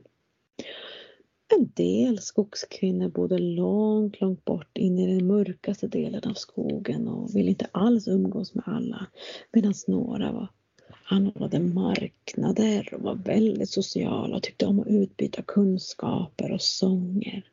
[1.59, 7.35] En del skogskvinnor bodde långt, långt bort in i den mörkaste delen av skogen och
[7.35, 9.07] ville inte alls umgås med alla.
[9.51, 10.47] Medan några var
[11.03, 17.43] anordnade marknader och var väldigt sociala och tyckte om att utbyta kunskaper och sånger.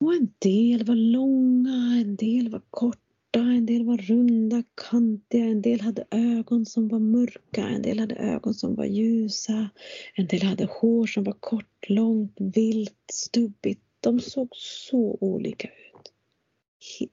[0.00, 5.62] Och en del var långa, en del var korta, en del var runda, kantiga, en
[5.62, 9.70] del hade ögon som var mörka, en del hade ögon som var ljusa,
[10.14, 13.82] en del hade hår som var kort, långt, vilt, stubbigt.
[14.00, 16.12] De såg så olika ut.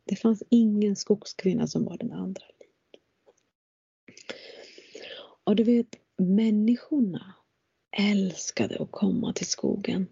[0.05, 2.43] Det fanns ingen skogskvinna som var den andra.
[5.43, 7.35] Och du vet, människorna
[7.97, 10.07] älskade att komma till skogen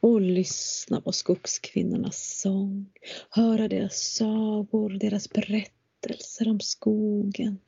[0.00, 2.90] och lyssna på skogskvinnornas sång,
[3.30, 7.58] höra deras sagor, deras berättelser om skogen,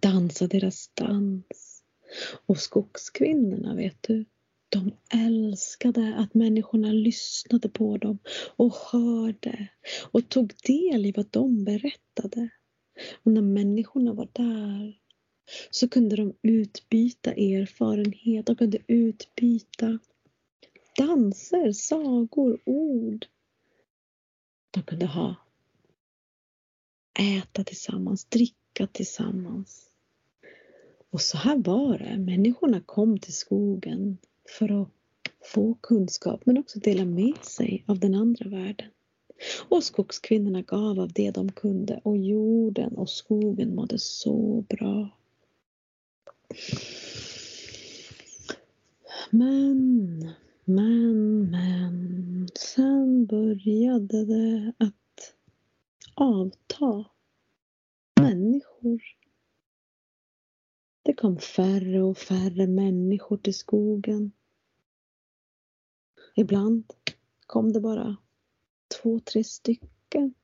[0.00, 1.82] dansa deras dans.
[2.46, 4.24] Och skogskvinnorna, vet du,
[4.68, 8.18] de älskade att människorna lyssnade på dem
[8.56, 9.68] och hörde
[10.12, 12.48] och tog del i vad de berättade.
[13.22, 14.98] Och när människorna var där
[15.70, 19.98] så kunde de utbyta erfarenhet, de kunde utbyta
[21.00, 23.26] danser, sagor, ord.
[24.70, 25.34] De kunde ha
[27.18, 29.90] äta tillsammans, dricka tillsammans.
[31.10, 32.18] Och så här var det.
[32.18, 34.18] Människorna kom till skogen
[34.58, 34.88] för att
[35.54, 38.90] få kunskap men också dela med sig av den andra världen.
[39.68, 45.08] Och skogskvinnorna gav av det de kunde och jorden och skogen mådde så bra.
[49.30, 50.30] Men,
[50.64, 52.48] men, men.
[52.54, 55.34] Sen började det att
[56.14, 57.04] avta.
[58.20, 59.02] Människor.
[61.02, 64.32] Det kom färre och färre människor till skogen.
[66.34, 66.84] Ibland
[67.46, 68.16] kom det bara
[69.02, 70.34] två, tre stycken.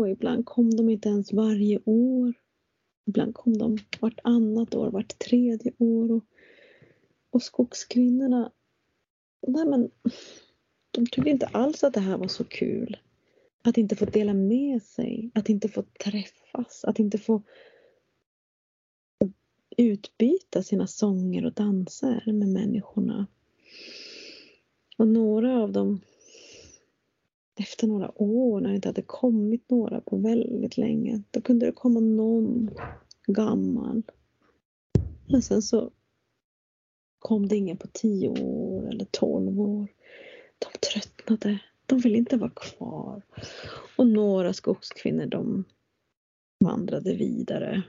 [0.00, 2.34] Och ibland kom de inte ens varje år.
[3.04, 6.12] Ibland kom de vartannat år, vart tredje år.
[6.12, 6.24] Och,
[7.30, 8.52] och skogskvinnorna,
[9.46, 9.90] nej men,
[10.90, 12.96] de tyckte inte alls att det här var så kul.
[13.62, 17.42] Att inte få dela med sig, att inte få träffas, att inte få
[19.76, 23.26] utbyta sina sånger och danser med människorna.
[24.98, 26.00] Och några av dem,
[27.58, 31.72] efter några år när det inte hade kommit några på väldigt länge, då kunde det
[31.72, 32.70] komma någon
[33.26, 34.02] gammal.
[35.28, 35.90] Men sen så
[37.22, 39.88] kom det ingen på tio år eller tolv år.
[40.58, 41.58] De tröttnade.
[41.86, 43.22] De ville inte vara kvar.
[43.96, 45.64] Och några skogskvinnor de
[46.60, 47.82] vandrade vidare.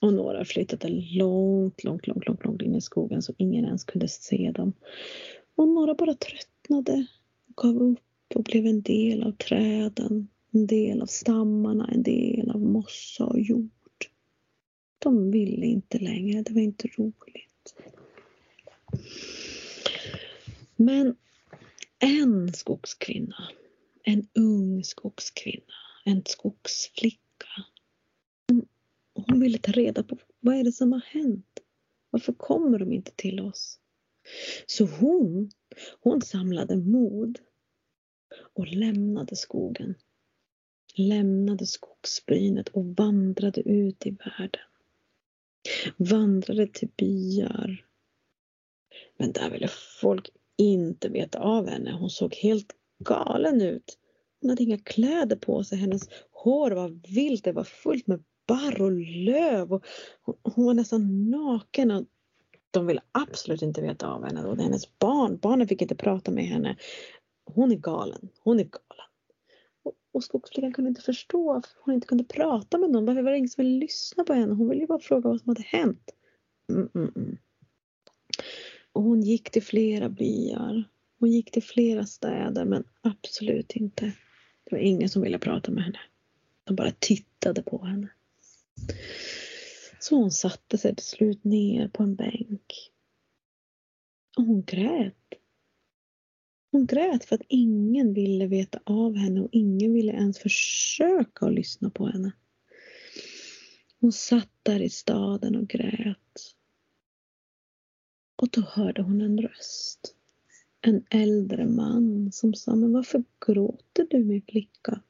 [0.00, 4.08] Och några flyttade långt, långt, långt, långt, långt in i skogen så ingen ens kunde
[4.08, 4.72] se dem.
[5.54, 7.06] Och några bara tröttnade,
[7.56, 8.00] gav upp
[8.34, 13.40] och blev en del av träden, en del av stammarna, en del av mossa och
[13.40, 13.70] jord.
[14.98, 17.55] De ville inte längre, det var inte roligt.
[20.76, 21.16] Men
[21.98, 23.48] en skogskvinna,
[24.02, 25.74] en ung skogskvinna,
[26.04, 27.48] en skogsflicka.
[29.14, 31.60] Hon ville ta reda på vad är det som har hänt?
[32.10, 33.78] Varför kommer de inte till oss?
[34.66, 35.50] Så hon,
[36.00, 37.38] hon samlade mod
[38.54, 39.94] och lämnade skogen.
[40.94, 44.60] Lämnade skogsbrynet och vandrade ut i världen
[45.96, 47.84] vandrade till byar.
[49.16, 49.68] Men där ville
[50.00, 51.92] folk inte veta av henne.
[51.92, 53.98] Hon såg helt galen ut.
[54.40, 55.78] Hon hade inga kläder på sig.
[55.78, 57.44] Hennes hår var vilt.
[57.44, 58.92] Det var fullt med barr och
[59.24, 59.72] löv.
[59.72, 59.84] Och
[60.42, 61.90] hon, var nästan naken.
[61.90, 62.04] Och
[62.70, 64.44] de ville absolut inte veta av henne.
[64.44, 66.76] Och hennes barn, barnen fick inte prata med henne.
[67.44, 68.28] Hon är galen.
[68.40, 69.06] Hon är galen.
[69.82, 73.06] Och, och skogsflickan kunde inte förstå varför hon inte kunde prata med någon.
[73.06, 74.54] Varför var det ingen som ville lyssna på henne?
[74.54, 76.14] Hon ville ju bara fråga vad som hade hänt.
[76.72, 77.38] Mm, mm, mm.
[78.96, 80.84] Och hon gick till flera byar.
[81.18, 84.04] Hon gick till flera städer men absolut inte.
[84.64, 85.98] Det var ingen som ville prata med henne.
[86.64, 88.08] De bara tittade på henne.
[90.00, 92.90] Så hon satte sig till slut ner på en bänk.
[94.36, 95.34] Och hon grät.
[96.72, 101.54] Hon grät för att ingen ville veta av henne och ingen ville ens försöka att
[101.54, 102.32] lyssna på henne.
[104.00, 106.18] Hon satt där i staden och grät.
[108.36, 110.14] Och då hörde hon en röst.
[110.80, 115.02] En äldre man som sa, men varför gråter du min flicka?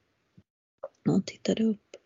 [1.05, 1.97] Och hon tittade upp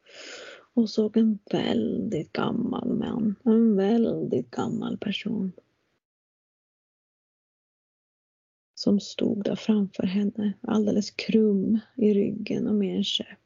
[0.74, 3.34] och såg en väldigt gammal man.
[3.44, 5.52] En väldigt gammal person.
[8.74, 13.38] Som stod där framför henne, alldeles krum i ryggen och med en käpp.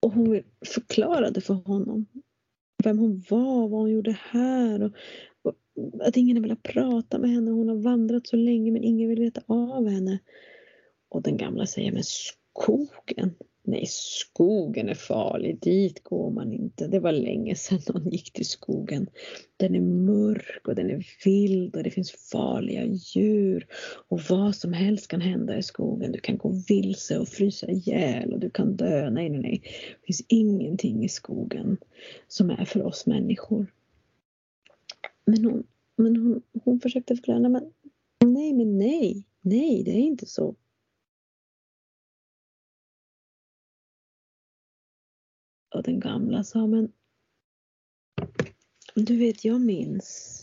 [0.00, 0.42] Och hon
[0.74, 2.06] förklarade för honom
[2.84, 4.92] vem hon var, vad hon gjorde här och
[6.00, 7.50] att ingen vill prata med henne.
[7.50, 10.18] Hon har vandrat så länge men ingen vill veta av henne.
[11.08, 13.34] Och den gamla säger, men skogen?
[13.66, 15.60] Nej, skogen är farlig.
[15.60, 16.86] Dit går man inte.
[16.86, 19.06] Det var länge sedan någon gick till skogen.
[19.56, 23.66] Den är mörk och den är vild och det finns farliga djur.
[24.08, 26.12] Och vad som helst kan hända i skogen.
[26.12, 29.10] Du kan gå vilse och frysa ihjäl och du kan dö.
[29.10, 29.60] Nej, nej, nej.
[30.00, 31.76] Det finns ingenting i skogen
[32.28, 33.66] som är för oss människor.
[35.24, 37.72] Men hon, men hon, hon försökte förklara, nej men,
[38.32, 40.56] nej men nej, nej det är inte så.
[45.74, 46.92] Och den gamla sa, men
[48.94, 50.40] du vet jag minns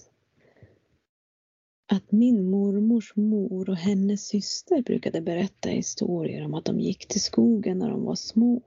[1.91, 7.21] att min mormors mor och hennes syster brukade berätta historier om att de gick till
[7.21, 8.61] skogen när de var små.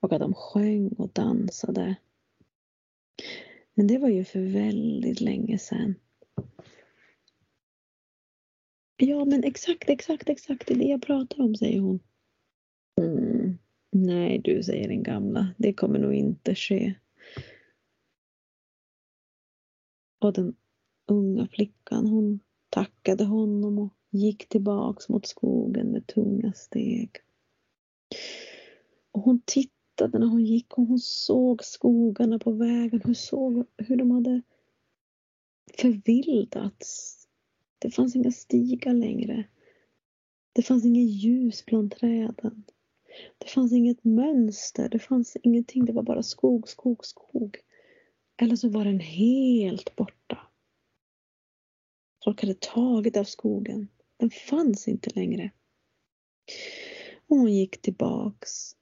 [0.00, 1.96] Och att de sjöng och dansade.
[3.78, 5.94] Men det var ju för väldigt länge sedan.
[8.96, 12.00] Ja, men exakt, exakt, exakt, det är det jag pratar om, säger hon.
[13.00, 13.58] Mm.
[13.90, 16.94] Nej du, säger den gamla, det kommer nog inte ske.
[20.18, 20.54] Och den
[21.06, 27.10] unga flickan, hon tackade honom och gick tillbaks mot skogen med tunga steg.
[29.12, 33.00] Och hon tittade tittade när hon gick och hon såg skogarna på vägen.
[33.04, 34.42] Hon såg hur de hade
[35.78, 37.14] förvildats.
[37.78, 39.48] Det fanns inga stigar längre.
[40.52, 42.64] Det fanns inget ljus bland träden.
[43.38, 44.88] Det fanns inget mönster.
[44.88, 45.84] Det fanns ingenting.
[45.84, 47.56] Det var bara skog, skog, skog.
[48.42, 50.38] Eller så var den helt borta.
[52.24, 53.88] Folk hade tagit av skogen.
[54.16, 55.50] Den fanns inte längre.
[57.28, 58.77] Och hon gick tillbaks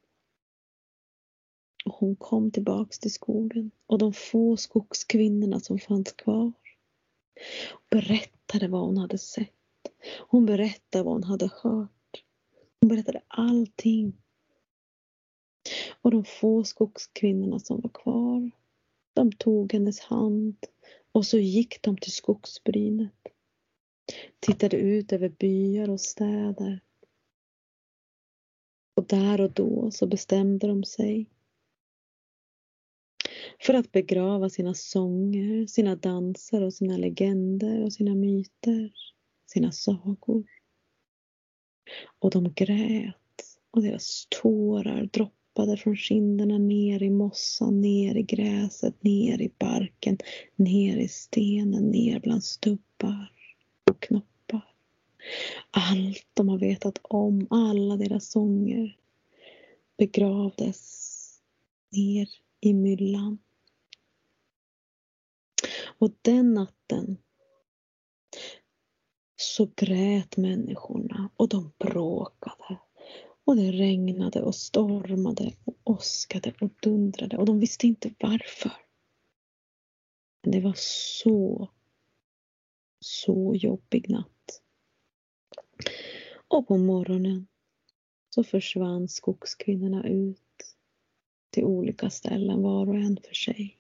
[1.87, 6.53] och hon kom tillbaks till skogen och de få skogskvinnorna som fanns kvar
[7.91, 9.53] berättade vad hon hade sett.
[10.29, 12.25] Hon berättade vad hon hade hört.
[12.81, 14.13] Hon berättade allting.
[16.03, 18.51] Och de få skogskvinnorna som var kvar,
[19.15, 20.57] de tog hennes hand
[21.13, 23.13] och så gick de till skogsbrynet.
[24.41, 26.81] Tittade ut över byar och städer.
[28.95, 31.31] Och där och då så bestämde de sig
[33.61, 38.93] för att begrava sina sånger, sina danser och sina legender och sina myter,
[39.47, 40.45] sina sagor.
[42.19, 43.15] Och de grät
[43.71, 50.19] och deras tårar droppade från kinderna ner i mossan, ner i gräset, ner i barken,
[50.57, 53.33] ner i stenen, ner bland stubbar
[53.91, 54.73] och knoppar.
[55.71, 58.97] Allt de har vetat om, alla deras sånger
[59.99, 61.03] begravdes
[61.93, 62.29] ner
[62.61, 63.39] i myllan.
[65.99, 67.19] Och den natten
[69.37, 72.79] så grät människorna och de bråkade.
[73.45, 78.73] Och det regnade och stormade och åskade och dundrade och de visste inte varför.
[80.43, 81.71] Men det var så,
[83.01, 84.63] så jobbig natt.
[86.49, 87.47] Och på morgonen
[88.31, 90.77] så försvann skogskvinnorna ut
[91.51, 93.79] till olika ställen var och en för sig.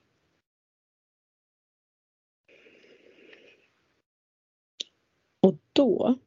[5.47, 6.19] Och då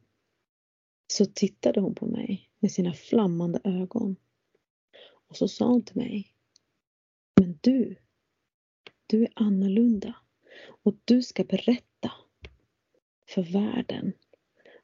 [1.06, 4.16] så tittade hon på mig med sina flammande ögon.
[5.28, 6.34] Och så sa hon till mig.
[7.40, 7.96] Men du,
[9.06, 10.14] du är annorlunda.
[10.82, 12.12] Och du ska berätta
[13.26, 14.12] för världen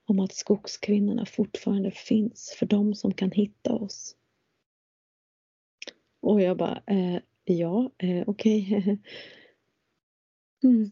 [0.04, 4.16] om att skogskvinnorna fortfarande finns för de som kan hitta oss.
[6.20, 8.76] Och jag bara, eh, ja, eh, okej.
[8.76, 8.98] Okay.
[10.62, 10.90] mm.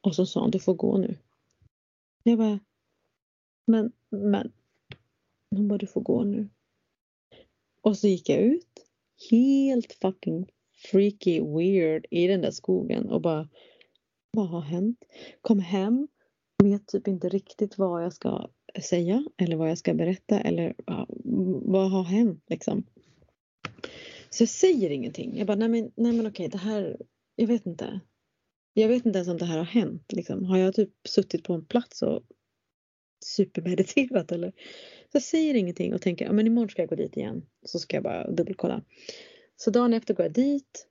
[0.00, 1.16] Och så sa hon, du får gå nu.
[2.22, 2.60] Jag bara,
[3.66, 4.52] men, men.
[5.50, 6.48] Hon bara, du får gå nu.
[7.80, 8.86] Och så gick jag ut.
[9.30, 10.50] Helt fucking
[10.90, 13.48] freaky weird i den där skogen och bara,
[14.30, 15.04] vad har hänt?
[15.40, 16.08] Kom hem,
[16.62, 18.48] vet typ inte riktigt vad jag ska
[18.82, 21.06] säga eller vad jag ska berätta eller ja,
[21.62, 22.86] vad har hänt liksom.
[24.30, 25.38] Så jag säger ingenting.
[25.38, 26.96] Jag bara, nej men, nej men okej, det här,
[27.36, 28.00] jag vet inte.
[28.80, 30.12] Jag vet inte ens om det här har hänt.
[30.12, 30.44] Liksom.
[30.44, 32.22] Har jag typ suttit på en plats och
[33.24, 34.50] supermediterat eller?
[35.10, 37.46] Så jag säger ingenting och tänker, ja men imorgon ska jag gå dit igen.
[37.66, 38.84] Så ska jag bara dubbelkolla.
[39.56, 40.86] Så dagen efter går jag dit.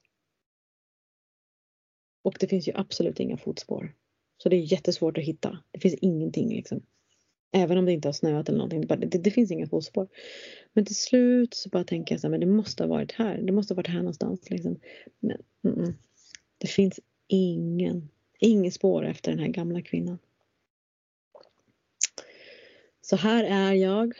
[2.22, 3.95] Och det finns ju absolut inga fotspår.
[4.38, 5.60] Så det är jättesvårt att hitta.
[5.72, 6.82] Det finns ingenting liksom.
[7.52, 8.88] Även om det inte har snöat eller någonting.
[8.88, 10.07] Det, det, det finns inga fotspår.
[10.74, 13.41] Men till slut så bara tänker jag så här, men det måste ha varit här.
[13.41, 14.49] Det måste ha varit här någonstans.
[14.49, 14.80] Liksom.
[15.20, 15.94] Men mm, mm.
[16.57, 16.99] det finns
[17.30, 20.18] ingen, ingen spår efter den här gamla kvinnan.
[23.01, 24.14] Så här är jag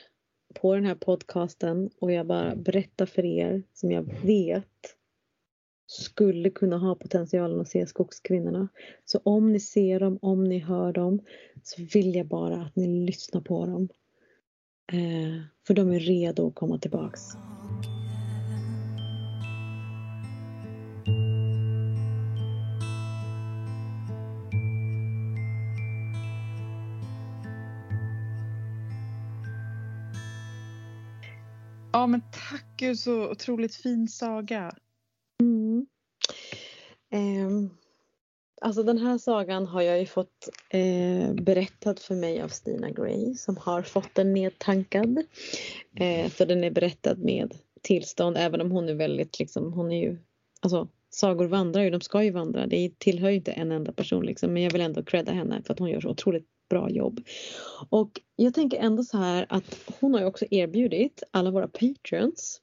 [0.54, 4.96] på den här podcasten och jag bara berättar för er som jag vet
[5.86, 8.68] skulle kunna ha potentialen att se skogskvinnorna.
[9.06, 11.20] Så om ni ser dem, om ni hör dem
[11.64, 13.90] så vill jag bara att ni lyssnar på dem.
[14.92, 17.22] Eh, för de är redo att komma tillbaks.
[32.78, 34.72] Gud så otroligt fin saga.
[35.42, 35.86] Mm.
[37.12, 37.72] Eh,
[38.62, 43.34] alltså den här sagan har jag ju fått eh, berättad för mig av Stina Gray
[43.34, 45.24] som har fått den nedtankad.
[45.96, 50.02] Eh, så den är berättad med tillstånd även om hon är väldigt liksom, hon är
[50.02, 50.18] ju,
[50.62, 52.68] alltså sagor vandrar ju, de ska ju vandra.
[52.68, 55.74] Det tillhör ju inte en enda person liksom, men jag vill ändå credda henne för
[55.74, 57.22] att hon gör så otroligt bra jobb.
[57.90, 62.62] Och jag tänker ändå så här att hon har ju också erbjudit alla våra patreons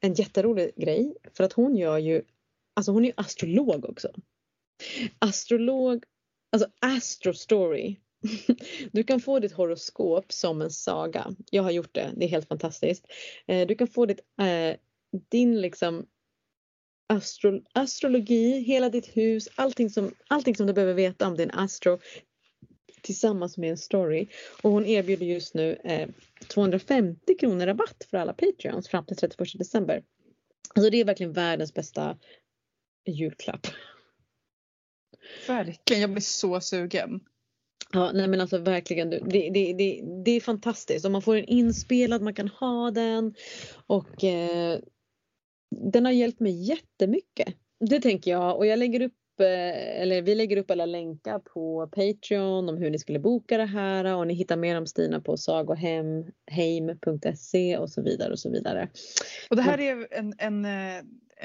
[0.00, 2.22] en jätterolig grej för att hon gör ju,
[2.76, 4.08] alltså hon är ju astrolog också.
[5.18, 6.04] Astrolog,
[6.52, 7.96] alltså astrostory.
[8.92, 11.34] Du kan få ditt horoskop som en saga.
[11.50, 13.06] Jag har gjort det, det är helt fantastiskt.
[13.46, 14.76] Eh, du kan få ditt, eh,
[15.30, 16.06] din liksom
[17.08, 21.98] astro, astrologi, hela ditt hus, allting som, allting som du behöver veta om din astro
[23.02, 24.26] tillsammans med en story.
[24.62, 26.08] Och hon erbjuder just nu eh,
[26.48, 30.02] 250 kronor rabatt för alla Patreons fram till 31 december.
[30.74, 32.18] Alltså det är verkligen världens bästa
[33.06, 33.66] julklapp.
[35.46, 37.20] Verkligen, jag blir så sugen.
[37.92, 39.10] Ja, nej men alltså verkligen.
[39.10, 41.04] Det, det, det, det är fantastiskt.
[41.04, 43.34] Och man får den inspelad, man kan ha den.
[43.86, 44.78] Och eh,
[45.70, 47.54] den har hjälpt mig jättemycket.
[47.80, 48.56] Det tänker jag.
[48.56, 49.14] Och jag lägger upp
[49.46, 54.16] eller vi lägger upp alla länkar på Patreon om hur ni skulle boka det här
[54.16, 56.26] och ni hittar mer om Stina på sagoheim.se
[57.76, 58.88] och så vidare och så vidare.
[59.50, 60.96] Och det här är en, en, eh,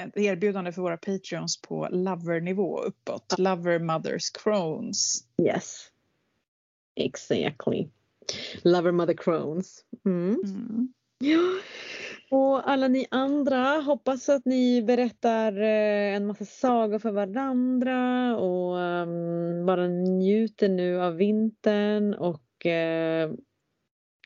[0.04, 3.36] ett erbjudande för våra Patreons på lover-nivå uppåt.
[3.38, 5.24] Lover Mothers Crones.
[5.42, 5.92] Yes.
[6.96, 7.88] Exactly.
[8.64, 9.86] Lover Mother Crones.
[10.06, 10.42] Mm.
[10.46, 10.94] Mm.
[11.20, 11.60] Ja.
[12.30, 18.82] Och alla ni andra, hoppas att ni berättar eh, en massa sagor för varandra och
[18.82, 23.32] ehm, bara njuter nu av vintern och eh,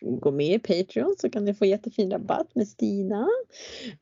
[0.01, 3.27] gå med i Patreon så kan ni få jättefin rabatt med Stina.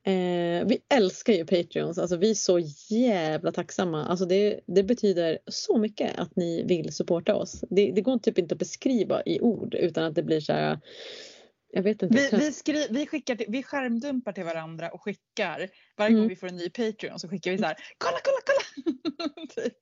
[0.02, 2.58] Eh, vi älskar ju Patreons, alltså vi är så
[2.88, 4.06] jävla tacksamma.
[4.06, 7.64] Alltså det, det betyder så mycket att ni vill supporta oss.
[7.70, 10.78] Det, det går typ inte att beskriva i ord utan att det blir så här
[11.72, 12.16] jag vet inte.
[12.16, 15.68] Vi, vi, skri, vi, skickar till, vi skärmdumpar till varandra och skickar.
[15.96, 16.20] Varje mm.
[16.20, 17.76] gång vi får en ny Patreon så skickar vi så här.
[17.98, 18.60] Kolla, kolla, kolla!
[19.54, 19.74] typ.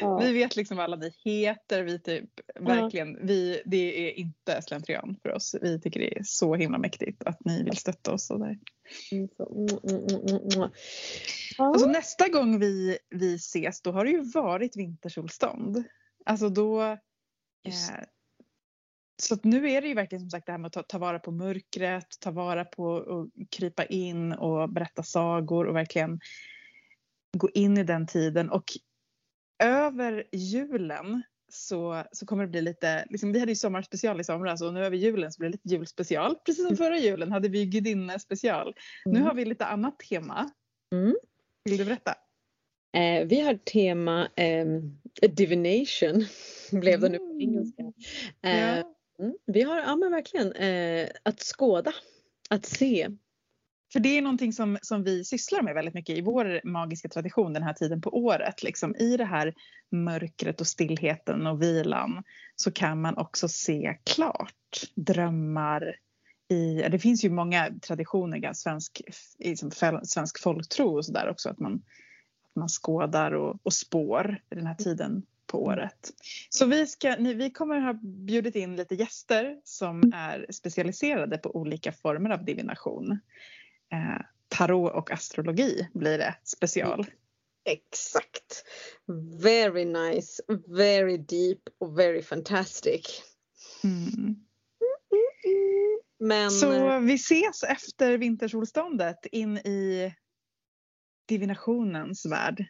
[0.00, 0.18] ja.
[0.18, 1.82] Vi vet liksom vad alla ni heter.
[1.82, 2.30] Vi typ,
[2.60, 3.18] verkligen, ja.
[3.22, 5.56] vi, det är inte slentrian för oss.
[5.62, 8.30] Vi tycker det är så himla mäktigt att ni vill stötta oss.
[8.30, 8.58] Och där.
[9.12, 10.70] Mm, mm, mm, mm,
[11.58, 15.84] alltså, nästa gång vi, vi ses då har det ju varit vintersolstånd.
[16.24, 16.96] Alltså då eh,
[19.22, 21.18] så nu är det ju verkligen som sagt det här med att ta, ta vara
[21.18, 26.20] på mörkret, ta vara på att krypa in och berätta sagor och verkligen
[27.36, 28.50] gå in i den tiden.
[28.50, 28.64] Och
[29.62, 34.62] över julen så, så kommer det bli lite, liksom, vi hade ju sommarspecial i somras
[34.62, 36.36] och nu över julen så blir det lite julspecial.
[36.46, 38.74] Precis som förra julen hade vi gudinne-special.
[39.06, 39.18] Mm.
[39.18, 40.50] Nu har vi lite annat tema.
[40.92, 41.16] Mm.
[41.64, 42.14] Vill du berätta?
[42.96, 44.66] Eh, vi har tema eh,
[45.30, 46.24] divination,
[46.80, 47.40] blev det nu på mm.
[47.40, 47.82] engelska.
[48.42, 48.95] Eh, ja.
[49.18, 51.92] Mm, vi har, ja men verkligen, eh, att skåda,
[52.50, 53.10] att se.
[53.92, 57.52] För det är någonting som, som vi sysslar med väldigt mycket i vår magiska tradition
[57.52, 58.62] den här tiden på året.
[58.62, 59.54] Liksom, I det här
[59.90, 62.22] mörkret och stillheten och vilan
[62.56, 64.52] så kan man också se klart.
[64.94, 65.96] Drömmar.
[66.48, 69.02] I, det finns ju många traditioner, svensk,
[69.38, 69.70] liksom,
[70.02, 71.48] svensk folktro och sådär också.
[71.48, 71.74] Att man,
[72.44, 76.12] att man skådar och, och spår i den här tiden på året.
[76.50, 81.92] Så vi, ska, vi kommer ha bjudit in lite gäster som är specialiserade på olika
[81.92, 83.10] former av divination.
[83.92, 87.06] Eh, tarot och astrologi blir det special.
[87.64, 88.64] Exakt.
[89.42, 93.22] Very nice, very deep och very fantastic.
[93.84, 94.36] Mm.
[96.18, 96.50] Men...
[96.50, 100.14] Så vi ses efter vintersolståndet in i
[101.28, 102.66] divinationens värld.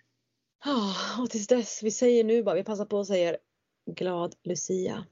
[0.64, 3.36] Oh, och tills dess, vi säger nu bara, vi passar på och säger
[3.96, 5.04] glad Lucia.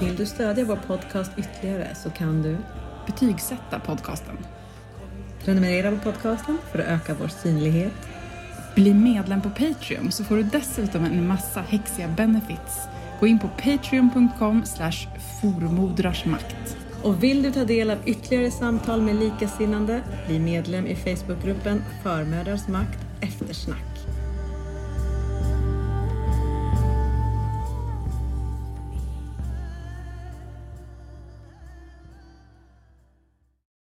[0.00, 2.56] Vill du stödja vår podcast ytterligare så kan du
[3.06, 4.38] betygsätta podcasten.
[5.44, 7.92] Prenumerera på podcasten för att öka vår synlighet.
[8.74, 12.78] Bli medlem på Patreon så får du dessutom en massa häxiga benefits.
[13.20, 15.08] Gå in på patreon.com slash
[15.40, 16.81] formodrarsmakt.
[17.04, 22.68] Och vill du ta del av ytterligare samtal med likasinnande, bli medlem i Facebookgruppen Förmödrars
[22.68, 23.91] makt eftersnack.